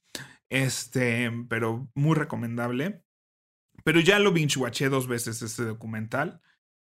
Este, 0.50 1.30
pero 1.50 1.89
muy 1.94 2.15
recomendable. 2.15 3.03
Pero 3.84 4.00
ya 4.00 4.18
lo 4.18 4.32
binge-watché 4.32 4.88
dos 4.88 5.08
veces 5.08 5.41
este 5.41 5.65
documental. 5.65 6.39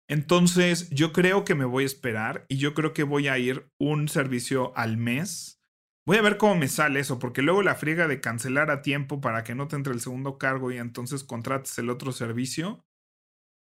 Entonces, 0.07 0.91
yo 0.91 1.13
creo 1.13 1.43
que 1.43 1.55
me 1.55 1.65
voy 1.65 1.85
a 1.85 1.87
esperar 1.87 2.45
y 2.49 2.57
yo 2.57 2.75
creo 2.75 2.93
que 2.93 3.01
voy 3.01 3.29
a 3.29 3.39
ir 3.39 3.67
un 3.79 4.07
servicio 4.09 4.77
al 4.77 4.95
mes 4.95 5.60
Voy 6.05 6.17
a 6.17 6.21
ver 6.21 6.37
cómo 6.37 6.55
me 6.55 6.67
sale 6.67 6.99
eso, 6.99 7.19
porque 7.19 7.41
luego 7.41 7.61
la 7.61 7.75
friega 7.75 8.07
de 8.07 8.21
cancelar 8.21 8.71
a 8.71 8.81
tiempo 8.81 9.21
para 9.21 9.43
que 9.43 9.53
no 9.53 9.67
te 9.67 9.75
entre 9.75 9.93
el 9.93 10.01
segundo 10.01 10.37
cargo 10.37 10.71
y 10.71 10.77
entonces 10.77 11.23
contrates 11.23 11.77
el 11.77 11.89
otro 11.89 12.11
servicio. 12.11 12.83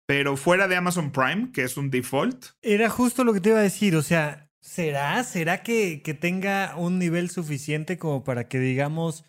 Pero 0.06 0.36
fuera 0.36 0.68
de 0.68 0.76
Amazon 0.76 1.10
Prime, 1.10 1.50
que 1.52 1.64
es 1.64 1.76
un 1.76 1.90
default. 1.90 2.46
Era 2.62 2.90
justo 2.90 3.24
lo 3.24 3.32
que 3.32 3.40
te 3.40 3.48
iba 3.48 3.58
a 3.58 3.62
decir, 3.62 3.96
o 3.96 4.02
sea, 4.02 4.50
¿será? 4.60 5.22
¿Será 5.24 5.62
que, 5.62 6.02
que 6.02 6.14
tenga 6.14 6.74
un 6.76 6.98
nivel 6.98 7.30
suficiente 7.30 7.98
como 7.98 8.22
para 8.22 8.48
que 8.48 8.60
digamos, 8.60 9.24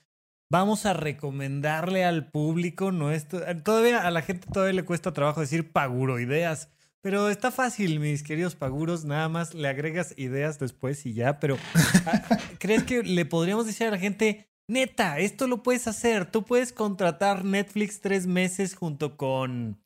vamos 0.52 0.86
a 0.86 0.94
recomendarle 0.94 2.04
al 2.04 2.30
público, 2.30 2.92
no 2.92 3.12
esto, 3.12 3.42
todavía 3.64 4.06
a 4.06 4.12
la 4.12 4.22
gente 4.22 4.48
todavía 4.52 4.74
le 4.74 4.86
cuesta 4.86 5.14
trabajo 5.14 5.42
decir 5.42 5.72
paguroideas. 5.72 6.70
Pero 7.01 7.30
está 7.30 7.51
fácil, 7.51 8.00
mis 8.00 8.24
queridos 8.24 8.56
paguros, 8.56 9.06
nada 9.06 9.30
más 9.30 9.54
le 9.54 9.68
agregas 9.68 10.13
ideas 10.18 10.60
después 10.60 11.06
y 11.06 11.13
ya, 11.13 11.39
pero 11.39 11.58
ah, 12.06 12.22
¿crees 12.60 12.84
que 12.84 13.04
le 13.04 13.25
podríamos 13.25 13.66
decir 13.66 13.88
a 13.88 13.92
la 13.92 14.00
gente, 14.00 14.50
neta, 14.68 15.20
esto 15.20 15.48
lo 15.48 15.63
puedes 15.63 15.88
hacer, 15.88 16.30
tú 16.30 16.44
puedes 16.44 16.74
contratar 16.74 17.46
Netflix 17.46 18.01
tres 18.01 18.25
meses 18.25 18.75
junto 18.75 19.16
con 19.16 19.80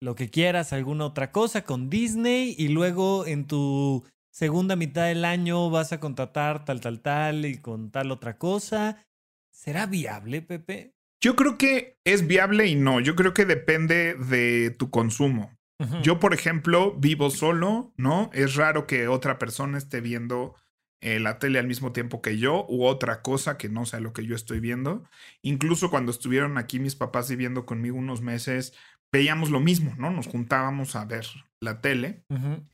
lo 0.00 0.14
que 0.14 0.30
quieras, 0.30 0.72
alguna 0.72 1.06
otra 1.06 1.32
cosa, 1.32 1.62
con 1.62 1.90
Disney 1.90 2.54
y 2.58 2.68
luego 2.68 3.26
en 3.26 3.46
tu 3.46 4.04
segunda 4.30 4.76
mitad 4.76 5.06
del 5.06 5.24
año 5.24 5.70
vas 5.70 5.92
a 5.92 6.00
contratar 6.00 6.64
tal, 6.64 6.80
tal, 6.80 7.00
tal 7.00 7.44
y 7.44 7.58
con 7.58 7.90
tal 7.90 8.10
otra 8.10 8.38
cosa? 8.38 9.04
¿Será 9.52 9.86
viable, 9.86 10.42
Pepe? 10.42 10.92
Yo 11.20 11.34
creo 11.34 11.58
que 11.58 11.98
es 12.04 12.26
viable 12.28 12.66
y 12.66 12.76
no, 12.76 13.00
yo 13.00 13.16
creo 13.16 13.34
que 13.34 13.44
depende 13.44 14.14
de 14.14 14.70
tu 14.70 14.90
consumo. 14.90 15.57
Yo, 16.02 16.18
por 16.18 16.34
ejemplo, 16.34 16.94
vivo 16.98 17.30
solo, 17.30 17.92
¿no? 17.96 18.30
Es 18.32 18.56
raro 18.56 18.86
que 18.86 19.06
otra 19.06 19.38
persona 19.38 19.78
esté 19.78 20.00
viendo 20.00 20.56
eh, 21.00 21.20
la 21.20 21.38
tele 21.38 21.60
al 21.60 21.68
mismo 21.68 21.92
tiempo 21.92 22.20
que 22.20 22.38
yo 22.38 22.66
u 22.68 22.84
otra 22.84 23.22
cosa 23.22 23.56
que 23.56 23.68
no 23.68 23.86
sea 23.86 24.00
lo 24.00 24.12
que 24.12 24.26
yo 24.26 24.34
estoy 24.34 24.58
viendo. 24.58 25.04
Incluso 25.42 25.90
cuando 25.90 26.10
estuvieron 26.10 26.58
aquí 26.58 26.80
mis 26.80 26.96
papás 26.96 27.30
viviendo 27.30 27.64
conmigo 27.64 27.96
unos 27.96 28.22
meses, 28.22 28.72
veíamos 29.12 29.50
lo 29.50 29.60
mismo, 29.60 29.94
¿no? 29.96 30.10
Nos 30.10 30.26
juntábamos 30.26 30.96
a 30.96 31.04
ver 31.04 31.26
la 31.60 31.80
tele. 31.80 32.24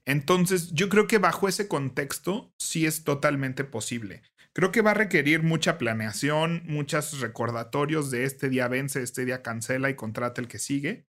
Entonces, 0.07 0.73
yo 0.73 0.89
creo 0.89 1.07
que 1.07 1.19
bajo 1.19 1.49
ese 1.49 1.69
contexto 1.69 2.53
sí 2.59 2.87
es 2.87 3.05
totalmente 3.05 3.65
posible. 3.65 4.23
Creo 4.55 4.71
que 4.71 4.83
va 4.83 4.93
a 4.93 4.95
requerir 4.95 5.43
mucha 5.43 5.79
planeación, 5.79 6.63
muchos 6.65 7.21
recordatorios 7.21 8.11
de 8.11 8.25
este 8.25 8.49
día 8.49 8.69
vence, 8.69 9.03
este 9.03 9.25
día 9.25 9.43
cancela 9.43 9.91
y 9.91 9.97
contrata 9.97 10.41
el 10.41 10.49
que 10.49 10.59
sigue. 10.59 11.07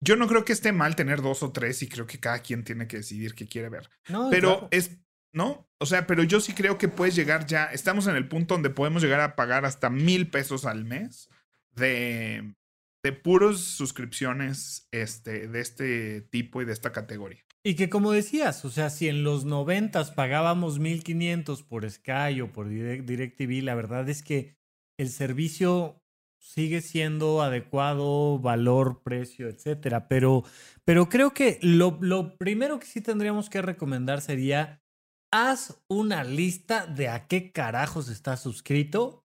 Yo 0.00 0.16
no 0.16 0.28
creo 0.28 0.44
que 0.44 0.52
esté 0.52 0.72
mal 0.72 0.96
tener 0.96 1.22
dos 1.22 1.42
o 1.42 1.52
tres 1.52 1.82
y 1.82 1.88
creo 1.88 2.06
que 2.06 2.20
cada 2.20 2.40
quien 2.40 2.64
tiene 2.64 2.86
que 2.86 2.98
decidir 2.98 3.34
qué 3.34 3.46
quiere 3.48 3.68
ver. 3.68 3.90
pero 4.30 4.68
es, 4.70 4.98
¿no? 5.32 5.68
O 5.80 5.86
sea, 5.86 6.06
pero 6.06 6.22
yo 6.22 6.40
sí 6.40 6.52
creo 6.52 6.78
que 6.78 6.88
puedes 6.88 7.14
llegar 7.14 7.46
ya, 7.46 7.66
estamos 7.66 8.06
en 8.06 8.16
el 8.16 8.28
punto 8.28 8.54
donde 8.54 8.70
podemos 8.70 9.02
llegar 9.02 9.20
a 9.20 9.36
pagar 9.36 9.64
hasta 9.64 9.90
mil 9.90 10.30
pesos 10.30 10.64
al 10.64 10.84
mes 10.84 11.28
de, 11.74 12.54
de 13.02 13.12
puros 13.12 13.60
suscripciones 13.60 14.88
este, 14.90 15.48
de 15.48 15.60
este 15.60 16.20
tipo 16.22 16.62
y 16.62 16.64
de 16.64 16.72
esta 16.72 16.92
categoría. 16.92 17.44
Y 17.64 17.74
que 17.74 17.88
como 17.88 18.12
decías, 18.12 18.64
o 18.64 18.70
sea, 18.70 18.88
si 18.88 19.08
en 19.08 19.24
los 19.24 19.44
noventas 19.44 20.10
pagábamos 20.10 20.78
1500 20.78 21.62
por 21.64 21.88
Sky 21.90 22.40
o 22.40 22.52
por 22.52 22.68
DirecTV, 22.68 23.62
la 23.62 23.74
verdad 23.74 24.08
es 24.08 24.22
que 24.22 24.56
el 24.96 25.10
servicio 25.10 26.02
sigue 26.48 26.80
siendo 26.80 27.42
adecuado, 27.42 28.38
valor, 28.38 29.02
precio, 29.02 29.48
etcétera. 29.48 30.08
Pero, 30.08 30.44
pero 30.84 31.10
creo 31.10 31.34
que 31.34 31.58
lo, 31.60 31.98
lo 32.00 32.38
primero 32.38 32.78
que 32.78 32.86
sí 32.86 33.02
tendríamos 33.02 33.50
que 33.50 33.60
recomendar 33.60 34.22
sería 34.22 34.82
haz 35.30 35.82
una 35.88 36.24
lista 36.24 36.86
de 36.86 37.08
a 37.08 37.26
qué 37.26 37.52
carajos 37.52 38.08
estás 38.08 38.40
suscrito 38.40 39.26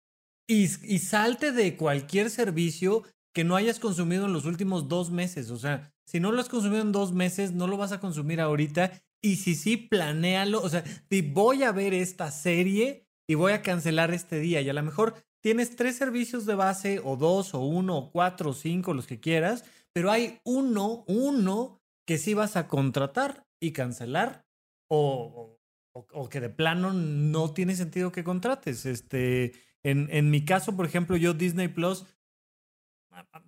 y, 0.45 0.63
y, 0.63 0.99
salte 0.99 1.53
de 1.53 1.77
cualquier 1.77 2.29
servicio 2.29 3.03
que 3.33 3.45
no 3.45 3.55
hayas 3.55 3.79
consumido 3.79 4.25
en 4.25 4.33
los 4.33 4.45
últimos 4.45 4.89
dos 4.89 5.09
meses. 5.09 5.51
O 5.51 5.57
sea, 5.57 5.93
si 6.05 6.19
no 6.19 6.33
lo 6.33 6.41
has 6.41 6.49
consumido 6.49 6.81
en 6.81 6.91
dos 6.91 7.13
meses, 7.13 7.53
no 7.53 7.65
lo 7.65 7.77
vas 7.77 7.93
a 7.93 8.01
consumir 8.01 8.41
ahorita. 8.41 8.91
Y 9.23 9.37
si 9.37 9.55
sí, 9.55 9.77
planéalo. 9.77 10.61
O 10.61 10.69
sea, 10.69 10.83
voy 11.31 11.63
a 11.63 11.71
ver 11.71 11.93
esta 11.93 12.29
serie 12.29 13.07
y 13.25 13.35
voy 13.35 13.53
a 13.53 13.61
cancelar 13.61 14.13
este 14.13 14.39
día. 14.39 14.61
Y 14.61 14.69
a 14.69 14.73
lo 14.73 14.83
mejor 14.83 15.15
tienes 15.45 15.75
tres 15.75 15.95
servicios 15.95 16.47
de 16.47 16.55
base, 16.55 16.99
o 17.03 17.17
dos, 17.17 17.53
o 17.53 17.59
uno, 17.59 17.99
o 17.99 18.11
cuatro, 18.11 18.49
o 18.49 18.53
cinco, 18.53 18.95
los 18.95 19.05
que 19.05 19.19
quieras, 19.19 19.63
pero 19.93 20.09
hay 20.09 20.39
uno, 20.43 21.03
uno 21.07 21.83
que 22.07 22.17
sí 22.17 22.33
vas 22.33 22.55
a 22.55 22.67
contratar 22.67 23.45
y 23.61 23.71
cancelar, 23.71 24.43
o, 24.89 25.59
o, 25.93 26.29
que 26.29 26.39
de 26.39 26.49
plano 26.49 26.93
no 26.93 27.53
tiene 27.53 27.75
sentido 27.75 28.11
que 28.11 28.23
contrates. 28.23 28.87
Este, 28.87 29.53
en, 29.83 30.09
en 30.09 30.31
mi 30.31 30.43
caso, 30.45 30.75
por 30.75 30.87
ejemplo, 30.87 31.15
yo 31.15 31.35
Disney 31.35 31.67
Plus, 31.67 32.07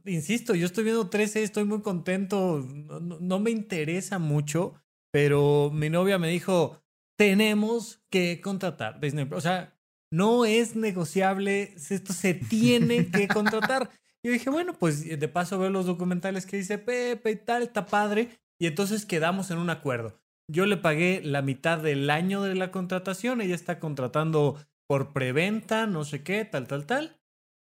insisto, 0.06 0.54
yo 0.54 0.68
estoy 0.68 0.84
viendo 0.84 1.10
13, 1.10 1.42
estoy 1.42 1.66
muy 1.66 1.82
contento, 1.82 2.60
no, 2.60 3.18
no 3.20 3.40
me 3.40 3.50
interesa 3.50 4.20
mucho, 4.20 4.76
pero 5.12 5.72
mi 5.74 5.90
novia 5.90 6.20
me 6.20 6.30
dijo, 6.30 6.80
tenemos 7.18 8.04
que 8.12 8.40
contratar 8.40 9.00
Disney 9.00 9.26
Plus. 9.26 9.40
O 9.40 9.42
sea, 9.42 9.77
no 10.12 10.46
es 10.46 10.76
negociable, 10.76 11.74
esto 11.76 12.14
se 12.14 12.34
tiene 12.34 13.08
que 13.08 13.28
contratar. 13.28 13.90
Yo 14.24 14.32
dije, 14.32 14.50
bueno, 14.50 14.74
pues 14.74 15.08
de 15.08 15.28
paso 15.28 15.60
veo 15.60 15.70
los 15.70 15.86
documentales 15.86 16.46
que 16.46 16.58
dice 16.58 16.78
Pepe 16.78 17.32
y 17.32 17.36
tal, 17.36 17.64
está 17.64 17.86
padre. 17.86 18.30
Y 18.60 18.68
entonces 18.68 19.06
quedamos 19.06 19.52
en 19.52 19.60
un 19.60 19.70
acuerdo. 19.70 20.20
Yo 20.50 20.66
le 20.66 20.78
pagué 20.78 21.22
la 21.24 21.42
mitad 21.42 21.80
del 21.80 22.10
año 22.10 22.42
de 22.42 22.56
la 22.56 22.72
contratación, 22.72 23.42
ella 23.42 23.56
está 23.56 23.80
contratando 23.80 24.58
por 24.88 25.14
preventa, 25.14 25.86
no 25.86 26.06
sé 26.06 26.24
qué, 26.24 26.46
tal, 26.46 26.68
tal, 26.68 26.86
tal. 26.86 27.20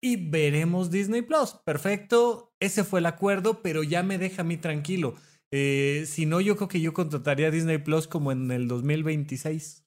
Y 0.02 0.30
veremos 0.30 0.92
Disney 0.92 1.22
Plus. 1.22 1.54
Perfecto, 1.66 2.54
ese 2.60 2.84
fue 2.84 3.00
el 3.00 3.06
acuerdo, 3.06 3.62
pero 3.62 3.82
ya 3.84 4.04
me 4.04 4.18
deja 4.18 4.42
a 4.42 4.46
mí 4.46 4.58
tranquilo. 4.58 5.16
Eh, 5.52 6.04
si 6.06 6.26
no, 6.26 6.42
yo 6.42 6.58
creo 6.58 6.68
que 6.68 6.82
yo 6.82 6.94
contrataría 6.94 7.50
Disney 7.50 7.78
Plus 7.78 8.08
como 8.08 8.32
en 8.32 8.52
el 8.52 8.68
2026, 8.68 9.86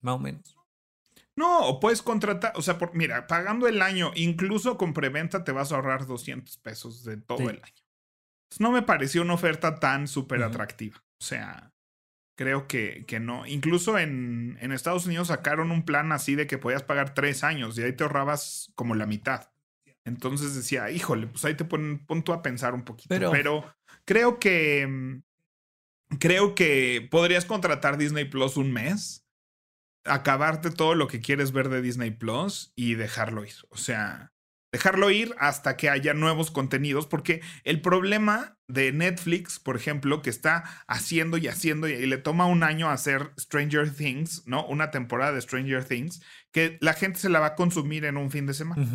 más 0.00 0.14
o 0.14 0.18
menos. 0.18 0.55
No, 1.36 1.66
o 1.66 1.80
puedes 1.80 2.00
contratar, 2.02 2.52
o 2.56 2.62
sea, 2.62 2.78
por, 2.78 2.94
mira, 2.94 3.26
pagando 3.26 3.68
el 3.68 3.82
año, 3.82 4.10
incluso 4.14 4.78
con 4.78 4.94
preventa 4.94 5.44
te 5.44 5.52
vas 5.52 5.70
a 5.70 5.76
ahorrar 5.76 6.06
200 6.06 6.56
pesos 6.58 7.04
de 7.04 7.18
todo 7.18 7.50
el 7.50 7.62
año. 7.62 7.84
no 8.58 8.70
me 8.72 8.82
pareció 8.82 9.22
una 9.22 9.34
oferta 9.34 9.74
tan 9.78 10.08
súper 10.08 10.42
atractiva. 10.42 10.96
O 11.20 11.24
sea, 11.24 11.72
creo 12.36 12.66
que, 12.66 13.04
que 13.06 13.20
no. 13.20 13.46
Incluso 13.46 13.98
en, 13.98 14.56
en, 14.60 14.72
Estados 14.72 15.06
Unidos 15.06 15.28
sacaron 15.28 15.70
un 15.72 15.84
plan 15.84 16.12
así 16.12 16.34
de 16.36 16.46
que 16.46 16.58
podías 16.58 16.82
pagar 16.82 17.14
tres 17.14 17.44
años 17.44 17.78
y 17.78 17.82
ahí 17.82 17.92
te 17.92 18.04
ahorrabas 18.04 18.72
como 18.74 18.94
la 18.94 19.06
mitad. 19.06 19.50
Entonces 20.06 20.54
decía, 20.54 20.90
híjole, 20.90 21.26
pues 21.26 21.44
ahí 21.44 21.54
te 21.54 21.64
ponen, 21.64 21.98
pon 22.06 22.22
tú 22.22 22.32
a 22.32 22.40
pensar 22.40 22.74
un 22.74 22.84
poquito. 22.84 23.30
Pero, 23.30 23.74
creo 24.04 24.38
que 24.38 24.86
mm, 24.86 25.22
creo 26.18 26.54
que 26.54 27.06
podrías 27.10 27.44
contratar 27.44 27.98
Disney 27.98 28.24
Plus 28.24 28.56
un 28.56 28.72
mes, 28.72 29.25
acabarte 30.08 30.70
todo 30.70 30.94
lo 30.94 31.08
que 31.08 31.20
quieres 31.20 31.52
ver 31.52 31.68
de 31.68 31.82
Disney 31.82 32.10
Plus 32.10 32.72
y 32.76 32.94
dejarlo 32.94 33.44
ir. 33.44 33.54
O 33.70 33.76
sea, 33.76 34.32
dejarlo 34.72 35.10
ir 35.10 35.34
hasta 35.38 35.76
que 35.76 35.88
haya 35.88 36.12
nuevos 36.12 36.50
contenidos, 36.50 37.06
porque 37.06 37.40
el 37.64 37.80
problema 37.80 38.58
de 38.68 38.92
Netflix, 38.92 39.58
por 39.58 39.76
ejemplo, 39.76 40.22
que 40.22 40.30
está 40.30 40.64
haciendo 40.86 41.38
y 41.38 41.48
haciendo 41.48 41.88
y 41.88 42.04
le 42.06 42.18
toma 42.18 42.46
un 42.46 42.62
año 42.62 42.90
hacer 42.90 43.32
Stranger 43.38 43.90
Things, 43.94 44.42
¿no? 44.46 44.66
Una 44.66 44.90
temporada 44.90 45.32
de 45.32 45.40
Stranger 45.40 45.84
Things, 45.84 46.22
que 46.52 46.78
la 46.80 46.92
gente 46.92 47.18
se 47.18 47.28
la 47.28 47.40
va 47.40 47.46
a 47.46 47.54
consumir 47.54 48.04
en 48.04 48.16
un 48.16 48.30
fin 48.30 48.46
de 48.46 48.54
semana. 48.54 48.86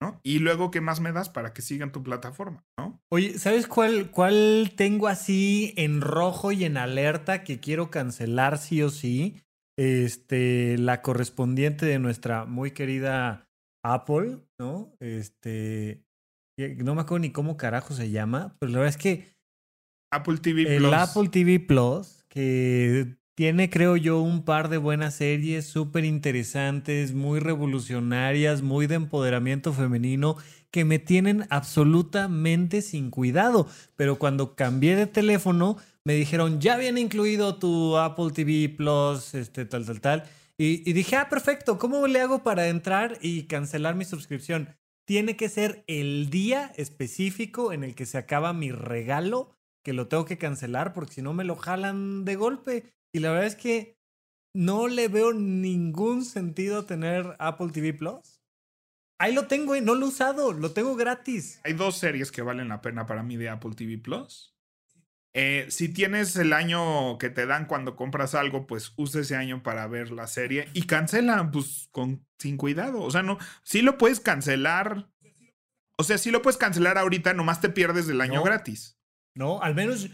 ¿no? 0.00 0.20
Y 0.22 0.38
luego, 0.38 0.70
¿qué 0.70 0.80
más 0.80 1.00
me 1.00 1.12
das 1.12 1.28
para 1.28 1.52
que 1.52 1.62
sigan 1.62 1.90
tu 1.90 2.02
plataforma, 2.02 2.64
¿no? 2.78 3.02
Oye, 3.10 3.38
¿sabes 3.38 3.66
cuál, 3.66 4.10
cuál 4.10 4.72
tengo 4.76 5.08
así 5.08 5.74
en 5.76 6.00
rojo 6.00 6.52
y 6.52 6.64
en 6.64 6.76
alerta 6.76 7.42
que 7.42 7.58
quiero 7.58 7.90
cancelar 7.90 8.58
sí 8.58 8.82
o 8.82 8.90
sí? 8.90 9.42
Este, 9.78 10.76
la 10.76 11.02
correspondiente 11.02 11.86
de 11.86 12.00
nuestra 12.00 12.46
muy 12.46 12.72
querida 12.72 13.48
Apple, 13.84 14.40
¿no? 14.58 14.92
Este, 14.98 16.02
no 16.78 16.96
me 16.96 17.02
acuerdo 17.02 17.20
ni 17.20 17.30
cómo 17.30 17.56
carajo 17.56 17.94
se 17.94 18.10
llama, 18.10 18.56
pero 18.58 18.72
la 18.72 18.78
verdad 18.78 18.96
es 18.96 19.00
que 19.00 19.28
Apple 20.12 20.38
TV 20.38 20.64
Plus. 20.64 20.74
El 20.74 20.94
Apple 20.94 21.28
TV 21.28 21.60
Plus, 21.60 22.24
que 22.28 23.18
tiene, 23.36 23.70
creo 23.70 23.96
yo, 23.96 24.20
un 24.20 24.44
par 24.44 24.68
de 24.68 24.78
buenas 24.78 25.14
series 25.14 25.66
súper 25.66 26.04
interesantes, 26.04 27.14
muy 27.14 27.38
revolucionarias, 27.38 28.62
muy 28.62 28.88
de 28.88 28.96
empoderamiento 28.96 29.72
femenino, 29.72 30.36
que 30.72 30.84
me 30.84 30.98
tienen 30.98 31.46
absolutamente 31.50 32.82
sin 32.82 33.10
cuidado. 33.10 33.68
Pero 33.94 34.18
cuando 34.18 34.56
cambié 34.56 34.96
de 34.96 35.06
teléfono, 35.06 35.76
me 36.08 36.14
dijeron, 36.14 36.58
ya 36.58 36.78
viene 36.78 37.02
incluido 37.02 37.58
tu 37.58 37.98
Apple 37.98 38.30
TV 38.32 38.70
Plus, 38.74 39.34
este, 39.34 39.66
tal, 39.66 39.84
tal, 39.84 40.00
tal. 40.00 40.24
Y, 40.56 40.90
dije, 40.94 41.16
ah, 41.16 41.28
perfecto, 41.28 41.78
¿cómo 41.78 42.06
le 42.06 42.22
hago 42.22 42.42
para 42.42 42.68
entrar 42.68 43.18
y 43.20 43.42
cancelar 43.42 43.94
mi 43.94 44.06
suscripción? 44.06 44.74
Tiene 45.06 45.36
que 45.36 45.50
ser 45.50 45.84
el 45.86 46.30
día 46.30 46.72
específico 46.76 47.74
en 47.74 47.84
el 47.84 47.94
que 47.94 48.06
se 48.06 48.16
acaba 48.16 48.54
mi 48.54 48.72
regalo, 48.72 49.54
que 49.84 49.92
lo 49.92 50.08
tengo 50.08 50.24
que 50.24 50.38
cancelar, 50.38 50.94
porque 50.94 51.12
si 51.12 51.20
no 51.20 51.34
me 51.34 51.44
lo 51.44 51.56
jalan 51.56 52.24
de 52.24 52.36
golpe. 52.36 52.90
Y 53.12 53.18
la 53.18 53.30
verdad 53.30 53.46
es 53.46 53.56
que 53.56 53.98
no 54.54 54.88
le 54.88 55.08
veo 55.08 55.34
ningún 55.34 56.24
sentido 56.24 56.86
tener 56.86 57.36
Apple 57.38 57.68
TV 57.68 57.92
Plus. 57.92 58.40
Ahí 59.20 59.34
lo 59.34 59.46
tengo, 59.46 59.76
y 59.76 59.82
no 59.82 59.94
lo 59.94 60.06
he 60.06 60.08
usado, 60.08 60.54
lo 60.54 60.70
tengo 60.70 60.96
gratis. 60.96 61.60
Hay 61.64 61.74
dos 61.74 61.98
series 61.98 62.32
que 62.32 62.40
valen 62.40 62.68
la 62.68 62.80
pena 62.80 63.04
para 63.04 63.22
mí 63.22 63.36
de 63.36 63.50
Apple 63.50 63.74
TV 63.74 63.98
Plus. 63.98 64.57
Eh, 65.34 65.66
si 65.68 65.88
tienes 65.88 66.36
el 66.36 66.52
año 66.52 67.18
que 67.18 67.30
te 67.30 67.46
dan 67.46 67.66
cuando 67.66 67.96
compras 67.96 68.34
algo, 68.34 68.66
pues 68.66 68.92
usa 68.96 69.20
ese 69.20 69.36
año 69.36 69.62
para 69.62 69.86
ver 69.86 70.10
la 70.10 70.26
serie 70.26 70.68
y 70.72 70.82
cancela, 70.82 71.50
pues 71.52 71.88
con, 71.92 72.26
sin 72.38 72.56
cuidado. 72.56 73.02
O 73.02 73.10
sea, 73.10 73.22
no, 73.22 73.38
sí 73.62 73.82
lo 73.82 73.98
puedes 73.98 74.20
cancelar. 74.20 75.10
O 75.96 76.04
sea, 76.04 76.18
sí 76.18 76.30
lo 76.30 76.42
puedes 76.42 76.56
cancelar 76.56 76.96
ahorita, 76.96 77.34
nomás 77.34 77.60
te 77.60 77.68
pierdes 77.68 78.06
del 78.06 78.20
año 78.20 78.42
gratis. 78.42 78.98
No, 79.34 79.60
al 79.62 79.74
menos 79.74 80.08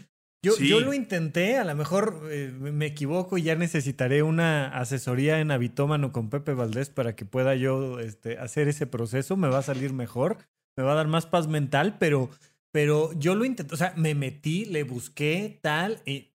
yo, 0.45 0.57
yo, 0.57 0.79
lo 0.79 0.93
intenté, 0.93 1.57
a 1.57 1.63
lo 1.63 1.75
mejor 1.75 2.27
eh, 2.29 2.51
me 2.51 2.85
equivoco 2.85 3.37
y 3.37 3.43
ya 3.43 3.55
necesitaré 3.55 4.21
una 4.21 4.67
asesoría 4.77 5.39
en 5.39 5.49
Habitómano 5.49 6.11
con 6.11 6.29
Pepe 6.29 6.53
Valdés 6.53 6.89
para 6.89 7.15
que 7.15 7.25
pueda 7.25 7.55
yo 7.55 7.99
este, 7.99 8.37
hacer 8.37 8.67
ese 8.67 8.85
proceso. 8.85 9.37
Me 9.37 9.47
va 9.47 9.59
a 9.59 9.63
salir 9.63 9.93
mejor, 9.93 10.37
me 10.77 10.83
va 10.83 10.91
a 10.91 10.95
dar 10.95 11.07
más 11.07 11.25
paz 11.25 11.47
mental, 11.47 11.97
pero 11.97 12.29
pero 12.75 13.13
yo 13.13 13.35
lo 13.35 13.45
intenté, 13.45 13.73
o 13.73 13.77
sea, 13.77 13.93
me 13.95 14.15
metí, 14.15 14.65
le 14.65 14.83
busqué 14.83 15.59
tal, 15.61 16.01
y 16.05 16.33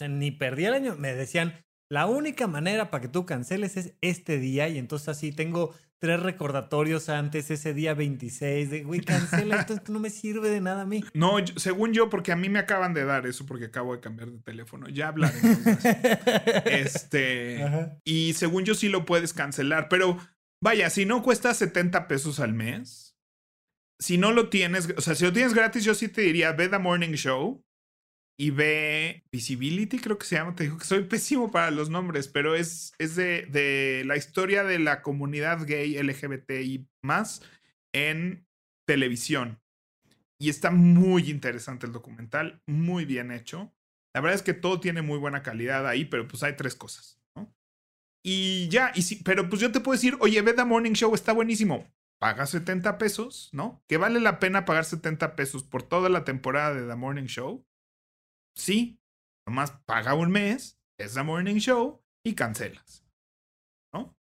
ni 0.00 0.30
perdí 0.30 0.64
el 0.64 0.72
año. 0.72 0.96
Me 0.96 1.12
decían, 1.12 1.52
la 1.92 2.06
única 2.06 2.46
manera 2.46 2.90
para 2.90 3.02
que 3.02 3.08
tú 3.08 3.26
canceles 3.26 3.76
es 3.76 3.92
este 4.00 4.38
día, 4.38 4.70
y 4.70 4.78
entonces 4.78 5.10
así 5.10 5.30
tengo 5.30 5.74
tres 6.00 6.20
recordatorios 6.20 7.10
antes, 7.10 7.50
ese 7.50 7.74
día 7.74 7.92
26, 7.92 8.70
de, 8.70 8.82
güey, 8.82 9.02
cancela, 9.02 9.56
esto, 9.56 9.92
no 9.92 10.00
me 10.00 10.08
sirve 10.08 10.48
de 10.48 10.62
nada 10.62 10.82
a 10.84 10.86
mí. 10.86 11.04
No, 11.12 11.36
según 11.56 11.92
yo, 11.92 12.08
porque 12.08 12.32
a 12.32 12.36
mí 12.36 12.48
me 12.48 12.60
acaban 12.60 12.94
de 12.94 13.04
dar 13.04 13.26
eso, 13.26 13.44
porque 13.44 13.66
acabo 13.66 13.94
de 13.94 14.00
cambiar 14.00 14.30
de 14.30 14.38
teléfono, 14.38 14.88
ya 14.88 15.08
hablaré. 15.08 15.38
este, 16.64 17.62
y 18.04 18.32
según 18.32 18.64
yo 18.64 18.72
sí 18.72 18.88
lo 18.88 19.04
puedes 19.04 19.34
cancelar, 19.34 19.90
pero 19.90 20.16
vaya, 20.64 20.88
si 20.88 21.04
no 21.04 21.22
cuesta 21.22 21.52
70 21.52 22.08
pesos 22.08 22.40
al 22.40 22.54
mes 22.54 23.07
si 24.00 24.16
no 24.18 24.32
lo 24.32 24.48
tienes, 24.48 24.88
o 24.96 25.00
sea, 25.00 25.14
si 25.14 25.24
lo 25.24 25.32
tienes 25.32 25.54
gratis, 25.54 25.84
yo 25.84 25.94
sí 25.94 26.08
te 26.08 26.22
diría, 26.22 26.52
ve 26.52 26.68
The 26.68 26.78
Morning 26.78 27.12
Show 27.12 27.64
y 28.38 28.50
ve 28.50 29.24
Visibility, 29.32 29.98
creo 29.98 30.18
que 30.18 30.26
se 30.26 30.36
llama. 30.36 30.54
Te 30.54 30.64
digo 30.64 30.78
que 30.78 30.84
soy 30.84 31.04
pésimo 31.08 31.50
para 31.50 31.70
los 31.70 31.90
nombres, 31.90 32.28
pero 32.28 32.54
es, 32.54 32.92
es 32.98 33.16
de, 33.16 33.46
de 33.46 34.04
la 34.06 34.16
historia 34.16 34.64
de 34.64 34.78
la 34.78 35.02
comunidad 35.02 35.66
gay 35.66 36.00
LGBTI 36.00 36.86
más 37.02 37.42
en 37.92 38.46
televisión. 38.86 39.60
Y 40.40 40.50
está 40.50 40.70
muy 40.70 41.30
interesante 41.30 41.86
el 41.86 41.92
documental, 41.92 42.62
muy 42.66 43.04
bien 43.04 43.32
hecho. 43.32 43.74
La 44.14 44.20
verdad 44.20 44.36
es 44.36 44.42
que 44.42 44.54
todo 44.54 44.78
tiene 44.78 45.02
muy 45.02 45.18
buena 45.18 45.42
calidad 45.42 45.86
ahí, 45.86 46.04
pero 46.04 46.28
pues 46.28 46.44
hay 46.44 46.54
tres 46.54 46.76
cosas. 46.76 47.20
Y 48.24 48.68
ya, 48.68 48.92
y 48.94 49.02
sí, 49.02 49.20
pero 49.24 49.48
pues 49.48 49.60
yo 49.60 49.72
te 49.72 49.80
puedo 49.80 49.96
decir, 49.96 50.16
oye, 50.20 50.40
ve 50.42 50.52
The 50.52 50.64
Morning 50.64 50.92
Show, 50.92 51.14
está 51.14 51.32
buenísimo 51.32 51.88
paga 52.18 52.46
70 52.46 52.98
pesos, 52.98 53.50
¿no? 53.52 53.82
Que 53.88 53.96
vale 53.96 54.20
la 54.20 54.38
pena 54.38 54.64
pagar 54.64 54.84
70 54.84 55.36
pesos 55.36 55.62
por 55.62 55.82
toda 55.82 56.08
la 56.08 56.24
temporada 56.24 56.74
de 56.74 56.86
The 56.86 56.96
Morning 56.96 57.26
Show. 57.26 57.66
Sí, 58.54 59.00
nomás 59.46 59.70
paga 59.86 60.14
un 60.14 60.30
mes, 60.30 60.78
es 60.98 61.14
The 61.14 61.22
Morning 61.22 61.56
Show 61.56 62.02
y 62.24 62.34
cancelas, 62.34 63.04
¿no? 63.92 64.16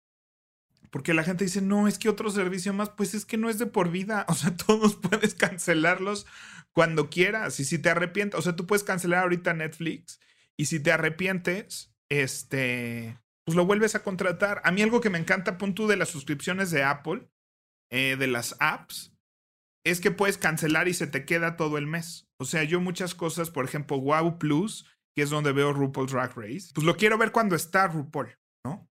Porque 0.90 1.14
la 1.14 1.22
gente 1.22 1.44
dice, 1.44 1.62
no, 1.62 1.86
es 1.86 1.98
que 1.98 2.08
otro 2.08 2.30
servicio 2.30 2.72
más, 2.72 2.90
pues 2.90 3.14
es 3.14 3.24
que 3.24 3.36
no 3.36 3.48
es 3.48 3.58
de 3.58 3.66
por 3.66 3.90
vida, 3.90 4.26
o 4.28 4.34
sea, 4.34 4.56
todos 4.56 4.96
puedes 4.96 5.34
cancelarlos 5.34 6.26
cuando 6.72 7.08
quieras 7.08 7.60
y 7.60 7.64
si 7.64 7.78
te 7.78 7.90
arrepientes, 7.90 8.38
o 8.38 8.42
sea, 8.42 8.56
tú 8.56 8.66
puedes 8.66 8.84
cancelar 8.84 9.22
ahorita 9.22 9.54
Netflix 9.54 10.20
y 10.56 10.66
si 10.66 10.80
te 10.80 10.90
arrepientes, 10.90 11.94
este, 12.08 13.18
pues 13.44 13.56
lo 13.56 13.66
vuelves 13.66 13.94
a 13.94 14.02
contratar. 14.02 14.60
A 14.64 14.72
mí 14.72 14.82
algo 14.82 15.00
que 15.00 15.10
me 15.10 15.18
encanta, 15.18 15.58
punto 15.58 15.86
de 15.86 15.96
las 15.96 16.08
suscripciones 16.08 16.70
de 16.70 16.82
Apple, 16.82 17.28
eh, 17.94 18.16
de 18.16 18.26
las 18.26 18.56
apps 18.58 19.12
es 19.86 20.00
que 20.00 20.10
puedes 20.10 20.36
cancelar 20.36 20.88
y 20.88 20.94
se 20.94 21.06
te 21.06 21.24
queda 21.24 21.56
todo 21.56 21.78
el 21.78 21.86
mes. 21.86 22.26
O 22.40 22.44
sea, 22.44 22.64
yo 22.64 22.80
muchas 22.80 23.14
cosas, 23.14 23.50
por 23.50 23.64
ejemplo, 23.64 24.00
Wow 24.00 24.36
Plus, 24.38 24.84
que 25.14 25.22
es 25.22 25.30
donde 25.30 25.52
veo 25.52 25.72
RuPaul's 25.72 26.10
Drag 26.10 26.36
Race, 26.36 26.70
pues 26.74 26.84
lo 26.84 26.96
quiero 26.96 27.18
ver 27.18 27.30
cuando 27.30 27.54
está 27.54 27.86
RuPaul, 27.86 28.36
¿no? 28.66 28.90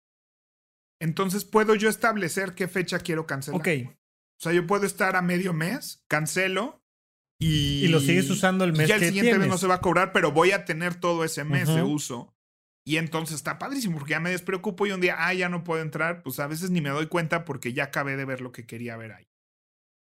Entonces 1.01 1.43
puedo 1.43 1.75
yo 1.75 1.89
establecer 1.89 2.55
qué 2.55 2.69
fecha 2.69 2.99
quiero 2.99 3.27
cancelar. 3.27 3.59
Ok. 3.59 3.67
O 3.89 4.41
sea, 4.41 4.53
yo 4.53 4.65
puedo 4.65 4.85
estar 4.85 5.17
a 5.17 5.21
medio 5.21 5.51
mes, 5.51 6.05
cancelo 6.07 6.81
y. 7.37 7.83
Y 7.83 7.87
lo 7.89 7.99
sigues 7.99 8.29
usando 8.29 8.63
el 8.63 8.71
mes. 8.71 8.87
Ya 8.87 8.95
el 8.95 9.03
siguiente 9.03 9.37
mes 9.37 9.49
no 9.49 9.57
se 9.57 9.67
va 9.67 9.75
a 9.75 9.81
cobrar, 9.81 10.13
pero 10.13 10.31
voy 10.31 10.51
a 10.51 10.63
tener 10.63 10.95
todo 10.95 11.25
ese 11.25 11.43
mes 11.43 11.67
de 11.67 11.83
uso. 11.83 12.34
Y 12.87 12.97
entonces 12.97 13.37
está 13.37 13.57
padrísimo 13.57 13.97
porque 13.97 14.11
ya 14.11 14.19
me 14.19 14.29
despreocupo 14.29 14.85
y 14.85 14.91
un 14.91 15.01
día, 15.01 15.15
ah, 15.17 15.33
ya 15.33 15.49
no 15.49 15.63
puedo 15.63 15.81
entrar, 15.81 16.21
pues 16.21 16.39
a 16.39 16.47
veces 16.47 16.69
ni 16.69 16.81
me 16.81 16.89
doy 16.89 17.07
cuenta 17.07 17.43
porque 17.43 17.73
ya 17.73 17.85
acabé 17.85 18.15
de 18.15 18.25
ver 18.25 18.41
lo 18.41 18.51
que 18.51 18.67
quería 18.67 18.95
ver 18.95 19.13
ahí. 19.13 19.27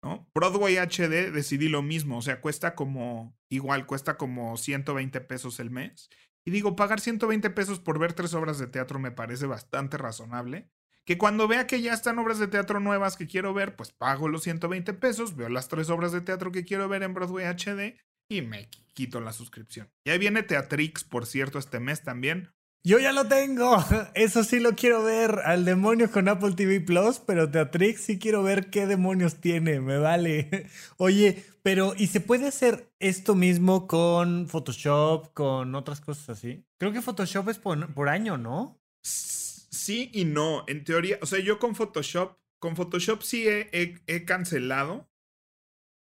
¿no? 0.02 0.28
Broadway 0.34 0.76
HD 0.76 1.32
decidí 1.32 1.68
lo 1.68 1.82
mismo, 1.82 2.18
o 2.18 2.22
sea, 2.22 2.40
cuesta 2.40 2.74
como, 2.74 3.34
igual, 3.50 3.86
cuesta 3.86 4.18
como 4.18 4.56
120 4.56 5.20
pesos 5.22 5.58
el 5.58 5.70
mes. 5.70 6.10
Y 6.44 6.50
digo, 6.50 6.76
pagar 6.76 7.00
120 7.00 7.50
pesos 7.50 7.80
por 7.80 7.98
ver 7.98 8.12
tres 8.12 8.34
obras 8.34 8.58
de 8.58 8.68
teatro 8.68 8.98
me 8.98 9.10
parece 9.10 9.46
bastante 9.46 9.96
razonable. 9.96 10.70
Que 11.04 11.18
cuando 11.18 11.48
vea 11.48 11.66
que 11.66 11.80
ya 11.80 11.92
están 11.92 12.18
obras 12.18 12.38
de 12.38 12.48
teatro 12.48 12.78
nuevas 12.78 13.16
que 13.16 13.26
quiero 13.26 13.54
ver, 13.54 13.74
pues 13.74 13.92
pago 13.92 14.28
los 14.28 14.42
120 14.42 14.92
pesos, 14.94 15.34
veo 15.34 15.48
las 15.48 15.68
tres 15.68 15.88
obras 15.88 16.12
de 16.12 16.20
teatro 16.20 16.52
que 16.52 16.64
quiero 16.64 16.88
ver 16.88 17.02
en 17.02 17.14
Broadway 17.14 17.46
HD 17.46 17.96
y 18.28 18.42
me 18.42 18.68
quito 18.92 19.20
la 19.20 19.32
suscripción. 19.32 19.88
Y 20.04 20.10
ahí 20.10 20.18
viene 20.18 20.42
Teatrix, 20.42 21.04
por 21.04 21.26
cierto, 21.26 21.58
este 21.58 21.80
mes 21.80 22.02
también. 22.02 22.50
Yo 22.86 23.00
ya 23.00 23.10
lo 23.10 23.26
tengo. 23.26 23.84
Eso 24.14 24.44
sí 24.44 24.60
lo 24.60 24.76
quiero 24.76 25.02
ver. 25.02 25.40
Al 25.44 25.64
demonio 25.64 26.08
con 26.08 26.28
Apple 26.28 26.52
TV 26.52 26.80
Plus, 26.80 27.18
pero 27.18 27.50
Teatrix 27.50 28.02
sí 28.02 28.20
quiero 28.20 28.44
ver 28.44 28.70
qué 28.70 28.86
demonios 28.86 29.40
tiene. 29.40 29.80
Me 29.80 29.98
vale. 29.98 30.68
Oye, 30.96 31.44
pero 31.64 31.94
¿y 31.96 32.06
se 32.06 32.20
puede 32.20 32.46
hacer 32.46 32.88
esto 33.00 33.34
mismo 33.34 33.88
con 33.88 34.46
Photoshop, 34.46 35.34
con 35.34 35.74
otras 35.74 36.00
cosas 36.00 36.38
así? 36.38 36.64
Creo 36.78 36.92
que 36.92 37.02
Photoshop 37.02 37.48
es 37.48 37.58
por, 37.58 38.08
año, 38.08 38.38
¿no? 38.38 38.80
Sí 39.02 40.08
y 40.14 40.24
no. 40.24 40.62
En 40.68 40.84
teoría, 40.84 41.18
o 41.20 41.26
sea, 41.26 41.40
yo 41.40 41.58
con 41.58 41.74
Photoshop, 41.74 42.38
con 42.60 42.76
Photoshop 42.76 43.20
sí 43.22 43.48
he 43.48 44.24
cancelado, 44.24 45.10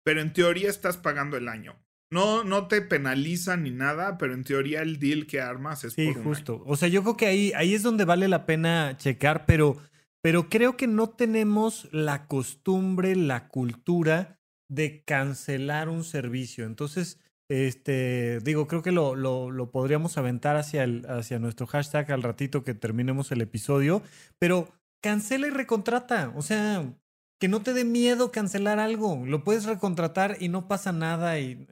pero 0.06 0.22
en 0.22 0.32
teoría 0.32 0.70
estás 0.70 0.96
pagando 0.96 1.36
el 1.36 1.48
año. 1.48 1.78
No, 2.12 2.44
no 2.44 2.68
te 2.68 2.82
penalizan 2.82 3.64
ni 3.64 3.70
nada, 3.70 4.18
pero 4.18 4.34
en 4.34 4.44
teoría 4.44 4.82
el 4.82 4.98
deal 4.98 5.26
que 5.26 5.40
armas 5.40 5.82
es 5.82 5.94
sí, 5.94 6.14
justo. 6.14 6.62
O 6.66 6.76
sea, 6.76 6.88
yo 6.88 7.02
creo 7.02 7.16
que 7.16 7.26
ahí, 7.26 7.52
ahí 7.56 7.74
es 7.74 7.82
donde 7.82 8.04
vale 8.04 8.28
la 8.28 8.46
pena 8.46 8.96
checar, 8.96 9.46
pero 9.46 9.78
pero 10.22 10.48
creo 10.48 10.76
que 10.76 10.86
no 10.86 11.10
tenemos 11.10 11.88
la 11.92 12.28
costumbre, 12.28 13.16
la 13.16 13.48
cultura 13.48 14.38
de 14.70 15.02
cancelar 15.04 15.88
un 15.88 16.04
servicio. 16.04 16.64
Entonces, 16.64 17.18
este, 17.50 18.38
digo, 18.40 18.68
creo 18.68 18.82
que 18.82 18.92
lo, 18.92 19.16
lo, 19.16 19.70
podríamos 19.72 20.16
aventar 20.16 20.56
hacia, 20.56 20.84
el, 20.84 21.04
hacia 21.06 21.40
nuestro 21.40 21.66
hashtag 21.66 22.12
al 22.12 22.22
ratito 22.22 22.62
que 22.62 22.72
terminemos 22.72 23.32
el 23.32 23.40
episodio, 23.40 24.02
pero 24.38 24.68
cancela 25.02 25.48
y 25.48 25.50
recontrata. 25.50 26.32
O 26.36 26.42
sea, 26.42 26.94
que 27.42 27.48
no 27.48 27.60
te 27.60 27.72
dé 27.72 27.84
miedo 27.84 28.30
cancelar 28.30 28.78
algo. 28.78 29.26
Lo 29.26 29.42
puedes 29.42 29.64
recontratar 29.64 30.36
y 30.38 30.48
no 30.48 30.68
pasa 30.68 30.92
nada 30.92 31.40
y, 31.40 31.66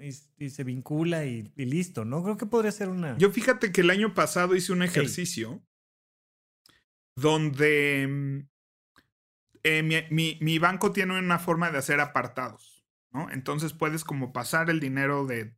se 0.51 0.65
vincula 0.65 1.27
y, 1.27 1.53
listo, 1.55 2.05
¿no? 2.05 2.25
Creo 2.25 2.37
que 2.37 2.45
podría 2.45 2.73
ser 2.73 2.89
una. 2.89 3.17
Yo 3.19 3.31
fíjate 3.31 3.71
que 3.71 3.83
el 3.83 3.91
año 3.91 4.13
pasado 4.13 4.57
hice 4.57 4.73
un 4.73 4.83
ejercicio 4.83 5.63
donde 7.15 8.05
mm, 8.09 8.49
eh, 9.63 10.09
mi, 10.11 10.39
mi, 10.41 10.59
banco 10.59 10.91
tiene 10.91 11.17
una 11.17 11.39
forma 11.39 11.71
de 11.71 11.79
hacer 11.79 12.01
apartados, 12.01 12.85
¿no? 13.13 13.31
Entonces 13.31 13.73
puedes 13.73 14.03
como 14.03 14.33
pasar 14.33 14.71
el 14.71 14.81
dinero 14.81 15.25
de 15.25 15.55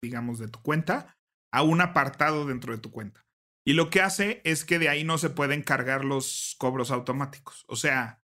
digamos, 0.00 0.38
de 0.38 0.46
tu 0.46 0.62
cuenta 0.62 1.18
a 1.52 1.64
un 1.64 1.80
apartado 1.80 2.46
dentro 2.46 2.72
de 2.72 2.78
tu 2.78 2.92
cuenta. 2.92 3.26
Y 3.66 3.72
lo 3.72 3.90
que 3.90 4.02
hace 4.02 4.40
es 4.44 4.64
que 4.64 4.78
de 4.78 4.88
ahí 4.88 5.02
no 5.02 5.18
se 5.18 5.30
pueden 5.30 5.64
cargar 5.64 6.04
los 6.04 6.54
cobros 6.60 6.92
automáticos. 6.92 7.64
O 7.66 7.74
sea, 7.74 8.22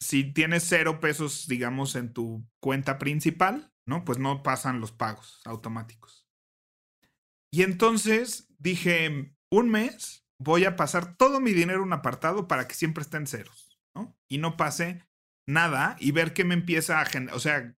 si 0.00 0.32
tienes 0.32 0.64
cero 0.66 1.00
pesos, 1.00 1.46
digamos, 1.46 1.94
en 1.94 2.12
tu 2.12 2.46
cuenta 2.60 2.98
principal, 2.98 3.72
¿no? 3.86 4.04
Pues 4.04 4.18
no 4.18 4.42
pasan 4.42 4.80
los 4.80 4.92
pagos 4.92 5.40
automáticos. 5.44 6.26
Y 7.52 7.62
entonces 7.62 8.48
dije, 8.58 9.34
un 9.50 9.70
mes 9.70 10.26
voy 10.38 10.64
a 10.64 10.76
pasar 10.76 11.16
todo 11.16 11.40
mi 11.40 11.52
dinero 11.52 11.82
un 11.82 11.92
apartado 11.92 12.48
para 12.48 12.66
que 12.66 12.74
siempre 12.74 13.02
esté 13.02 13.18
en 13.18 13.26
ceros, 13.26 13.78
¿no? 13.94 14.16
Y 14.28 14.38
no 14.38 14.56
pase 14.56 15.04
nada 15.46 15.96
y 15.98 16.12
ver 16.12 16.32
qué 16.32 16.44
me 16.44 16.54
empieza 16.54 17.00
a 17.00 17.04
generar, 17.04 17.36
o 17.36 17.40
sea, 17.40 17.76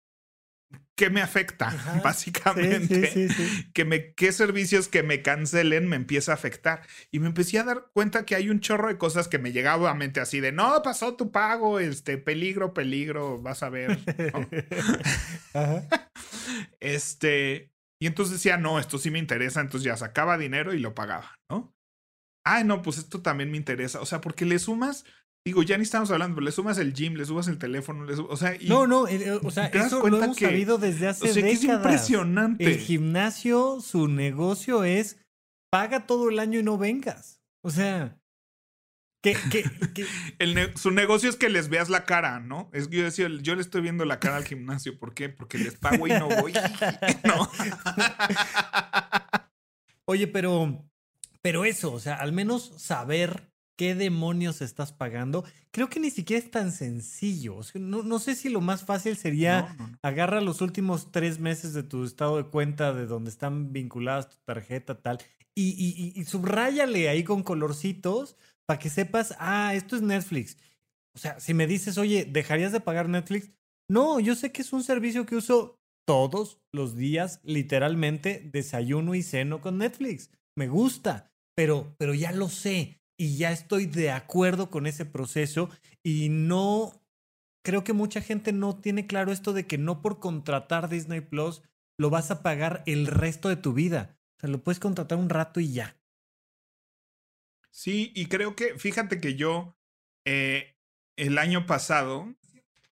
qué 0.96 1.10
me 1.10 1.22
afecta, 1.22 1.74
básicamente. 2.04 3.28
Que 3.74 3.86
me, 3.86 4.14
qué 4.14 4.32
servicios 4.32 4.88
que 4.88 5.04
me 5.04 5.22
cancelen 5.22 5.88
me 5.88 5.96
empieza 5.96 6.32
a 6.32 6.36
afectar. 6.36 6.82
Y 7.10 7.20
me 7.20 7.28
empecé 7.28 7.58
a 7.60 7.64
dar 7.64 7.88
cuenta 7.94 8.26
que 8.26 8.36
hay 8.36 8.50
un 8.50 8.60
chorro 8.60 8.88
de 8.88 8.98
cosas 8.98 9.28
que 9.28 9.40
me 9.40 9.52
llegaban 9.52 9.90
a 9.90 9.96
mente 9.96 10.20
así 10.20 10.40
de 10.40 10.52
no, 10.52 10.82
pasó 10.84 11.16
tu 11.16 11.32
pago, 11.32 11.80
este, 11.80 12.18
peligro, 12.18 12.74
peligro, 12.74 13.42
vas 13.42 13.64
a 13.64 13.70
ver. 13.70 13.98
Este, 16.80 17.72
y 18.00 18.08
entonces 18.08 18.34
decía, 18.34 18.58
no, 18.58 18.80
esto 18.80 18.98
sí 18.98 19.12
me 19.12 19.20
interesa, 19.20 19.62
entonces 19.62 19.86
ya 19.86 19.96
sacaba 19.96 20.38
dinero 20.38 20.74
y 20.74 20.80
lo 20.80 20.96
pagaba, 20.96 21.36
¿no? 21.50 21.74
Ay, 22.44 22.64
no, 22.64 22.82
pues 22.82 22.98
esto 22.98 23.22
también 23.22 23.52
me 23.52 23.58
interesa. 23.58 24.02
O 24.02 24.06
sea, 24.06 24.22
porque 24.22 24.46
le 24.46 24.58
sumas 24.58 25.06
Digo, 25.46 25.64
ya 25.64 25.78
ni 25.78 25.84
estamos 25.84 26.12
hablando, 26.12 26.36
pero 26.36 26.46
le 26.46 26.52
sumas 26.52 26.78
el 26.78 26.94
gym, 26.94 27.16
le 27.16 27.26
subas 27.26 27.48
el 27.48 27.58
teléfono, 27.58 28.06
le 28.06 28.14
o 28.14 28.38
sea, 28.38 28.56
No, 28.68 28.86
no, 28.86 29.08
o 29.42 29.52
sea, 29.52 29.68
eso 29.68 30.08
lo 30.08 30.24
hemos 30.24 30.38
sabido 30.38 30.78
desde 30.78 31.08
hace 31.08 31.30
o 31.30 31.34
sea, 31.34 31.44
décadas. 31.44 31.64
es 31.64 31.64
impresionante. 31.64 32.64
El 32.64 32.78
gimnasio, 32.78 33.82
su 33.82 34.08
negocio 34.08 34.84
es 34.84 35.18
paga 35.72 36.06
todo 36.06 36.30
el 36.30 36.38
año 36.38 36.60
y 36.60 36.64
no 36.64 36.78
vengas. 36.78 37.42
O 37.64 37.72
sea, 37.72 38.22
que, 39.22 39.38
que, 39.94 40.06
su 40.76 40.92
negocio 40.92 41.30
es 41.30 41.36
que 41.36 41.50
les 41.50 41.70
veas 41.70 41.90
la 41.90 42.06
cara, 42.06 42.40
¿no? 42.40 42.70
Es 42.74 42.88
que 42.88 42.98
yo 42.98 43.04
decía, 43.04 43.28
yo 43.42 43.56
le 43.56 43.62
estoy 43.62 43.82
viendo 43.82 44.04
la 44.04 44.20
cara 44.20 44.38
al 44.38 44.46
gimnasio, 44.46 44.98
¿por 44.98 45.14
qué? 45.14 45.30
Porque 45.30 45.60
les 45.60 45.76
pago 45.76 46.08
y 46.08 46.12
no 46.12 46.28
voy. 46.28 46.54
no. 47.24 47.50
Oye, 50.06 50.28
pero, 50.28 50.90
pero 51.42 51.66
eso, 51.66 51.94
o 51.94 52.00
sea, 52.00 52.16
al 52.16 52.34
menos 52.34 52.74
saber 52.78 53.51
qué 53.82 53.96
demonios 53.96 54.62
estás 54.62 54.94
pagando, 54.94 55.44
creo 55.72 55.90
que 55.90 56.00
ni 56.00 56.12
siquiera 56.12 56.46
es 56.46 56.52
tan 56.52 56.72
sencillo. 56.72 57.62
no, 57.74 58.20
sé 58.20 58.36
si 58.36 58.48
lo 58.48 58.62
más 58.62 58.86
fácil 58.86 59.18
sería 59.18 59.76
agarra 60.04 60.40
los 60.40 60.62
últimos 60.62 61.12
tres 61.12 61.40
meses 61.40 61.74
de 61.74 61.82
tu 61.82 62.04
estado 62.04 62.38
de 62.38 62.44
cuenta 62.44 62.94
de 62.94 63.08
donde 63.08 63.32
están 63.32 63.74
vinculadas 63.74 64.30
tu 64.30 64.38
tarjeta, 64.46 65.02
tal, 65.02 65.18
y, 65.56 65.70
y, 65.72 66.14
y 66.16 66.26
subráyale 66.26 67.10
ahí 67.10 67.24
con 67.24 67.42
colorcitos 67.42 68.38
para 68.68 68.78
que 68.78 68.92
sepas, 68.92 69.34
ah, 69.40 69.74
esto 69.74 69.96
es 69.96 70.04
Netflix. 70.04 70.58
O 71.16 71.18
sea, 71.18 71.40
si 71.40 71.56
me 71.56 71.66
dices, 71.66 71.98
oye, 71.98 72.26
¿dejarías 72.26 72.72
de 72.72 72.82
pagar 72.82 73.10
Netflix? 73.10 73.50
No, 73.90 74.20
yo 74.20 74.36
sé 74.36 74.52
que 74.52 74.62
es 74.62 74.74
un 74.74 74.84
servicio 74.84 75.26
que 75.26 75.38
uso 75.38 75.80
todos 76.06 76.60
los 76.72 76.96
días, 76.96 77.40
literalmente, 77.42 78.48
desayuno 78.54 79.16
y 79.16 79.24
ceno 79.24 79.60
con 79.60 79.80
Netflix. 79.80 80.30
Me 80.56 80.68
gusta, 80.68 81.32
pero, 81.56 81.96
pero 81.98 82.14
ya 82.14 82.32
lo 82.32 82.48
sé 82.48 83.01
y 83.22 83.38
ya 83.38 83.52
estoy 83.52 83.86
de 83.86 84.10
acuerdo 84.10 84.72
con 84.72 84.88
ese 84.88 85.06
proceso 85.06 85.70
y 86.02 86.30
no, 86.30 87.06
creo 87.64 87.84
que 87.84 87.94
mucha 87.94 88.20
gente 88.20 88.52
no 88.52 88.82
tiene 88.82 89.06
claro 89.06 89.32
esto 89.32 89.54
de 89.54 89.68
que 89.68 89.78
no 89.78 90.02
por 90.02 90.20
contratar 90.20 90.90
Disney 90.90 91.22
Plus 91.22 91.62
lo 92.00 92.10
vas 92.10 92.32
a 92.32 92.42
pagar 92.42 92.82
el 92.88 93.06
resto 93.06 93.48
de 93.48 93.58
tu 93.58 93.74
vida. 93.74 94.18
O 94.38 94.40
sea, 94.40 94.50
lo 94.50 94.64
puedes 94.64 94.80
contratar 94.80 95.20
un 95.20 95.30
rato 95.30 95.60
y 95.60 95.72
ya. 95.72 96.02
Sí, 97.70 98.12
y 98.16 98.26
creo 98.26 98.56
que, 98.56 98.80
fíjate 98.80 99.22
que 99.22 99.36
yo 99.36 99.78
eh, 100.26 100.76
el 101.16 101.38
año 101.38 101.68
pasado, 101.68 102.34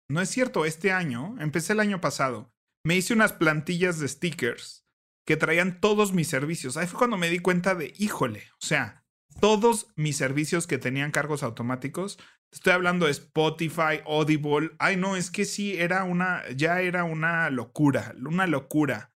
no 0.08 0.22
es 0.22 0.30
cierto, 0.30 0.66
este 0.66 0.92
año, 0.92 1.36
empecé 1.40 1.74
el 1.74 1.80
año 1.80 2.00
pasado, 2.00 2.54
me 2.84 2.96
hice 2.96 3.16
unas 3.16 3.34
plantillas 3.34 3.98
de 3.98 4.08
stickers 4.08 4.86
que 5.26 5.36
traían 5.36 5.82
todos 5.82 6.14
mis 6.14 6.28
servicios. 6.28 6.78
Ahí 6.78 6.86
fue 6.86 7.00
cuando 7.00 7.18
me 7.18 7.32
di 7.32 7.40
cuenta 7.40 7.74
de, 7.74 7.92
híjole, 7.98 8.44
o 8.62 8.64
sea, 8.64 9.01
todos 9.42 9.88
mis 9.98 10.16
servicios 10.16 10.68
que 10.68 10.78
tenían 10.78 11.12
cargos 11.12 11.44
automáticos. 11.44 12.18
Estoy 12.52 12.74
hablando 12.74 13.08
de 13.08 13.12
Spotify, 13.12 14.02
Audible. 14.06 14.72
Ay, 14.80 14.96
no, 14.96 15.18
es 15.18 15.32
que 15.32 15.46
sí, 15.46 15.78
era 15.78 16.04
una, 16.06 16.44
ya 16.56 16.82
era 16.82 17.04
una 17.04 17.50
locura, 17.50 18.14
una 18.26 18.48
locura. 18.48 19.12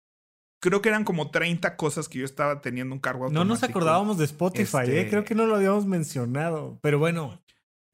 Creo 0.60 0.80
que 0.80 0.90
eran 0.90 1.04
como 1.04 1.30
30 1.30 1.76
cosas 1.76 2.08
que 2.08 2.20
yo 2.20 2.24
estaba 2.24 2.60
teniendo 2.60 2.94
un 2.94 3.00
cargo 3.00 3.24
automático. 3.24 3.44
No 3.44 3.52
nos 3.52 3.62
acordábamos 3.64 4.16
de 4.16 4.24
Spotify, 4.26 4.78
¿eh? 4.86 5.00
Este 5.00 5.10
creo 5.10 5.24
que 5.24 5.34
no 5.34 5.46
lo 5.46 5.56
habíamos 5.56 5.86
mencionado, 5.86 6.78
pero 6.82 6.98
bueno. 6.98 7.42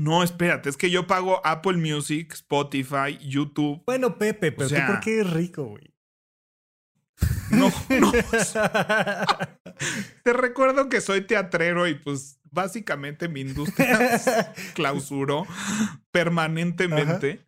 No, 0.01 0.23
espérate, 0.23 0.69
es 0.69 0.77
que 0.77 0.91
yo 0.91 1.07
pago 1.09 1.41
Apple 1.45 1.79
Music, 1.79 2.33
Spotify, 2.35 3.19
YouTube. 3.21 3.83
Bueno, 3.85 4.17
Pepe, 4.17 4.53
pero 4.53 4.69
tú 4.69 4.77
por 4.87 5.01
qué 5.01 5.21
es 5.21 5.31
rico, 5.31 5.65
güey. 5.65 5.95
No, 7.51 7.73
no. 7.99 8.13
Te 10.25 10.33
recuerdo 10.33 10.89
que 10.89 11.01
soy 11.01 11.23
teatrero 11.23 11.87
y 11.87 11.95
pues 11.95 12.41
básicamente 12.51 13.29
mi 13.29 13.41
industria 13.41 14.23
clausuró 14.75 15.47
permanentemente. 16.11 17.47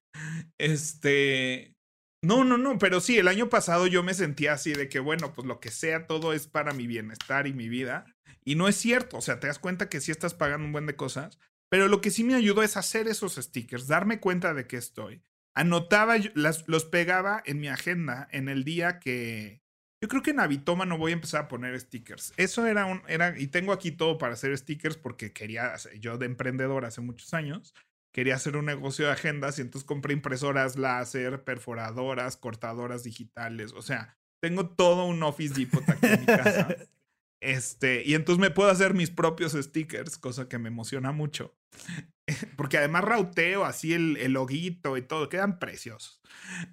Este. 0.59 1.77
No, 2.23 2.45
no, 2.45 2.59
no, 2.59 2.79
pero 2.79 3.01
sí, 3.01 3.17
el 3.17 3.29
año 3.29 3.49
pasado 3.49 3.87
yo 3.87 4.03
me 4.03 4.13
sentía 4.13 4.53
así 4.53 4.75
de 4.75 4.91
que, 4.91 5.01
bueno, 5.01 5.33
pues 5.33 5.47
lo 5.47 5.59
que 5.59 5.71
sea, 5.71 6.07
todo 6.07 6.35
es 6.35 6.47
para 6.47 6.75
mi 6.75 6.87
bienestar 6.87 7.47
y 7.47 7.55
mi 7.55 7.71
vida. 7.71 8.05
Y 8.45 8.57
no 8.57 8.69
es 8.69 8.77
cierto, 8.77 9.17
o 9.17 9.21
sea, 9.23 9.41
te 9.41 9.47
das 9.47 9.59
cuenta 9.59 9.89
que 9.89 10.01
sí 10.01 10.11
estás 10.11 10.35
pagando 10.35 10.67
un 10.67 10.73
buen 10.73 10.87
de 10.87 10.97
cosas, 10.97 11.39
pero 11.71 11.89
lo 11.89 12.03
que 12.03 12.11
sí 12.11 12.23
me 12.23 12.35
ayudó 12.35 12.63
es 12.63 12.77
hacer 12.77 13.09
esos 13.09 13.37
stickers, 13.37 13.87
darme 13.87 14.21
cuenta 14.21 14.53
de 14.53 14.67
que 14.67 14.77
estoy. 14.77 15.23
Anotaba, 15.55 16.17
las, 16.35 16.69
los 16.69 16.85
pegaba 16.85 17.43
en 17.47 17.59
mi 17.59 17.69
agenda 17.69 18.29
en 18.33 18.51
el 18.51 18.65
día 18.65 18.99
que, 18.99 19.63
yo 20.01 20.09
creo 20.09 20.23
que 20.23 20.31
en 20.31 20.41
Avitoma 20.41 20.87
no 20.87 20.97
voy 20.97 21.13
a 21.13 21.15
empezar 21.15 21.45
a 21.45 21.49
poner 21.49 21.79
stickers. 21.79 22.33
Eso 22.37 22.67
era 22.67 22.87
un, 22.87 23.03
era, 23.07 23.39
y 23.39 23.49
tengo 23.49 23.73
aquí 23.73 23.91
todo 23.91 24.17
para 24.17 24.33
hacer 24.33 24.57
stickers 24.57 24.97
porque 24.97 25.33
quería, 25.33 25.75
yo 25.99 26.17
de 26.17 26.27
emprendedor 26.27 26.85
hace 26.87 27.03
muchos 27.03 27.35
años, 27.35 27.75
quería 28.13 28.37
hacer 28.37 28.57
un 28.57 28.65
negocio 28.65 29.07
de 29.07 29.13
agendas 29.13 29.59
y 29.59 29.63
entonces 29.63 29.87
compré 29.87 30.15
impresoras 30.15 30.77
láser, 30.77 31.45
perforadoras, 31.45 32.37
cortadoras 32.37 33.05
digitales. 33.05 33.73
O 33.73 33.83
sea, 33.83 34.17
tengo 34.41 34.71
todo 34.71 35.05
un 35.05 35.23
Office 35.23 35.55
Depot 35.55 35.87
aquí 35.89 36.07
en 36.07 36.21
mi 36.21 36.27
casa. 36.27 36.69
Este, 37.43 38.03
y 38.05 38.15
entonces 38.15 38.41
me 38.41 38.51
puedo 38.51 38.71
hacer 38.71 38.95
mis 38.95 39.11
propios 39.11 39.53
stickers, 39.53 40.19
cosa 40.19 40.49
que 40.49 40.59
me 40.59 40.69
emociona 40.69 41.13
mucho. 41.13 41.57
Porque 42.57 42.79
además 42.79 43.05
rauteo 43.05 43.65
así 43.65 43.93
el, 43.93 44.17
el 44.19 44.33
loguito 44.33 44.97
y 44.97 45.03
todo, 45.03 45.29
quedan 45.29 45.59
preciosos. 45.59 46.21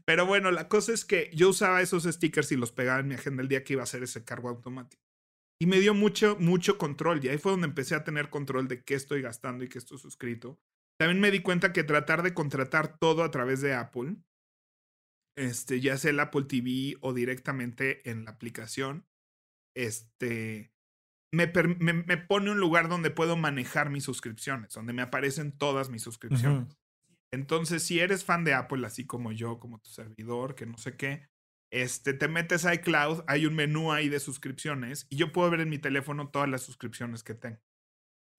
Pero 0.06 0.26
bueno, 0.26 0.52
la 0.52 0.68
cosa 0.68 0.94
es 0.94 1.06
que 1.06 1.32
yo 1.34 1.50
usaba 1.50 1.82
esos 1.82 2.04
stickers 2.04 2.52
y 2.52 2.58
los 2.58 2.72
pegaba 2.72 3.00
en 3.00 3.08
mi 3.08 3.16
agenda 3.16 3.42
el 3.42 3.48
día 3.48 3.64
que 3.64 3.74
iba 3.74 3.82
a 3.82 3.86
hacer 3.86 4.04
ese 4.04 4.24
cargo 4.24 4.50
automático. 4.50 5.02
Y 5.60 5.66
me 5.66 5.80
dio 5.80 5.94
mucho, 5.94 6.38
mucho 6.40 6.78
control. 6.78 7.24
Y 7.24 7.30
ahí 7.30 7.38
fue 7.38 7.52
donde 7.52 7.68
empecé 7.68 7.96
a 7.96 8.04
tener 8.04 8.30
control 8.30 8.68
de 8.68 8.84
qué 8.84 8.94
estoy 8.94 9.22
gastando 9.22 9.64
y 9.64 9.70
qué 9.70 9.80
estoy 9.80 9.98
suscrito. 9.98 10.60
También 11.00 11.20
me 11.20 11.32
di 11.32 11.42
cuenta 11.42 11.74
que 11.74 11.84
tratar 11.84 12.24
de 12.24 12.34
contratar 12.34 12.98
todo 13.00 13.24
a 13.24 13.32
través 13.32 13.62
de 13.62 13.74
Apple, 13.74 14.18
este, 15.38 15.80
ya 15.80 15.98
sea 15.98 16.12
el 16.12 16.20
Apple 16.20 16.44
TV 16.44 16.98
o 17.02 17.14
directamente 17.14 18.10
en 18.10 18.26
la 18.26 18.32
aplicación, 18.32 19.06
este, 19.78 20.72
me, 21.32 21.48
me, 21.48 22.18
pone 22.18 22.52
un 22.52 22.60
lugar 22.60 22.90
donde 22.90 23.12
puedo 23.12 23.38
manejar 23.38 23.90
mis 23.90 24.04
suscripciones, 24.04 24.74
donde 24.74 24.94
me 24.94 25.04
aparecen 25.04 25.52
todas 25.52 25.90
mis 25.90 26.02
suscripciones. 26.02 26.76
Entonces, 27.32 27.84
si 27.84 28.00
eres 28.00 28.24
fan 28.24 28.44
de 28.44 28.54
Apple, 28.54 28.86
así 28.88 29.06
como 29.06 29.32
yo, 29.32 29.60
como 29.60 29.80
tu 29.80 29.90
servidor, 29.90 30.56
que 30.56 30.66
no 30.66 30.78
sé 30.78 30.96
qué, 30.96 31.28
este, 31.72 32.14
te 32.14 32.28
metes 32.28 32.66
a 32.66 32.74
iCloud, 32.74 33.24
hay 33.28 33.46
un 33.46 33.56
menú 33.56 33.92
ahí 33.92 34.10
de 34.10 34.20
suscripciones 34.20 35.06
y 35.10 35.18
yo 35.18 35.32
puedo 35.32 35.50
ver 35.52 35.60
en 35.60 35.70
mi 35.70 35.78
teléfono 35.78 36.30
todas 36.30 36.50
las 36.50 36.62
suscripciones 36.62 37.24
que 37.24 37.34
tengo. 37.34 37.60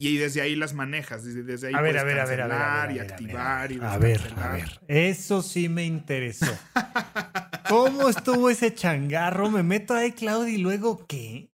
y 0.00 0.16
desde 0.16 0.40
ahí 0.40 0.56
las 0.56 0.74
manejas. 0.74 1.24
Desde, 1.24 1.68
ahí 1.68 1.74
a 1.74 1.82
ver, 1.82 1.92
puedes 1.92 2.02
a 2.02 2.04
ver, 2.04 2.20
a 2.20 2.24
ver, 2.24 2.40
a 2.40 2.86
ver, 2.86 2.96
y 2.96 2.98
activar. 3.00 3.72
a 3.82 3.98
ver, 3.98 4.20
a 4.36 4.52
ver. 4.52 4.80
Eso 4.88 5.42
sí 5.42 5.68
me 5.68 5.84
interesó. 5.84 6.46
¿Cómo 7.68 8.08
estuvo 8.08 8.50
ese 8.50 8.74
changarro? 8.74 9.50
Me 9.50 9.62
meto 9.62 9.94
a 9.94 10.04
iCloud 10.06 10.46
y 10.46 10.58
luego 10.58 11.06
¿qué? 11.06 11.50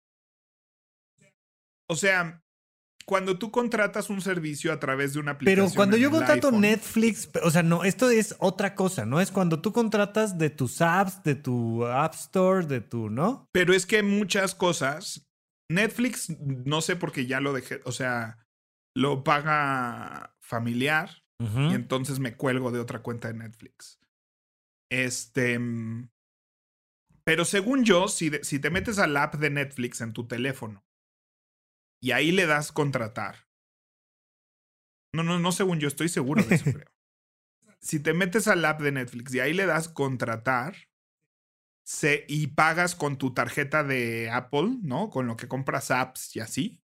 O 1.89 1.95
sea, 1.95 2.43
cuando 3.05 3.37
tú 3.37 3.51
contratas 3.51 4.09
un 4.09 4.21
servicio 4.21 4.71
a 4.71 4.79
través 4.79 5.13
de 5.13 5.19
una 5.19 5.31
aplicación. 5.31 5.65
Pero 5.67 5.75
cuando 5.75 5.97
yo 5.97 6.09
contrato 6.09 6.51
Netflix, 6.51 7.29
o 7.43 7.51
sea, 7.51 7.63
no, 7.63 7.83
esto 7.83 8.09
es 8.09 8.35
otra 8.39 8.75
cosa, 8.75 9.05
¿no? 9.05 9.19
Es 9.19 9.31
cuando 9.31 9.61
tú 9.61 9.73
contratas 9.73 10.37
de 10.37 10.49
tus 10.49 10.81
apps, 10.81 11.23
de 11.23 11.35
tu 11.35 11.85
App 11.85 12.13
Store, 12.13 12.65
de 12.65 12.81
tu, 12.81 13.09
¿no? 13.09 13.47
Pero 13.51 13.73
es 13.73 13.85
que 13.85 14.03
muchas 14.03 14.55
cosas 14.55 15.27
Netflix, 15.69 16.29
no 16.39 16.81
sé 16.81 16.95
por 16.95 17.11
qué 17.11 17.25
ya 17.25 17.39
lo 17.39 17.53
dejé, 17.53 17.81
o 17.85 17.91
sea, 17.91 18.37
lo 18.95 19.23
paga 19.23 20.35
familiar 20.39 21.23
y 21.39 21.73
entonces 21.73 22.19
me 22.19 22.37
cuelgo 22.37 22.71
de 22.71 22.79
otra 22.79 23.01
cuenta 23.01 23.27
de 23.27 23.33
Netflix. 23.33 23.99
Este. 24.89 25.59
Mm, 25.59 26.09
pero 27.23 27.45
según 27.45 27.85
yo, 27.85 28.07
si, 28.07 28.31
si 28.41 28.59
te 28.59 28.69
metes 28.69 28.99
al 28.99 29.15
app 29.17 29.35
de 29.35 29.49
Netflix 29.49 30.01
en 30.01 30.13
tu 30.13 30.27
teléfono 30.27 30.85
y 32.01 32.11
ahí 32.11 32.31
le 32.31 32.45
das 32.45 32.71
contratar. 32.71 33.47
No, 35.13 35.23
no, 35.23 35.39
no 35.39 35.51
según 35.51 35.79
yo, 35.79 35.87
estoy 35.87 36.09
seguro 36.09 36.43
de 36.43 36.55
eso, 36.55 36.65
creo. 36.65 36.85
Si 37.79 37.99
te 37.99 38.13
metes 38.13 38.47
al 38.47 38.63
app 38.63 38.81
de 38.81 38.93
Netflix 38.93 39.33
y 39.33 39.41
ahí 39.41 39.51
le 39.51 39.65
das 39.65 39.89
contratar, 39.89 40.73
y 42.27 42.47
pagas 42.47 42.95
con 42.95 43.17
tu 43.17 43.33
tarjeta 43.33 43.83
de 43.83 44.29
Apple, 44.29 44.77
¿no? 44.83 45.09
Con 45.09 45.27
lo 45.27 45.35
que 45.35 45.47
compras 45.47 45.91
apps 45.91 46.35
y 46.35 46.39
así, 46.39 46.81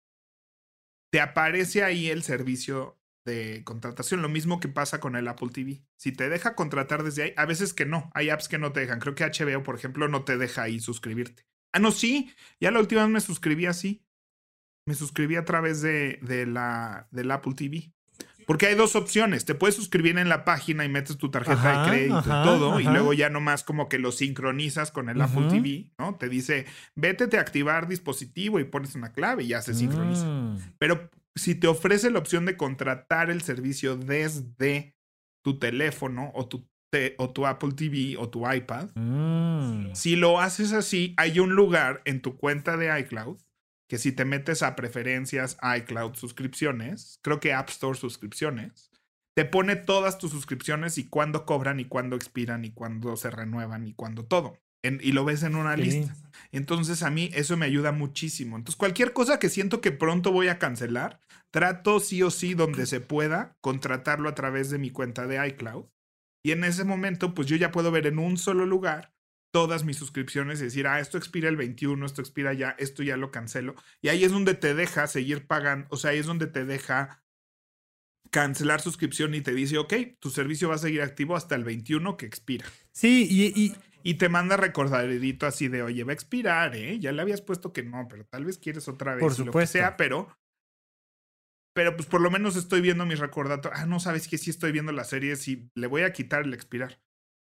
te 1.10 1.20
aparece 1.20 1.82
ahí 1.82 2.10
el 2.10 2.22
servicio 2.22 2.99
de 3.24 3.62
contratación, 3.64 4.22
lo 4.22 4.28
mismo 4.28 4.60
que 4.60 4.68
pasa 4.68 5.00
con 5.00 5.16
el 5.16 5.28
Apple 5.28 5.50
TV. 5.52 5.82
Si 5.96 6.12
te 6.12 6.28
deja 6.28 6.54
contratar 6.54 7.02
desde 7.02 7.22
ahí, 7.24 7.32
a 7.36 7.46
veces 7.46 7.74
que 7.74 7.86
no, 7.86 8.10
hay 8.14 8.30
apps 8.30 8.48
que 8.48 8.58
no 8.58 8.72
te 8.72 8.80
dejan. 8.80 9.00
Creo 9.00 9.14
que 9.14 9.24
HBO, 9.24 9.62
por 9.62 9.74
ejemplo, 9.74 10.08
no 10.08 10.24
te 10.24 10.36
deja 10.38 10.62
ahí 10.62 10.80
suscribirte. 10.80 11.46
Ah, 11.72 11.78
no, 11.78 11.92
sí, 11.92 12.32
ya 12.60 12.70
la 12.70 12.80
última 12.80 13.02
vez 13.02 13.10
me 13.10 13.20
suscribí 13.20 13.66
así. 13.66 14.02
Me 14.86 14.94
suscribí 14.94 15.36
a 15.36 15.44
través 15.44 15.82
de, 15.82 16.18
de 16.22 16.46
la, 16.46 17.06
del 17.10 17.30
Apple 17.30 17.54
TV. 17.54 17.92
Porque 18.50 18.66
hay 18.66 18.74
dos 18.74 18.96
opciones. 18.96 19.44
Te 19.44 19.54
puedes 19.54 19.76
suscribir 19.76 20.18
en 20.18 20.28
la 20.28 20.44
página 20.44 20.84
y 20.84 20.88
metes 20.88 21.16
tu 21.18 21.30
tarjeta 21.30 21.84
de 21.84 21.88
crédito 21.88 22.18
y 22.18 22.44
todo. 22.44 22.80
Y 22.80 22.84
luego 22.84 23.12
ya 23.12 23.30
nomás 23.30 23.62
como 23.62 23.88
que 23.88 24.00
lo 24.00 24.10
sincronizas 24.10 24.90
con 24.90 25.08
el 25.08 25.20
Apple 25.20 25.46
TV, 25.48 25.92
¿no? 25.98 26.16
Te 26.16 26.28
dice, 26.28 26.66
vete 26.96 27.36
a 27.36 27.40
activar 27.40 27.86
dispositivo 27.86 28.58
y 28.58 28.64
pones 28.64 28.96
una 28.96 29.12
clave 29.12 29.44
y 29.44 29.48
ya 29.48 29.62
se 29.62 29.72
sincroniza. 29.72 30.26
Mm. 30.26 30.58
Pero 30.78 31.10
si 31.34 31.54
te 31.54 31.66
ofrece 31.66 32.10
la 32.10 32.18
opción 32.18 32.44
de 32.46 32.56
contratar 32.56 33.30
el 33.30 33.42
servicio 33.42 33.96
desde 33.96 34.96
tu 35.42 35.58
teléfono 35.58 36.32
o 36.34 36.48
tu, 36.48 36.68
o 37.18 37.30
tu 37.30 37.46
Apple 37.46 37.72
TV 37.72 38.16
o 38.18 38.28
tu 38.28 38.50
iPad, 38.50 38.90
mm. 38.94 39.94
si 39.94 40.16
lo 40.16 40.40
haces 40.40 40.72
así, 40.72 41.14
hay 41.16 41.38
un 41.40 41.54
lugar 41.54 42.02
en 42.04 42.20
tu 42.20 42.36
cuenta 42.36 42.76
de 42.76 42.98
iCloud 43.00 43.38
que 43.88 43.98
si 43.98 44.12
te 44.12 44.24
metes 44.24 44.62
a 44.62 44.76
preferencias 44.76 45.56
iCloud 45.78 46.14
suscripciones, 46.14 47.18
creo 47.22 47.40
que 47.40 47.52
App 47.52 47.70
Store 47.70 47.98
suscripciones, 47.98 48.92
te 49.34 49.44
pone 49.44 49.74
todas 49.74 50.18
tus 50.18 50.30
suscripciones 50.30 50.96
y 50.96 51.08
cuándo 51.08 51.44
cobran 51.44 51.80
y 51.80 51.86
cuándo 51.86 52.14
expiran 52.14 52.64
y 52.64 52.72
cuándo 52.72 53.16
se 53.16 53.30
renuevan 53.30 53.88
y 53.88 53.94
cuándo 53.94 54.24
todo. 54.24 54.58
Y 54.82 55.12
lo 55.12 55.24
ves 55.24 55.42
en 55.42 55.56
una 55.56 55.76
lista. 55.76 56.14
Entonces 56.52 57.02
a 57.02 57.10
mí 57.10 57.30
eso 57.34 57.56
me 57.56 57.66
ayuda 57.66 57.92
muchísimo. 57.92 58.56
Entonces 58.56 58.76
cualquier 58.76 59.12
cosa 59.12 59.38
que 59.38 59.48
siento 59.48 59.80
que 59.80 59.92
pronto 59.92 60.32
voy 60.32 60.48
a 60.48 60.58
cancelar, 60.58 61.20
trato 61.50 62.00
sí 62.00 62.22
o 62.22 62.30
sí 62.30 62.54
donde 62.54 62.86
se 62.86 63.00
pueda 63.00 63.56
contratarlo 63.60 64.28
a 64.28 64.34
través 64.34 64.70
de 64.70 64.78
mi 64.78 64.90
cuenta 64.90 65.26
de 65.26 65.46
iCloud. 65.48 65.86
Y 66.42 66.52
en 66.52 66.64
ese 66.64 66.84
momento 66.84 67.34
pues 67.34 67.46
yo 67.46 67.56
ya 67.56 67.70
puedo 67.70 67.90
ver 67.90 68.06
en 68.06 68.18
un 68.18 68.36
solo 68.36 68.66
lugar 68.66 69.14
todas 69.52 69.84
mis 69.84 69.96
suscripciones 69.96 70.60
y 70.60 70.64
decir, 70.64 70.86
ah, 70.86 71.00
esto 71.00 71.18
expira 71.18 71.48
el 71.48 71.56
21, 71.56 72.06
esto 72.06 72.20
expira 72.20 72.52
ya, 72.52 72.70
esto 72.78 73.02
ya 73.02 73.16
lo 73.16 73.30
cancelo. 73.30 73.74
Y 74.00 74.08
ahí 74.08 74.24
es 74.24 74.32
donde 74.32 74.54
te 74.54 74.74
deja 74.74 75.06
seguir 75.06 75.46
pagando, 75.46 75.86
o 75.90 75.96
sea, 75.96 76.12
ahí 76.12 76.18
es 76.18 76.26
donde 76.26 76.46
te 76.46 76.64
deja 76.64 77.24
cancelar 78.30 78.80
suscripción 78.80 79.34
y 79.34 79.40
te 79.40 79.52
dice, 79.52 79.78
ok, 79.78 79.92
tu 80.20 80.30
servicio 80.30 80.68
va 80.68 80.76
a 80.76 80.78
seguir 80.78 81.02
activo 81.02 81.34
hasta 81.36 81.56
el 81.56 81.64
21 81.64 82.16
que 82.16 82.26
expira. 82.26 82.64
Sí, 82.92 83.26
y, 83.28 83.60
y, 83.60 83.74
te 84.02 84.28
manda 84.28 84.56
recordaridito 84.56 85.46
así 85.46 85.68
de, 85.68 85.82
oye, 85.82 86.04
va 86.04 86.12
a 86.12 86.14
expirar, 86.14 86.74
¿eh? 86.76 86.98
Ya 86.98 87.12
le 87.12 87.22
habías 87.22 87.42
puesto 87.42 87.72
que 87.72 87.82
no, 87.82 88.06
pero 88.08 88.24
tal 88.26 88.44
vez 88.44 88.58
quieres 88.58 88.88
otra 88.88 89.14
vez. 89.14 89.22
Por 89.22 89.34
supuesto. 89.34 89.58
Lo 89.58 89.62
que 89.62 89.66
sea, 89.66 89.96
pero... 89.96 90.28
Pero 91.72 91.94
pues 91.94 92.08
por 92.08 92.20
lo 92.20 92.30
menos 92.30 92.56
estoy 92.56 92.80
viendo 92.80 93.06
mis 93.06 93.20
recordatorios. 93.20 93.80
Ah, 93.80 93.86
no, 93.86 94.00
sabes 94.00 94.26
que 94.26 94.38
sí 94.38 94.50
estoy 94.50 94.72
viendo 94.72 94.90
la 94.90 95.04
serie, 95.04 95.36
sí, 95.36 95.70
le 95.76 95.86
voy 95.86 96.02
a 96.02 96.12
quitar 96.12 96.42
el 96.42 96.52
expirar. 96.52 97.00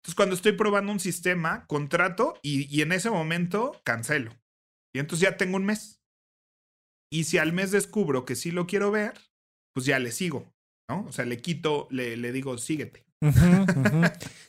Entonces, 0.07 0.15
cuando 0.15 0.35
estoy 0.37 0.53
probando 0.53 0.93
un 0.93 1.01
sistema, 1.01 1.67
contrato 1.67 2.39
y, 2.41 2.81
en 2.81 2.93
ese 2.93 3.11
momento 3.11 3.81
cancelo. 3.85 4.33
Y 4.95 5.01
entonces 5.01 5.29
ya 5.29 5.37
tengo 5.37 5.57
un 5.57 5.67
mes. 5.67 6.01
Y 7.13 7.25
si 7.25 7.39
al 7.39 7.53
mes 7.53 7.73
descubro 7.73 8.25
que 8.25 8.37
sí 8.37 8.53
lo 8.53 8.67
quiero 8.67 8.91
ver, 8.91 9.15
pues 9.75 9.85
ya 9.85 9.99
le 9.99 10.13
sigo, 10.13 10.55
¿no? 10.89 11.05
O 11.09 11.13
sea, 11.13 11.25
le 11.25 11.39
quito, 11.39 11.89
le, 11.91 12.17
le 12.17 12.33
digo, 12.33 12.57
síguete. 12.59 13.05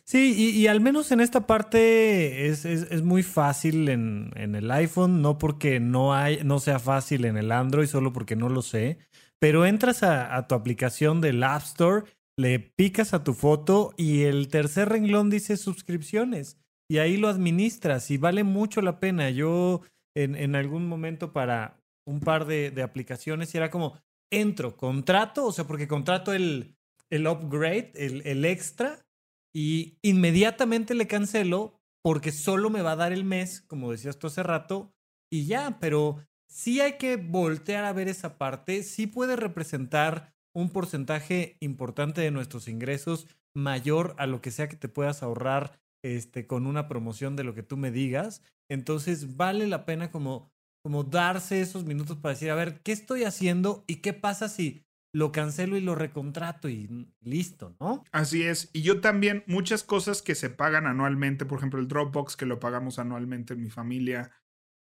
Sí, 0.04 0.54
y, 0.56 0.68
al 0.68 0.80
menos 0.80 1.12
en 1.12 1.20
esta 1.20 1.48
parte 1.48 2.48
es, 2.48 2.64
es, 2.64 3.02
muy 3.02 3.24
fácil 3.24 3.90
en, 3.90 4.32
en, 4.36 4.56
el 4.56 4.72
iPhone, 4.72 5.22
no 5.22 5.38
porque 5.38 5.82
no, 5.82 6.14
hay, 6.14 6.40
no 6.46 6.60
sea 6.60 6.80
fácil 6.80 7.26
en 7.26 7.36
el 7.36 7.52
Android, 7.52 7.88
solo 7.88 8.14
porque 8.14 8.38
no 8.38 8.48
lo 8.48 8.62
sé, 8.62 9.00
pero 9.38 9.66
entras 9.66 10.04
a, 10.04 10.34
a 10.38 10.48
tu 10.48 10.56
aplicación 10.56 11.20
del 11.20 11.44
App 11.44 11.64
Store 11.64 12.06
le 12.40 12.60
picas 12.60 13.14
a 13.14 13.24
tu 13.24 13.34
foto 13.34 13.94
y 13.98 14.24
el 14.24 14.48
tercer 14.48 14.90
renglón 14.90 15.30
dice 15.30 15.58
suscripciones 15.58 16.58
y 16.90 17.00
ahí 17.00 17.18
lo 17.18 17.28
administras 17.28 18.12
y 18.12 18.18
vale 18.18 18.44
mucho 18.44 18.82
la 18.82 19.00
pena. 19.00 19.30
Yo 19.30 19.82
en, 20.16 20.36
en 20.36 20.56
algún 20.56 20.88
momento 20.88 21.34
para 21.34 21.80
un 22.06 22.20
par 22.20 22.46
de, 22.46 22.72
de, 22.72 22.84
aplicaciones 22.84 23.54
y 23.54 23.58
era 23.58 23.70
como, 23.70 24.00
entro, 24.32 24.78
contrato, 24.78 25.46
o 25.46 25.52
sea, 25.52 25.66
porque 25.66 25.88
contrato 25.88 26.34
el, 26.34 26.76
el 27.10 27.28
upgrade, 27.28 27.92
el, 27.96 28.26
el 28.26 28.46
extra 28.46 29.06
y 29.54 29.98
inmediatamente 30.02 30.94
le 30.94 31.08
cancelo 31.08 31.80
porque 32.04 32.32
solo 32.32 32.70
me 32.70 32.82
va 32.82 32.94
a 32.94 32.98
dar 32.98 33.12
el 33.12 33.24
mes, 33.24 33.62
como 33.62 33.92
decías 33.92 34.18
tú 34.18 34.28
hace 34.28 34.44
rato, 34.44 34.94
y 35.30 35.46
ya, 35.46 35.78
pero 35.80 36.26
sí 36.48 36.80
hay 36.80 36.98
que 36.98 37.18
voltear 37.18 37.84
a 37.86 37.94
ver 37.94 38.08
esa 38.08 38.38
parte, 38.38 38.84
sí 38.84 39.08
puede 39.08 39.36
representar 39.36 40.34
un 40.56 40.70
porcentaje 40.70 41.58
importante 41.60 42.22
de 42.22 42.32
nuestros 42.32 42.68
ingresos 42.68 43.28
mayor 43.54 44.16
a 44.18 44.26
lo 44.26 44.42
que 44.42 44.52
sea 44.52 44.70
que 44.70 44.76
te 44.76 44.90
puedas 44.90 45.22
ahorrar 45.22 45.80
este, 46.04 46.48
con 46.48 46.66
una 46.66 46.88
promoción 46.88 47.36
de 47.36 47.44
lo 47.44 47.54
que 47.54 47.64
tú 47.64 47.78
me 47.78 47.92
digas. 47.92 48.42
Entonces 48.70 49.36
vale 49.36 49.68
la 49.68 49.86
pena 49.86 50.12
como, 50.12 50.52
como 50.82 51.04
darse 51.04 51.62
esos 51.62 51.86
minutos 51.86 52.18
para 52.18 52.34
decir, 52.34 52.50
a 52.50 52.56
ver, 52.56 52.82
¿qué 52.82 52.92
estoy 52.92 53.24
haciendo 53.24 53.84
y 53.88 53.98
qué 53.98 54.14
pasa 54.14 54.50
si 54.50 54.86
lo 55.14 55.32
cancelo 55.32 55.78
y 55.78 55.82
lo 55.82 55.96
recontrato 55.96 56.70
y 56.70 57.12
listo, 57.22 57.76
¿no? 57.80 58.04
Así 58.12 58.44
es. 58.44 58.70
Y 58.74 58.84
yo 58.84 59.02
también, 59.02 59.44
muchas 59.48 59.84
cosas 59.84 60.22
que 60.22 60.36
se 60.36 60.50
pagan 60.50 60.86
anualmente, 60.86 61.46
por 61.46 61.58
ejemplo, 61.58 61.80
el 61.80 61.88
Dropbox 61.88 62.36
que 62.36 62.46
lo 62.46 62.60
pagamos 62.60 63.00
anualmente 63.00 63.54
en 63.54 63.62
mi 63.62 63.70
familia, 63.70 64.32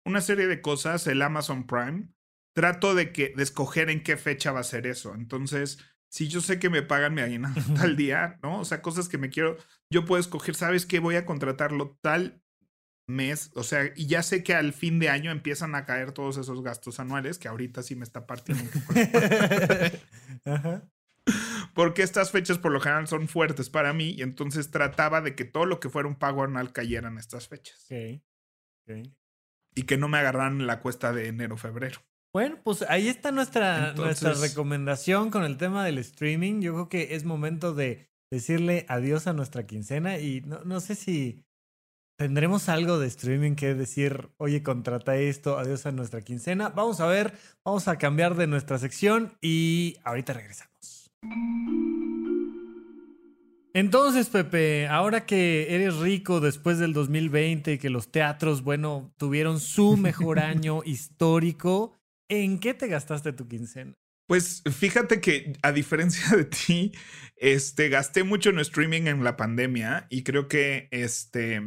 una 0.05 0.21
serie 0.21 0.47
de 0.47 0.62
cosas, 0.62 1.08
el 1.08 1.21
Amazon 1.21 1.65
Prime, 1.65 2.10
trato 2.53 2.95
de 2.95 3.12
que 3.12 3.34
de 3.36 3.43
escoger 3.43 3.89
en 3.89 4.03
qué 4.03 4.17
fecha 4.17 4.51
va 4.51 4.60
a 4.60 4.63
ser 4.63 4.88
eso. 4.88 5.13
Entonces, 5.15 5.79
si 6.12 6.27
yo 6.27 6.41
sé 6.41 6.60
que 6.60 6.69
me 6.69 6.81
pagan 6.81 7.13
mi 7.13 7.21
aguinaldo 7.21 7.62
tal 7.75 7.95
día, 7.95 8.39
¿no? 8.41 8.60
O 8.60 8.65
sea, 8.65 8.81
cosas 8.81 9.10
que 9.10 9.17
me 9.17 9.29
quiero, 9.29 9.58
yo 9.89 10.05
puedo 10.05 10.19
escoger, 10.19 10.55
¿sabes 10.55 10.86
qué? 10.86 10.99
Voy 10.99 11.15
a 11.15 11.25
contratarlo 11.25 11.97
tal 12.01 12.41
mes, 13.07 13.51
o 13.55 13.63
sea, 13.63 13.91
y 13.95 14.07
ya 14.07 14.23
sé 14.23 14.43
que 14.43 14.53
al 14.53 14.73
fin 14.73 14.99
de 14.99 15.09
año 15.09 15.31
empiezan 15.31 15.75
a 15.75 15.85
caer 15.85 16.11
todos 16.11 16.37
esos 16.37 16.63
gastos 16.63 16.99
anuales, 16.99 17.37
que 17.37 17.47
ahorita 17.47 17.83
sí 17.83 17.95
me 17.95 18.03
está 18.03 18.25
partiendo. 18.25 18.63
Porque 21.73 22.03
estas 22.03 22.31
fechas 22.31 22.57
por 22.57 22.71
lo 22.71 22.79
general 22.79 23.07
son 23.07 23.27
fuertes 23.27 23.69
para 23.69 23.93
mí 23.93 24.11
y 24.11 24.21
entonces 24.21 24.71
trataba 24.71 25.21
de 25.21 25.35
que 25.35 25.45
todo 25.45 25.65
lo 25.65 25.79
que 25.79 25.89
fuera 25.89 26.07
un 26.07 26.15
pago 26.15 26.43
anual 26.43 26.71
cayera 26.71 27.09
en 27.09 27.17
estas 27.17 27.47
fechas. 27.47 27.87
Y 29.75 29.83
que 29.83 29.97
no 29.97 30.08
me 30.08 30.19
agarraran 30.19 30.67
la 30.67 30.79
cuesta 30.79 31.12
de 31.12 31.27
enero, 31.27 31.58
febrero. 31.58 32.01
Bueno, 32.31 32.60
pues 32.63 32.83
ahí 32.83 33.08
está 33.08 33.31
nuestra, 33.31 33.93
nuestra 33.93 34.33
recomendación 34.33 35.31
con 35.31 35.43
el 35.43 35.58
tema 35.58 35.85
del 35.85 35.97
streaming. 35.97 36.62
Yo 36.62 36.73
creo 36.73 36.89
que 36.89 37.15
es 37.15 37.23
momento 37.23 37.73
de 37.73 38.10
decirle 38.31 38.85
adiós 38.89 39.27
a 39.27 39.33
nuestra 39.33 39.65
quincena 39.65 40.19
y 40.19 40.41
no, 40.41 40.63
no 40.63 40.79
sé 40.79 40.95
si 40.95 41.45
tendremos 42.17 42.69
algo 42.69 42.99
de 42.99 43.07
streaming 43.07 43.55
que 43.55 43.73
decir, 43.73 44.29
oye, 44.37 44.63
contrata 44.63 45.17
esto, 45.17 45.57
adiós 45.57 45.85
a 45.85 45.91
nuestra 45.91 46.21
quincena. 46.21 46.69
Vamos 46.69 46.99
a 46.99 47.07
ver, 47.07 47.33
vamos 47.63 47.87
a 47.87 47.97
cambiar 47.97 48.35
de 48.35 48.47
nuestra 48.47 48.77
sección 48.77 49.37
y 49.41 49.97
ahorita 50.03 50.33
regresamos. 50.33 51.11
Entonces, 53.73 54.29
Pepe, 54.29 54.87
ahora 54.87 55.25
que 55.25 55.75
eres 55.75 55.97
rico 55.97 56.39
después 56.39 56.79
del 56.79 56.93
2020 56.93 57.73
y 57.73 57.77
que 57.77 57.89
los 57.89 58.09
teatros, 58.09 58.63
bueno, 58.63 59.13
tuvieron 59.17 59.59
su 59.59 59.97
mejor 59.97 60.39
año 60.39 60.81
histórico, 60.85 61.93
¿En 62.29 62.59
qué 62.59 62.73
te 62.73 62.87
gastaste 62.87 63.33
tu 63.33 63.47
quincena? 63.47 63.93
Pues 64.27 64.63
fíjate 64.75 65.21
que 65.21 65.53
a 65.61 65.71
diferencia 65.71 66.35
de 66.35 66.45
ti, 66.45 66.91
este, 67.35 67.89
gasté 67.89 68.23
mucho 68.23 68.49
en 68.49 68.59
streaming 68.59 69.03
en 69.03 69.23
la 69.23 69.37
pandemia 69.37 70.07
y 70.09 70.23
creo 70.23 70.47
que 70.47 70.87
este, 70.91 71.61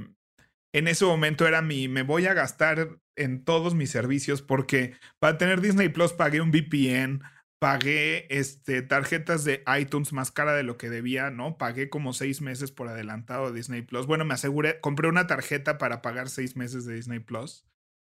en 0.73 0.89
ese 0.89 1.05
momento 1.05 1.47
era 1.47 1.63
mi, 1.63 1.89
me 1.89 2.03
voy 2.03 2.27
a 2.27 2.35
gastar 2.35 2.99
en 3.17 3.45
todos 3.45 3.75
mis 3.75 3.91
servicios 3.91 4.43
porque 4.43 4.95
para 5.19 5.39
tener 5.39 5.61
Disney 5.61 5.89
Plus 5.89 6.13
pagué 6.13 6.41
un 6.41 6.51
VPN, 6.51 7.23
pagué 7.59 8.27
este, 8.31 8.83
tarjetas 8.83 9.45
de 9.45 9.65
iTunes 9.79 10.13
más 10.13 10.31
cara 10.31 10.55
de 10.55 10.63
lo 10.63 10.77
que 10.77 10.91
debía, 10.91 11.31
¿no? 11.31 11.59
Pagué 11.59 11.91
como 11.91 12.13
seis 12.13 12.41
meses 12.41 12.71
por 12.71 12.89
adelantado 12.89 13.51
de 13.51 13.57
Disney 13.57 13.83
Plus. 13.83 14.07
Bueno, 14.07 14.25
me 14.25 14.35
aseguré, 14.35 14.81
compré 14.81 15.09
una 15.09 15.27
tarjeta 15.27 15.79
para 15.79 16.03
pagar 16.03 16.29
seis 16.29 16.57
meses 16.57 16.85
de 16.85 16.95
Disney 16.95 17.19
Plus. 17.19 17.67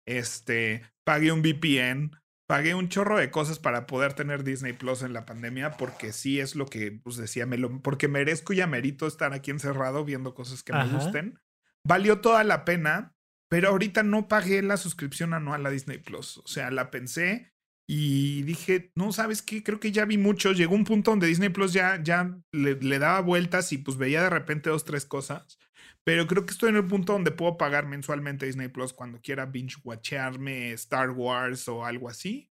Este, 0.06 0.82
pagué 1.06 1.32
un 1.32 1.42
VPN, 1.42 2.12
pagué 2.48 2.76
un 2.76 2.90
chorro 2.90 3.18
de 3.18 3.32
cosas 3.32 3.60
para 3.60 3.86
poder 3.86 4.14
tener 4.14 4.44
Disney 4.44 4.74
Plus 4.74 5.04
en 5.04 5.14
la 5.14 5.26
pandemia, 5.26 5.78
porque 5.78 6.12
sí 6.12 6.40
es 6.40 6.56
lo 6.56 6.66
que 6.66 6.92
pues 6.92 7.16
decía, 7.16 7.46
me 7.46 7.58
lo, 7.58 7.82
porque 7.82 8.08
merezco 8.08 8.54
y 8.54 8.62
amerito 8.62 9.08
estar 9.08 9.34
aquí 9.34 9.52
encerrado 9.52 10.04
viendo 10.04 10.34
cosas 10.34 10.64
que 10.64 10.74
me 10.74 10.88
gusten. 10.88 11.40
Valió 11.86 12.22
toda 12.22 12.44
la 12.44 12.66
pena, 12.66 13.16
pero 13.50 13.70
ahorita 13.70 14.04
no 14.04 14.28
pagué 14.28 14.62
la 14.62 14.78
suscripción 14.78 15.34
anual 15.34 15.66
a 15.66 15.70
Disney 15.70 15.98
Plus. 15.98 16.38
O 16.38 16.48
sea, 16.48 16.72
la 16.72 16.92
pensé 16.92 17.54
y 17.88 18.44
dije, 18.44 18.92
no, 18.94 19.12
¿sabes 19.12 19.42
qué? 19.42 19.64
Creo 19.64 19.80
que 19.80 19.92
ya 19.92 20.06
vi 20.06 20.20
mucho. 20.20 20.52
Llegó 20.52 20.76
un 20.76 20.84
punto 20.84 21.10
donde 21.10 21.26
Disney 21.26 21.50
Plus 21.50 21.74
ya, 21.74 22.00
ya 22.04 22.38
le, 22.52 22.76
daba 23.00 23.22
vueltas 23.22 23.72
y 23.74 23.80
pues 23.80 23.98
veía 23.98 24.22
de 24.22 24.30
repente 24.30 24.70
dos, 24.70 24.86
tres 24.86 25.06
cosas. 25.06 25.58
Pero 26.04 26.28
creo 26.28 26.46
que 26.46 26.52
estoy 26.52 26.70
en 26.70 26.76
el 26.76 26.86
punto 26.86 27.14
donde 27.14 27.32
puedo 27.32 27.58
pagar 27.58 27.88
mensualmente 27.88 28.46
Disney 28.46 28.68
Plus 28.68 28.94
cuando 28.94 29.20
quiera 29.22 29.48
binge 29.48 29.78
watcharme 29.84 30.72
Star 30.74 31.10
Wars 31.10 31.68
o 31.68 31.84
algo 31.84 32.10
así 32.10 32.52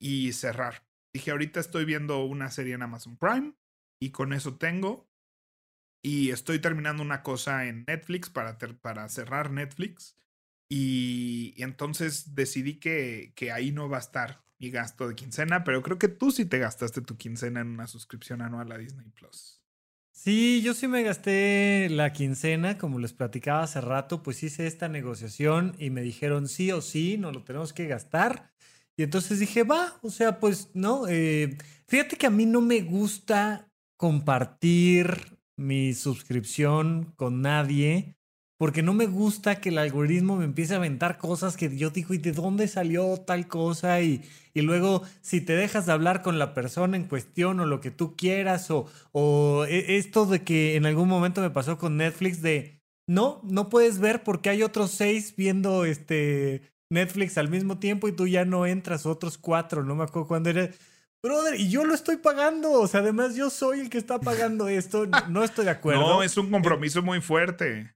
y 0.00 0.32
cerrar. 0.32 0.86
Dije, 1.14 1.32
ahorita 1.32 1.60
estoy 1.60 1.84
viendo 1.84 2.24
una 2.24 2.50
serie 2.50 2.74
en 2.74 2.82
Amazon 2.82 3.18
Prime 3.18 3.54
y 4.00 4.10
con 4.10 4.32
eso 4.32 4.56
tengo. 4.56 5.07
Y 6.02 6.30
estoy 6.30 6.60
terminando 6.60 7.02
una 7.02 7.22
cosa 7.22 7.66
en 7.66 7.84
Netflix 7.86 8.30
para, 8.30 8.56
para 8.58 9.08
cerrar 9.08 9.50
Netflix. 9.50 10.16
Y, 10.68 11.54
entonces 11.58 12.34
decidí 12.34 12.74
que, 12.74 13.32
que 13.34 13.52
ahí 13.52 13.72
no 13.72 13.88
va 13.88 13.96
a 13.96 14.00
estar 14.00 14.42
mi 14.58 14.70
gasto 14.70 15.08
de 15.08 15.14
quincena, 15.14 15.64
pero 15.64 15.82
creo 15.82 15.98
que 15.98 16.08
tú 16.08 16.30
sí 16.30 16.44
te 16.44 16.58
gastaste 16.58 17.00
tu 17.00 17.16
quincena 17.16 17.60
en 17.60 17.68
una 17.68 17.86
suscripción 17.86 18.42
anual 18.42 18.72
a 18.72 18.78
Disney 18.78 19.08
Plus. 19.10 19.62
Sí, 20.12 20.62
yo 20.62 20.74
sí 20.74 20.88
me 20.88 21.04
gasté 21.04 21.88
la 21.90 22.12
quincena, 22.12 22.76
como 22.76 22.98
les 22.98 23.12
platicaba 23.12 23.62
hace 23.62 23.80
rato, 23.80 24.22
pues 24.24 24.42
hice 24.42 24.66
esta 24.66 24.88
negociación 24.88 25.76
y 25.78 25.90
me 25.90 26.02
dijeron 26.02 26.48
sí 26.48 26.72
o 26.72 26.82
sí, 26.82 27.16
no 27.18 27.30
lo 27.30 27.44
tenemos 27.44 27.72
que 27.72 27.86
gastar. 27.86 28.50
Y 28.96 29.04
entonces 29.04 29.38
dije, 29.38 29.62
va, 29.62 29.96
o 30.02 30.10
sea, 30.10 30.40
pues 30.40 30.70
no, 30.74 31.06
eh, 31.06 31.56
fíjate 31.86 32.16
que 32.16 32.26
a 32.26 32.30
mí 32.30 32.46
no 32.46 32.60
me 32.60 32.80
gusta 32.80 33.70
compartir 33.96 35.37
mi 35.58 35.94
suscripción 35.94 37.12
con 37.16 37.42
nadie 37.42 38.18
porque 38.58 38.82
no 38.82 38.92
me 38.92 39.06
gusta 39.06 39.60
que 39.60 39.68
el 39.68 39.78
algoritmo 39.78 40.36
me 40.36 40.44
empiece 40.44 40.74
a 40.74 40.78
aventar 40.78 41.16
cosas 41.16 41.56
que 41.56 41.74
yo 41.76 41.90
digo, 41.90 42.12
¿y 42.12 42.18
de 42.18 42.32
dónde 42.32 42.66
salió 42.66 43.16
tal 43.18 43.46
cosa? 43.46 44.00
Y, 44.02 44.22
y 44.52 44.62
luego, 44.62 45.02
si 45.20 45.40
te 45.40 45.54
dejas 45.54 45.86
de 45.86 45.92
hablar 45.92 46.22
con 46.22 46.40
la 46.40 46.54
persona 46.54 46.96
en 46.96 47.04
cuestión 47.04 47.60
o 47.60 47.66
lo 47.66 47.80
que 47.80 47.92
tú 47.92 48.16
quieras, 48.16 48.68
o, 48.72 48.86
o 49.12 49.64
e, 49.68 49.96
esto 49.96 50.26
de 50.26 50.42
que 50.42 50.74
en 50.74 50.86
algún 50.86 51.08
momento 51.08 51.40
me 51.40 51.50
pasó 51.50 51.78
con 51.78 51.96
Netflix 51.96 52.42
de, 52.42 52.82
no, 53.06 53.40
no 53.44 53.68
puedes 53.68 54.00
ver 54.00 54.24
porque 54.24 54.50
hay 54.50 54.64
otros 54.64 54.90
seis 54.90 55.34
viendo 55.36 55.84
este 55.84 56.62
Netflix 56.90 57.38
al 57.38 57.48
mismo 57.48 57.78
tiempo 57.78 58.08
y 58.08 58.12
tú 58.12 58.26
ya 58.26 58.44
no 58.44 58.66
entras, 58.66 59.06
otros 59.06 59.38
cuatro, 59.38 59.84
no 59.84 59.94
me 59.94 60.02
acuerdo 60.02 60.26
cuándo 60.26 60.50
era. 60.50 60.70
Brother, 61.22 61.58
y 61.58 61.68
yo 61.70 61.84
lo 61.84 61.94
estoy 61.94 62.16
pagando. 62.16 62.72
O 62.72 62.86
sea, 62.86 63.00
además 63.00 63.34
yo 63.34 63.50
soy 63.50 63.80
el 63.80 63.90
que 63.90 63.98
está 63.98 64.20
pagando 64.20 64.68
esto. 64.68 65.06
No 65.28 65.44
estoy 65.44 65.64
de 65.64 65.72
acuerdo. 65.72 66.00
No, 66.00 66.22
es 66.22 66.36
un 66.36 66.50
compromiso 66.50 67.02
muy 67.02 67.20
fuerte 67.20 67.94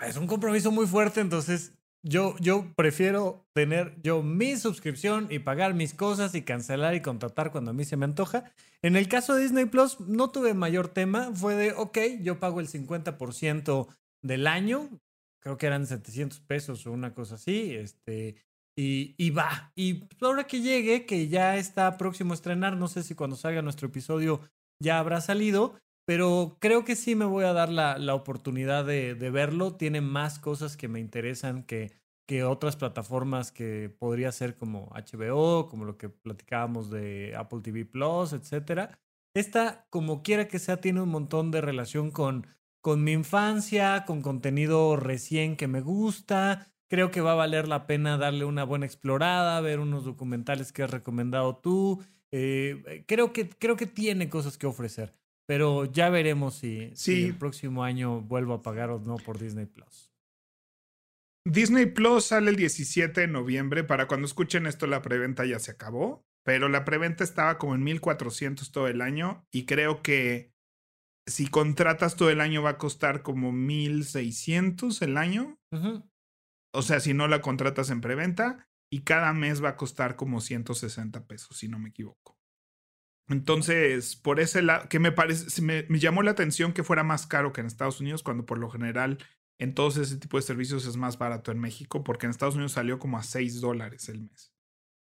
es 0.00 0.16
un 0.16 0.26
compromiso 0.26 0.70
muy 0.70 0.86
fuerte, 0.86 1.20
entonces 1.20 1.72
yo, 2.02 2.36
yo 2.38 2.72
prefiero 2.76 3.46
tener 3.54 3.96
yo 4.02 4.22
mi 4.22 4.56
suscripción 4.56 5.26
y 5.30 5.40
pagar 5.40 5.74
mis 5.74 5.94
cosas 5.94 6.34
y 6.34 6.42
cancelar 6.42 6.94
y 6.94 7.00
contratar 7.00 7.50
cuando 7.50 7.70
a 7.70 7.74
mí 7.74 7.84
se 7.84 7.96
me 7.96 8.04
antoja. 8.04 8.52
En 8.82 8.96
el 8.96 9.08
caso 9.08 9.34
de 9.34 9.42
Disney 9.42 9.64
Plus 9.64 10.00
no 10.00 10.30
tuve 10.30 10.54
mayor 10.54 10.88
tema, 10.88 11.32
fue 11.34 11.54
de, 11.54 11.72
ok, 11.72 11.98
yo 12.20 12.38
pago 12.38 12.60
el 12.60 12.68
50% 12.68 13.88
del 14.22 14.46
año, 14.46 14.88
creo 15.42 15.56
que 15.56 15.66
eran 15.66 15.86
700 15.86 16.40
pesos 16.40 16.86
o 16.86 16.92
una 16.92 17.14
cosa 17.14 17.36
así, 17.36 17.74
este, 17.74 18.36
y, 18.76 19.30
va. 19.30 19.72
Y 19.74 20.04
ahora 20.20 20.44
que 20.44 20.60
llegue, 20.60 21.06
que 21.06 21.28
ya 21.28 21.56
está 21.56 21.96
próximo 21.96 22.32
a 22.32 22.34
estrenar, 22.34 22.76
no 22.76 22.88
sé 22.88 23.02
si 23.02 23.14
cuando 23.14 23.36
salga 23.36 23.62
nuestro 23.62 23.88
episodio 23.88 24.40
ya 24.82 24.98
habrá 24.98 25.22
salido, 25.22 25.74
pero 26.06 26.58
creo 26.60 26.84
que 26.84 26.94
sí 26.94 27.14
me 27.14 27.24
voy 27.24 27.44
a 27.44 27.54
dar 27.54 27.70
la, 27.70 27.98
la 27.98 28.14
oportunidad 28.14 28.84
de, 28.84 29.14
de, 29.14 29.30
verlo. 29.30 29.74
Tiene 29.76 30.02
más 30.02 30.38
cosas 30.38 30.76
que 30.76 30.88
me 30.88 31.00
interesan 31.00 31.64
que, 31.64 31.92
que 32.28 32.44
otras 32.44 32.76
plataformas 32.76 33.50
que 33.50 33.88
podría 33.88 34.30
ser 34.30 34.56
como 34.56 34.90
HBO, 34.94 35.68
como 35.68 35.86
lo 35.86 35.96
que 35.96 36.10
platicábamos 36.10 36.90
de 36.90 37.34
Apple 37.34 37.60
TV 37.62 37.86
Plus, 37.86 38.34
etc. 38.34 38.90
Esta, 39.34 39.86
como 39.88 40.22
quiera 40.22 40.48
que 40.48 40.58
sea, 40.58 40.80
tiene 40.80 41.00
un 41.00 41.08
montón 41.08 41.50
de 41.50 41.62
relación 41.62 42.10
con, 42.10 42.46
con 42.82 43.02
mi 43.02 43.12
infancia, 43.12 44.04
con 44.06 44.20
contenido 44.20 44.96
recién 44.96 45.56
que 45.56 45.66
me 45.66 45.80
gusta. 45.80 46.75
Creo 46.88 47.10
que 47.10 47.20
va 47.20 47.32
a 47.32 47.36
valer 47.36 47.66
la 47.66 47.86
pena 47.86 48.16
darle 48.16 48.44
una 48.44 48.64
buena 48.64 48.86
explorada, 48.86 49.60
ver 49.60 49.80
unos 49.80 50.04
documentales 50.04 50.72
que 50.72 50.84
has 50.84 50.90
recomendado 50.90 51.56
tú. 51.56 52.02
Eh, 52.32 53.04
creo, 53.08 53.32
que, 53.32 53.48
creo 53.48 53.76
que 53.76 53.86
tiene 53.86 54.28
cosas 54.28 54.56
que 54.56 54.66
ofrecer. 54.66 55.14
Pero 55.46 55.84
ya 55.84 56.10
veremos 56.10 56.56
si, 56.56 56.92
el 57.06 57.36
próximo 57.36 57.84
año 57.84 58.20
vuelvo 58.20 58.54
a 58.54 58.62
pagar 58.62 58.90
o 58.90 58.98
no 58.98 59.16
por 59.16 59.38
Disney 59.38 59.66
Plus. 59.66 60.12
Disney 61.44 61.86
Plus 61.86 62.26
sale 62.26 62.50
el 62.50 62.56
17 62.56 63.20
de 63.20 63.28
noviembre. 63.28 63.84
Para 63.84 64.08
cuando 64.08 64.26
escuchen 64.26 64.66
esto, 64.66 64.86
la 64.88 65.02
preventa 65.02 65.44
ya 65.44 65.60
se 65.60 65.70
acabó. 65.70 66.26
Pero 66.44 66.68
la 66.68 66.84
preventa 66.84 67.22
estaba 67.24 67.58
como 67.58 67.74
en 67.76 67.84
1400 67.84 68.70
todo 68.72 68.88
el 68.88 69.00
año. 69.00 69.46
Y 69.52 69.66
creo 69.66 70.02
que 70.02 70.52
si 71.26 71.48
contratas 71.48 72.16
todo 72.16 72.30
el 72.30 72.40
año 72.40 72.62
va 72.62 72.70
a 72.70 72.78
costar 72.78 73.22
como 73.22 73.52
1600 73.52 75.02
el 75.02 75.16
año. 75.16 75.58
O 76.72 76.82
sea, 76.82 77.00
si 77.00 77.14
no 77.14 77.28
la 77.28 77.40
contratas 77.40 77.90
en 77.90 78.00
preventa. 78.00 78.68
Y 78.88 79.02
cada 79.02 79.32
mes 79.32 79.62
va 79.62 79.70
a 79.70 79.76
costar 79.76 80.14
como 80.14 80.40
160 80.40 81.26
pesos, 81.26 81.56
si 81.56 81.66
no 81.66 81.78
me 81.78 81.88
equivoco. 81.88 82.38
Entonces, 83.28 84.14
por 84.14 84.38
ese 84.38 84.62
lado, 84.62 84.88
que 84.88 85.00
me 85.00 85.10
parece, 85.10 85.60
me, 85.60 85.84
llamó 85.98 86.22
la 86.22 86.30
atención 86.30 86.72
que 86.72 86.84
fuera 86.84 87.02
más 87.02 87.26
caro 87.26 87.52
que 87.52 87.60
en 87.60 87.66
Estados 87.66 88.00
Unidos, 88.00 88.22
cuando 88.22 88.46
por 88.46 88.58
lo 88.58 88.70
general 88.70 89.18
en 89.58 89.74
todos 89.74 89.96
ese 89.96 90.18
tipo 90.18 90.36
de 90.36 90.42
servicios 90.42 90.86
es 90.86 90.96
más 90.96 91.18
barato 91.18 91.50
en 91.50 91.58
México, 91.58 92.04
porque 92.04 92.26
en 92.26 92.30
Estados 92.30 92.54
Unidos 92.54 92.72
salió 92.72 92.98
como 92.98 93.18
a 93.18 93.24
6 93.24 93.60
dólares 93.60 94.08
el 94.08 94.20
mes 94.20 94.54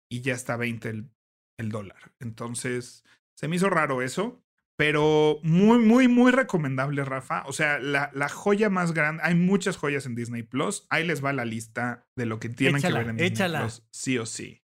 y 0.09 0.21
ya 0.21 0.35
está 0.35 0.57
20 0.57 0.89
el, 0.89 1.11
el 1.59 1.71
dólar. 1.71 2.15
Entonces, 2.21 3.05
se 3.37 3.49
me 3.49 3.57
hizo 3.57 3.69
raro 3.71 4.03
eso, 4.03 4.44
pero 4.77 5.39
muy, 5.43 5.79
muy, 5.79 6.09
muy 6.09 6.33
recomendable, 6.33 7.05
Rafa. 7.05 7.45
O 7.47 7.53
sea, 7.53 7.79
la, 7.79 8.11
la, 8.15 8.29
joya 8.29 8.71
más 8.71 8.93
grande, 8.93 9.23
hay 9.25 9.35
muchas 9.35 9.77
joyas 9.77 10.07
en 10.07 10.15
Disney 10.15 10.43
Plus. 10.43 10.87
Ahí 10.91 11.07
les 11.07 11.25
va 11.25 11.33
la 11.33 11.45
lista 11.45 12.07
de 12.17 12.27
lo 12.27 12.41
que 12.41 12.49
tienen 12.49 12.83
que 12.83 12.93
ver 12.93 13.09
en 13.09 13.17
Disney 13.17 13.51
Plus, 13.61 13.87
sí 13.93 14.19
o 14.19 14.27
sí. 14.27 14.63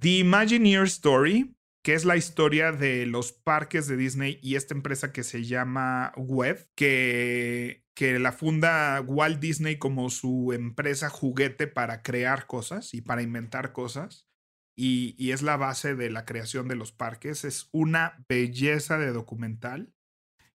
The 0.00 0.18
Imagineer 0.18 0.84
Story 0.84 1.54
que 1.82 1.94
es 1.94 2.04
la 2.04 2.16
historia 2.16 2.72
de 2.72 3.06
los 3.06 3.32
parques 3.32 3.88
de 3.88 3.96
Disney 3.96 4.38
y 4.40 4.54
esta 4.54 4.74
empresa 4.74 5.12
que 5.12 5.24
se 5.24 5.44
llama 5.44 6.12
Web, 6.16 6.68
que, 6.76 7.84
que 7.94 8.18
la 8.18 8.32
funda 8.32 9.00
Walt 9.00 9.40
Disney 9.40 9.78
como 9.78 10.08
su 10.08 10.52
empresa 10.52 11.10
juguete 11.10 11.66
para 11.66 12.02
crear 12.02 12.46
cosas 12.46 12.94
y 12.94 13.02
para 13.02 13.22
inventar 13.22 13.72
cosas. 13.72 14.28
Y, 14.76 15.14
y 15.18 15.32
es 15.32 15.42
la 15.42 15.56
base 15.56 15.94
de 15.94 16.10
la 16.10 16.24
creación 16.24 16.68
de 16.68 16.76
los 16.76 16.92
parques. 16.92 17.44
Es 17.44 17.68
una 17.72 18.24
belleza 18.28 18.98
de 18.98 19.12
documental. 19.12 19.92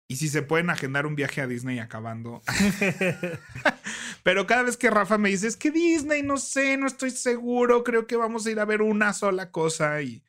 Y 0.08 0.16
si 0.16 0.28
se 0.28 0.42
pueden 0.42 0.70
agendar 0.70 1.04
un 1.04 1.16
viaje 1.16 1.40
a 1.40 1.46
Disney 1.46 1.78
acabando. 1.78 2.42
Pero 4.22 4.46
cada 4.46 4.62
vez 4.62 4.76
que 4.76 4.90
Rafa 4.90 5.18
me 5.18 5.30
dice, 5.30 5.48
es 5.48 5.56
que 5.56 5.70
Disney, 5.70 6.22
no 6.22 6.36
sé, 6.36 6.76
no 6.76 6.86
estoy 6.86 7.10
seguro, 7.10 7.84
creo 7.84 8.06
que 8.06 8.16
vamos 8.16 8.46
a 8.46 8.50
ir 8.50 8.60
a 8.60 8.64
ver 8.64 8.82
una 8.82 9.12
sola 9.12 9.50
cosa. 9.50 10.00
Y 10.02 10.22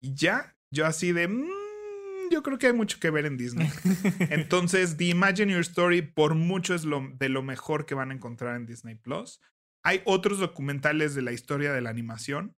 y 0.00 0.14
ya, 0.14 0.56
yo 0.70 0.86
así 0.86 1.12
de, 1.12 1.28
mmm, 1.28 2.30
yo 2.30 2.42
creo 2.42 2.58
que 2.58 2.68
hay 2.68 2.72
mucho 2.72 2.98
que 2.98 3.10
ver 3.10 3.26
en 3.26 3.36
Disney. 3.36 3.70
Entonces, 4.30 4.96
The 4.96 5.06
Imagine 5.06 5.52
Your 5.52 5.60
Story 5.60 6.02
por 6.02 6.34
mucho 6.34 6.74
es 6.74 6.84
lo, 6.84 7.06
de 7.18 7.28
lo 7.28 7.42
mejor 7.42 7.86
que 7.86 7.94
van 7.94 8.10
a 8.10 8.14
encontrar 8.14 8.56
en 8.56 8.66
Disney 8.66 8.94
Plus. 8.94 9.40
Hay 9.82 10.02
otros 10.04 10.38
documentales 10.38 11.14
de 11.14 11.22
la 11.22 11.32
historia 11.32 11.72
de 11.72 11.80
la 11.80 11.90
animación 11.90 12.56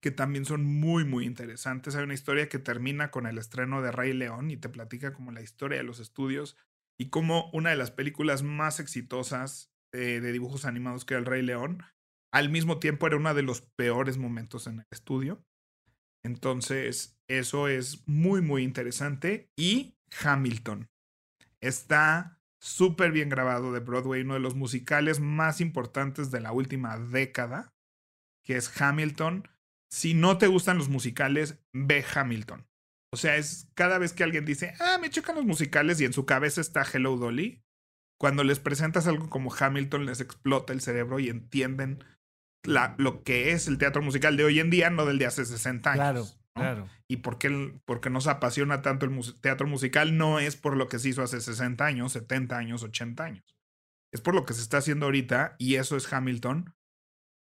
que 0.00 0.10
también 0.10 0.44
son 0.44 0.64
muy, 0.64 1.04
muy 1.04 1.26
interesantes. 1.26 1.94
Hay 1.94 2.04
una 2.04 2.14
historia 2.14 2.48
que 2.48 2.58
termina 2.58 3.10
con 3.10 3.26
el 3.26 3.38
estreno 3.38 3.82
de 3.82 3.92
Rey 3.92 4.12
León 4.12 4.50
y 4.50 4.56
te 4.56 4.68
platica 4.68 5.12
como 5.12 5.30
la 5.30 5.42
historia 5.42 5.78
de 5.78 5.84
los 5.84 6.00
estudios 6.00 6.56
y 6.98 7.10
como 7.10 7.50
una 7.52 7.70
de 7.70 7.76
las 7.76 7.90
películas 7.90 8.42
más 8.42 8.80
exitosas 8.80 9.72
eh, 9.92 10.20
de 10.20 10.32
dibujos 10.32 10.64
animados 10.64 11.04
que 11.04 11.14
era 11.14 11.20
el 11.20 11.26
Rey 11.26 11.42
León, 11.42 11.82
al 12.32 12.48
mismo 12.48 12.78
tiempo 12.78 13.06
era 13.06 13.16
uno 13.16 13.34
de 13.34 13.42
los 13.42 13.62
peores 13.62 14.18
momentos 14.18 14.66
en 14.66 14.80
el 14.80 14.86
estudio. 14.90 15.44
Entonces, 16.22 17.18
eso 17.28 17.68
es 17.68 18.06
muy, 18.06 18.40
muy 18.40 18.62
interesante. 18.62 19.50
Y 19.56 19.96
Hamilton. 20.22 20.88
Está 21.60 22.40
súper 22.60 23.12
bien 23.12 23.28
grabado 23.28 23.72
de 23.72 23.80
Broadway, 23.80 24.22
uno 24.22 24.34
de 24.34 24.40
los 24.40 24.54
musicales 24.54 25.20
más 25.20 25.60
importantes 25.60 26.30
de 26.30 26.40
la 26.40 26.52
última 26.52 26.98
década, 26.98 27.72
que 28.44 28.56
es 28.56 28.80
Hamilton. 28.80 29.48
Si 29.90 30.14
no 30.14 30.38
te 30.38 30.46
gustan 30.46 30.78
los 30.78 30.88
musicales, 30.88 31.58
ve 31.72 32.04
Hamilton. 32.14 32.66
O 33.12 33.16
sea, 33.16 33.36
es 33.36 33.68
cada 33.74 33.98
vez 33.98 34.12
que 34.12 34.22
alguien 34.22 34.44
dice, 34.44 34.74
ah, 34.78 34.98
me 35.00 35.10
chocan 35.10 35.34
los 35.34 35.44
musicales 35.44 36.00
y 36.00 36.04
en 36.04 36.12
su 36.12 36.26
cabeza 36.26 36.60
está 36.60 36.82
Hello 36.82 37.16
Dolly, 37.16 37.64
cuando 38.20 38.44
les 38.44 38.60
presentas 38.60 39.06
algo 39.06 39.30
como 39.30 39.52
Hamilton 39.52 40.06
les 40.06 40.20
explota 40.20 40.72
el 40.72 40.80
cerebro 40.80 41.18
y 41.18 41.28
entienden 41.28 42.04
la, 42.62 42.94
lo 42.98 43.24
que 43.24 43.52
es 43.52 43.66
el 43.66 43.78
teatro 43.78 44.02
musical 44.02 44.36
de 44.36 44.44
hoy 44.44 44.60
en 44.60 44.70
día, 44.70 44.90
no 44.90 45.06
del 45.06 45.18
de 45.18 45.26
hace 45.26 45.44
60 45.44 45.90
años. 45.90 45.98
Claro, 45.98 46.26
claro. 46.54 46.88
Y 47.08 47.18
por 47.18 47.38
qué, 47.38 47.48
nos 48.10 48.26
apasiona 48.26 48.82
tanto 48.82 49.06
el 49.06 49.40
teatro 49.40 49.66
musical 49.66 50.16
no 50.16 50.38
es 50.38 50.56
por 50.56 50.76
lo 50.76 50.86
que 50.86 50.98
se 50.98 51.08
hizo 51.08 51.22
hace 51.22 51.40
60 51.40 51.84
años, 51.84 52.12
70 52.12 52.56
años, 52.56 52.82
80 52.82 53.24
años. 53.24 53.56
Es 54.12 54.20
por 54.20 54.34
lo 54.34 54.44
que 54.44 54.54
se 54.54 54.62
está 54.62 54.78
haciendo 54.78 55.06
ahorita 55.06 55.56
y 55.58 55.76
eso 55.76 55.96
es 55.96 56.12
Hamilton. 56.12 56.74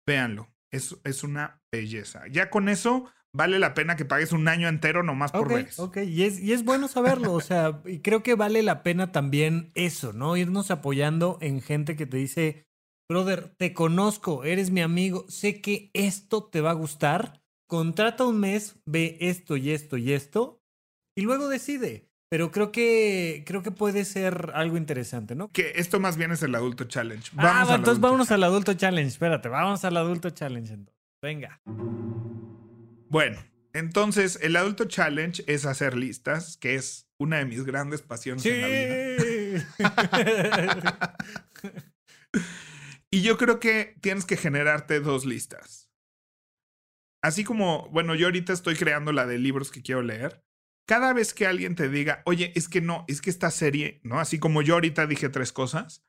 Véanlo, 0.07 0.52
es, 0.73 0.97
es 1.05 1.23
una 1.23 1.63
belleza. 1.71 2.27
Ya 2.31 2.51
con 2.51 2.69
eso 2.69 3.07
vale 3.35 3.59
la 3.59 3.75
pena 3.75 3.97
que 3.97 4.05
pagues 4.05 4.33
un 4.33 4.49
año 4.49 4.69
entero 4.69 5.03
nomás 5.03 5.33
por 5.33 5.49
ver 5.49 5.69
Ok, 5.79 5.99
y 5.99 6.25
es, 6.25 6.41
y 6.41 6.53
es 6.53 6.65
bueno 6.65 6.89
saberlo, 6.89 7.33
o 7.33 7.41
sea, 7.41 7.81
y 7.87 8.01
creo 8.01 8.23
que 8.23 8.35
vale 8.35 8.63
la 8.63 8.83
pena 8.83 9.13
también 9.13 9.71
eso, 9.75 10.13
¿no? 10.13 10.37
Irnos 10.37 10.71
apoyando 10.71 11.39
en 11.41 11.61
gente 11.61 11.97
que 11.97 12.07
te 12.07 12.19
dice, 12.19 12.67
brother, 13.09 13.55
te 13.57 13.73
conozco, 13.73 14.45
eres 14.45 14.71
mi 14.71 14.83
amigo, 14.83 15.25
sé 15.29 15.61
que 15.61 15.91
esto 15.95 16.45
te 16.45 16.61
va 16.61 16.71
a 16.71 16.75
gustar, 16.75 17.43
contrata 17.67 18.27
un 18.27 18.39
mes, 18.41 18.77
ve 18.85 19.17
esto 19.21 19.57
y 19.57 19.71
esto 19.71 19.97
y 19.97 20.13
esto, 20.13 20.63
y 21.17 21.23
luego 21.23 21.49
decide. 21.49 22.12
Pero 22.33 22.51
creo 22.51 22.73
que 22.73 23.45
creo 23.45 23.63
que 23.63 23.71
puede 23.71 24.07
ser 24.07 24.53
algo 24.55 24.79
interesante, 24.79 25.35
¿no? 25.35 25.53
Que 25.53 25.75
esto 25.77 26.01
más 26.01 26.17
bien 26.17 26.33
es 26.33 26.43
el 26.43 26.55
adulto 26.55 26.85
challenge. 26.85 27.31
Ah, 27.37 27.43
vamos 27.45 27.69
ah, 27.69 27.75
entonces 27.75 28.01
vámonos 28.01 28.31
al 28.31 28.43
adulto 28.43 28.73
challenge. 28.73 29.09
Espérate, 29.09 29.51
vamos 29.51 29.85
al 29.85 29.99
adulto 29.99 30.31
challenge 30.31 30.73
entonces. 30.73 31.05
Venga. 31.21 31.61
Bueno, 33.11 33.39
entonces 33.75 34.39
el 34.41 34.57
adulto 34.57 34.87
challenge 34.87 35.45
es 35.47 35.67
hacer 35.67 35.95
listas, 35.95 36.57
que 36.57 36.75
es 36.75 37.07
una 37.19 37.37
de 37.37 37.45
mis 37.45 37.65
grandes 37.65 38.01
pasiones 38.01 38.47
en 38.47 38.61
la 38.63 38.69
vida. 39.83 41.17
y 43.11 43.21
yo 43.21 43.37
creo 43.37 43.61
que 43.61 43.97
tienes 44.01 44.25
que 44.25 44.39
generarte 44.39 45.01
dos 45.01 45.27
listas. 45.27 45.91
Así 47.23 47.45
como, 47.45 47.91
bueno, 47.91 48.15
yo 48.15 48.29
ahorita 48.29 48.55
estoy 48.55 48.77
creando 48.77 49.13
la 49.13 49.27
de 49.27 49.37
libros 49.37 49.71
que 49.71 49.83
quiero 49.83 50.01
leer. 50.01 50.43
Cada 50.87 51.13
vez 51.13 51.33
que 51.35 51.47
alguien 51.47 51.75
te 51.75 51.89
diga, 51.89 52.23
oye, 52.27 52.53
es 52.55 52.69
que 52.69 52.81
no, 52.81 53.05
es 53.09 53.21
que 53.21 53.31
esta 53.31 53.51
serie, 53.51 54.01
¿no? 54.03 54.19
Así 54.19 54.39
como 54.39 54.63
yo 54.63 54.75
ahorita 54.75 55.07
dije 55.07 55.29
tres 55.29 55.53
cosas, 55.53 56.05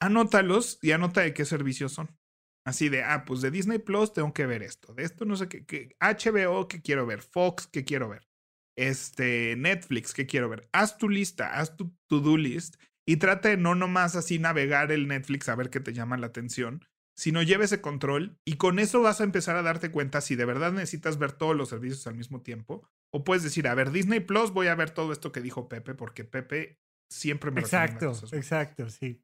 anótalos 0.00 0.78
y 0.82 0.92
anota 0.92 1.22
de 1.22 1.34
qué 1.34 1.44
servicios 1.44 1.92
son. 1.92 2.16
Así 2.64 2.88
de, 2.88 3.02
ah, 3.02 3.24
pues 3.24 3.40
de 3.40 3.50
Disney 3.50 3.78
Plus 3.78 4.12
tengo 4.12 4.32
que 4.32 4.46
ver 4.46 4.62
esto. 4.62 4.92
De 4.94 5.04
esto 5.04 5.24
no 5.24 5.36
sé 5.36 5.48
qué. 5.48 5.96
HBO 5.98 6.68
que 6.68 6.82
quiero 6.82 7.06
ver. 7.06 7.22
Fox 7.22 7.66
que 7.66 7.84
quiero 7.84 8.08
ver. 8.08 8.28
Este, 8.76 9.56
Netflix 9.56 10.12
que 10.12 10.26
quiero 10.26 10.48
ver. 10.48 10.68
Haz 10.72 10.98
tu 10.98 11.08
lista, 11.08 11.58
haz 11.58 11.76
tu 11.76 11.94
to-do 12.06 12.36
list 12.36 12.76
y 13.06 13.16
trata 13.16 13.48
de 13.48 13.56
no 13.56 13.74
nomás 13.74 14.14
así 14.14 14.38
navegar 14.38 14.92
el 14.92 15.08
Netflix 15.08 15.48
a 15.48 15.54
ver 15.54 15.70
qué 15.70 15.80
te 15.80 15.92
llama 15.92 16.16
la 16.16 16.28
atención, 16.28 16.84
sino 17.16 17.42
lleve 17.42 17.64
ese 17.64 17.80
control 17.80 18.38
y 18.44 18.56
con 18.56 18.78
eso 18.78 19.02
vas 19.02 19.20
a 19.20 19.24
empezar 19.24 19.56
a 19.56 19.62
darte 19.62 19.90
cuenta 19.90 20.20
si 20.20 20.36
de 20.36 20.44
verdad 20.44 20.72
necesitas 20.72 21.18
ver 21.18 21.32
todos 21.32 21.56
los 21.56 21.68
servicios 21.68 22.06
al 22.06 22.14
mismo 22.14 22.42
tiempo. 22.42 22.88
O 23.12 23.24
puedes 23.24 23.42
decir, 23.42 23.66
a 23.66 23.74
ver, 23.74 23.90
Disney 23.90 24.20
Plus, 24.20 24.52
voy 24.52 24.68
a 24.68 24.74
ver 24.74 24.90
todo 24.90 25.12
esto 25.12 25.32
que 25.32 25.40
dijo 25.40 25.68
Pepe, 25.68 25.94
porque 25.94 26.24
Pepe 26.24 26.78
siempre 27.10 27.50
me 27.50 27.60
Exacto, 27.60 28.12
exacto, 28.32 28.88
sí. 28.88 29.20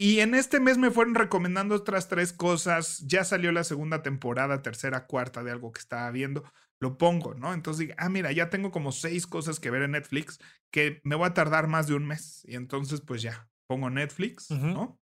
Y 0.00 0.20
en 0.20 0.34
este 0.34 0.60
mes 0.60 0.78
me 0.78 0.90
fueron 0.90 1.14
recomendando 1.14 1.74
otras 1.74 2.08
tres 2.08 2.32
cosas. 2.32 3.00
Ya 3.06 3.22
salió 3.22 3.52
la 3.52 3.64
segunda 3.64 4.02
temporada, 4.02 4.62
tercera, 4.62 5.06
cuarta 5.06 5.44
de 5.44 5.50
algo 5.50 5.72
que 5.72 5.80
estaba 5.80 6.10
viendo. 6.10 6.42
Lo 6.80 6.96
pongo, 6.96 7.34
¿no? 7.34 7.52
Entonces 7.52 7.80
digo, 7.80 7.94
ah, 7.98 8.08
mira, 8.08 8.32
ya 8.32 8.48
tengo 8.48 8.70
como 8.70 8.92
seis 8.92 9.26
cosas 9.26 9.60
que 9.60 9.70
ver 9.70 9.82
en 9.82 9.90
Netflix 9.90 10.38
que 10.72 11.02
me 11.04 11.16
voy 11.16 11.26
a 11.26 11.34
tardar 11.34 11.66
más 11.66 11.86
de 11.86 11.94
un 11.94 12.06
mes. 12.06 12.42
Y 12.46 12.54
entonces, 12.54 13.02
pues 13.02 13.20
ya, 13.20 13.50
pongo 13.68 13.90
Netflix, 13.90 14.50
¿no? 14.50 14.98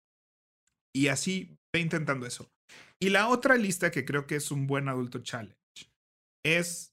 Y 0.95 1.09
así 1.09 1.59
ve 1.73 1.81
intentando 1.81 2.27
eso. 2.27 2.53
Y 3.01 3.09
la 3.09 3.29
otra 3.29 3.57
lista 3.57 3.91
que 3.91 4.05
creo 4.05 4.27
que 4.27 4.37
es 4.37 4.51
un 4.51 4.66
buen 4.66 4.89
adulto 4.89 5.20
challenge 5.20 5.57
es 6.45 6.91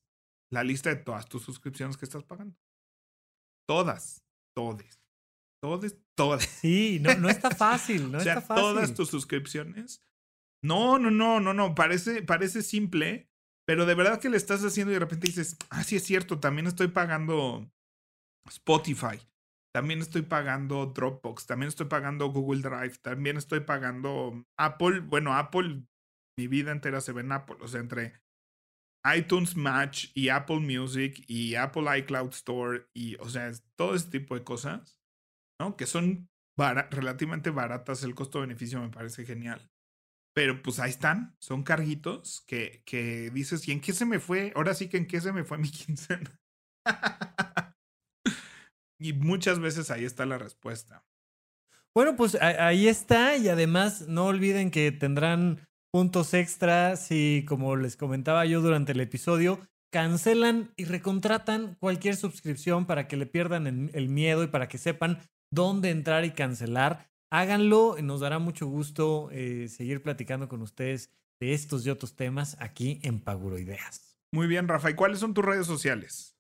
la 0.52 0.64
lista 0.64 0.90
de 0.90 0.98
todas 0.98 1.28
tus 1.28 1.44
suscripciones 1.44 1.98
que 1.98 2.06
estás 2.06 2.24
pagando. 2.24 2.58
Todas, 3.68 4.24
todes 4.56 5.00
todas, 5.60 5.96
todas. 6.16 6.44
Sí, 6.62 7.00
no, 7.02 7.14
no 7.16 7.30
está 7.30 7.52
fácil, 7.52 8.12
no 8.12 8.18
o 8.18 8.22
sea, 8.22 8.36
está 8.36 8.46
fácil. 8.46 8.64
Todas 8.64 8.94
tus 8.94 9.10
suscripciones. 9.10 10.02
No, 10.64 11.00
no, 11.00 11.12
no, 11.12 11.40
no, 11.40 11.54
no. 11.54 11.76
Parece, 11.76 12.22
parece 12.22 12.62
simple, 12.62 13.30
pero 13.66 13.86
de 13.86 13.96
verdad 13.96 14.20
que 14.20 14.30
le 14.30 14.38
estás 14.38 14.64
haciendo 14.64 14.92
y 14.92 14.96
de 14.96 15.00
repente 15.00 15.28
dices, 15.28 15.58
ah, 15.70 15.84
sí 15.84 15.96
es 15.96 16.04
cierto, 16.04 16.40
también 16.40 16.68
estoy 16.68 16.90
pagando 16.90 17.72
Spotify, 18.48 19.20
también 19.74 20.00
estoy 20.00 20.24
pagando 20.24 20.88
Dropbox, 20.88 21.46
también 21.46 21.70
estoy 21.70 21.88
pagando 21.88 22.28
Google 22.28 22.62
Drive, 22.62 22.98
también 23.02 23.38
estoy 23.38 23.62
pagando 23.62 24.46
Apple. 24.58 25.00
Bueno, 25.02 25.36
Apple, 25.36 25.84
mi 26.38 26.48
vida 26.48 26.72
entera 26.72 27.00
se 27.00 27.14
ve 27.14 27.22
en 27.22 27.32
Apple, 27.32 27.58
o 27.62 27.68
sea, 27.68 27.80
entre 27.80 28.22
iTunes 29.16 29.56
Match 29.56 30.12
y 30.14 30.30
Apple 30.30 30.60
Music 30.60 31.24
y 31.28 31.56
Apple 31.56 31.86
iCloud 32.00 32.30
Store 32.30 32.86
y, 32.94 33.16
o 33.18 33.30
sea, 33.30 33.52
todo 33.76 33.96
ese 33.96 34.10
tipo 34.10 34.36
de 34.36 34.44
cosas. 34.44 35.00
¿no? 35.60 35.76
Que 35.76 35.86
son 35.86 36.30
relativamente 36.58 37.52
baratas, 37.52 38.04
el 38.04 38.16
costo-beneficio 38.16 38.82
me 38.82 38.90
parece 38.90 39.26
genial. 39.26 39.70
Pero 40.34 40.62
pues 40.62 40.80
ahí 40.80 40.90
están, 40.90 41.36
son 41.40 41.64
carguitos 41.64 42.44
que, 42.48 42.84
que 42.86 43.30
dices, 43.32 43.68
¿y 43.68 43.72
en 43.72 43.82
qué 43.82 43.94
se 43.94 44.06
me 44.06 44.20
fue? 44.20 44.54
Ahora 44.56 44.74
sí 44.74 44.88
que 44.88 44.98
en 44.98 45.08
qué 45.08 45.22
se 45.22 45.34
me 45.34 45.44
fue 45.44 45.58
mi 45.58 45.70
quincena. 45.72 46.40
y 49.00 49.14
muchas 49.14 49.60
veces 49.60 49.92
ahí 49.92 50.06
está 50.06 50.26
la 50.26 50.38
respuesta. 50.38 51.06
Bueno, 51.96 52.16
pues 52.16 52.36
ahí 52.36 52.88
está 52.88 53.36
y 53.36 53.50
además 53.50 54.08
no 54.08 54.28
olviden 54.28 54.70
que 54.70 54.92
tendrán 54.92 55.68
puntos 55.92 56.34
extras 56.34 57.08
y 57.12 57.46
como 57.46 57.76
les 57.76 57.96
comentaba 57.96 58.46
yo 58.46 58.62
durante 58.62 58.92
el 58.92 59.00
episodio, 59.00 59.60
cancelan 59.92 60.72
y 60.78 60.86
recontratan 60.86 61.76
cualquier 61.80 62.16
suscripción 62.16 62.86
para 62.86 63.08
que 63.08 63.18
le 63.18 63.26
pierdan 63.26 63.90
el 63.94 64.10
miedo 64.10 64.44
y 64.44 64.48
para 64.48 64.68
que 64.68 64.78
sepan 64.78 65.20
dónde 65.52 65.90
entrar 65.90 66.26
y 66.26 66.32
cancelar. 66.32 67.10
Háganlo, 67.32 67.96
nos 68.02 68.22
dará 68.22 68.40
mucho 68.40 68.68
gusto 68.68 69.30
eh, 69.32 69.68
seguir 69.70 70.02
platicando 70.02 70.48
con 70.48 70.62
ustedes 70.62 71.12
de 71.40 71.54
estos 71.54 71.86
y 71.86 71.90
otros 71.90 72.16
temas 72.16 72.58
aquí 72.60 73.00
en 73.04 73.20
Paguroideas. 73.20 74.18
Muy 74.32 74.48
bien, 74.48 74.68
Rafa. 74.68 74.90
¿Y 74.92 74.96
cuáles 74.96 75.20
son 75.20 75.34
tus 75.34 75.46
redes 75.46 75.66
sociales? 75.66 76.39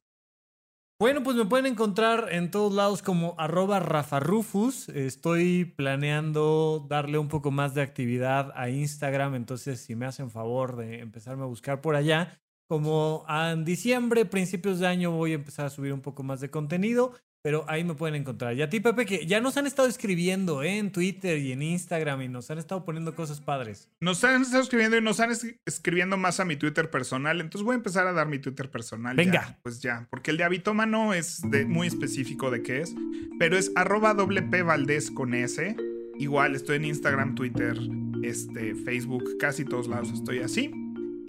Bueno, 1.01 1.23
pues 1.23 1.37
me 1.37 1.45
pueden 1.45 1.65
encontrar 1.65 2.27
en 2.29 2.51
todos 2.51 2.73
lados 2.73 3.01
como 3.01 3.33
arroba 3.37 3.79
rafarufus. 3.79 4.89
Estoy 4.89 5.63
planeando 5.63 6.85
darle 6.89 7.17
un 7.17 7.29
poco 7.29 7.51
más 7.51 7.73
de 7.73 7.81
actividad 7.81 8.51
a 8.53 8.69
Instagram, 8.69 9.35
entonces 9.35 9.79
si 9.79 9.95
me 9.95 10.05
hacen 10.05 10.29
favor 10.29 10.75
de 10.75 10.99
empezarme 10.99 11.43
a 11.43 11.45
buscar 11.45 11.79
por 11.79 11.95
allá, 11.95 12.41
como 12.67 13.25
en 13.29 13.63
diciembre, 13.63 14.25
principios 14.25 14.79
de 14.79 14.87
año 14.87 15.11
voy 15.11 15.31
a 15.31 15.35
empezar 15.35 15.67
a 15.67 15.69
subir 15.69 15.93
un 15.93 16.01
poco 16.01 16.21
más 16.23 16.41
de 16.41 16.51
contenido 16.51 17.13
pero 17.41 17.65
ahí 17.67 17.83
me 17.83 17.93
pueden 17.93 18.15
encontrar. 18.15 18.55
Y 18.55 18.61
a 18.61 18.69
ti, 18.69 18.79
Pepe, 18.79 19.05
que 19.05 19.25
ya 19.25 19.39
nos 19.39 19.55
han 19.57 19.65
estado 19.65 19.87
escribiendo 19.87 20.61
¿eh? 20.63 20.77
en 20.77 20.91
Twitter 20.91 21.37
y 21.37 21.51
en 21.51 21.61
Instagram 21.61 22.21
y 22.23 22.27
nos 22.27 22.51
han 22.51 22.57
estado 22.57 22.83
poniendo 22.83 23.15
cosas 23.15 23.39
padres. 23.39 23.89
Nos 24.01 24.23
han 24.23 24.41
estado 24.41 24.61
escribiendo 24.61 24.97
y 24.97 25.01
nos 25.01 25.19
han 25.19 25.31
escribiendo 25.65 26.17
más 26.17 26.39
a 26.39 26.45
mi 26.45 26.57
Twitter 26.57 26.89
personal. 26.89 27.39
Entonces 27.39 27.63
voy 27.63 27.73
a 27.73 27.77
empezar 27.77 28.07
a 28.07 28.13
dar 28.13 28.27
mi 28.27 28.39
Twitter 28.39 28.69
personal. 28.69 29.15
Venga. 29.15 29.57
pues 29.63 29.79
ya, 29.79 30.07
porque 30.09 30.31
el 30.31 30.37
de 30.37 30.43
Habitómano 30.43 31.13
es 31.13 31.41
de, 31.49 31.65
muy 31.65 31.87
específico 31.87 32.51
de 32.51 32.61
qué 32.61 32.81
es, 32.81 32.93
pero 33.37 33.57
es 33.57 33.71
arroba 33.75 34.13
Valdés 34.13 35.11
con 35.11 35.33
S. 35.33 35.75
Igual 36.17 36.55
estoy 36.55 36.77
en 36.77 36.85
Instagram, 36.85 37.35
Twitter, 37.35 37.77
este, 38.23 38.75
Facebook, 38.75 39.37
casi 39.39 39.63
todos 39.63 39.87
lados 39.87 40.11
estoy 40.11 40.39
así. 40.39 40.73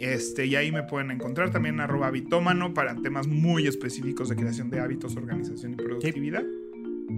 Este, 0.01 0.47
y 0.47 0.57
ahí 0.57 0.73
me 0.73 0.83
pueden 0.83 1.11
encontrar 1.11 1.51
también 1.51 1.79
arroba 1.79 2.11
bitómano 2.11 2.73
para 2.73 2.97
temas 2.97 3.27
muy 3.27 3.67
específicos 3.67 4.31
de 4.31 4.37
creación 4.37 4.71
de 4.71 4.81
hábitos, 4.81 5.15
organización 5.15 5.75
y 5.75 5.77
productividad. 5.77 6.43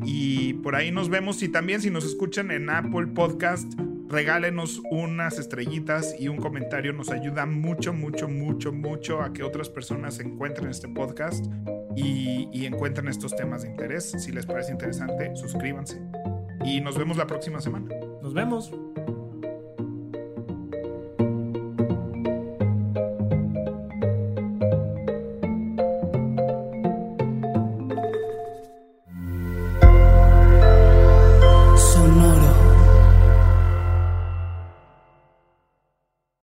Y 0.04 0.54
por 0.54 0.74
ahí 0.74 0.90
nos 0.90 1.08
vemos 1.08 1.40
y 1.44 1.48
también 1.48 1.80
si 1.80 1.90
nos 1.90 2.04
escuchan 2.04 2.50
en 2.50 2.68
Apple 2.70 3.06
Podcast, 3.14 3.72
regálenos 4.08 4.82
unas 4.90 5.38
estrellitas 5.38 6.16
y 6.18 6.26
un 6.26 6.38
comentario. 6.38 6.92
Nos 6.92 7.10
ayuda 7.10 7.46
mucho, 7.46 7.92
mucho, 7.92 8.28
mucho, 8.28 8.72
mucho 8.72 9.22
a 9.22 9.32
que 9.32 9.44
otras 9.44 9.68
personas 9.68 10.18
encuentren 10.18 10.68
este 10.68 10.88
podcast 10.88 11.46
y 11.94 12.66
encuentren 12.66 13.06
estos 13.06 13.36
temas 13.36 13.62
de 13.62 13.68
interés. 13.68 14.10
Si 14.18 14.32
les 14.32 14.44
parece 14.44 14.72
interesante, 14.72 15.36
suscríbanse. 15.36 16.00
Y 16.64 16.80
nos 16.80 16.98
vemos 16.98 17.16
la 17.16 17.28
próxima 17.28 17.60
semana. 17.60 17.88
Nos 18.22 18.34
vemos. 18.34 18.72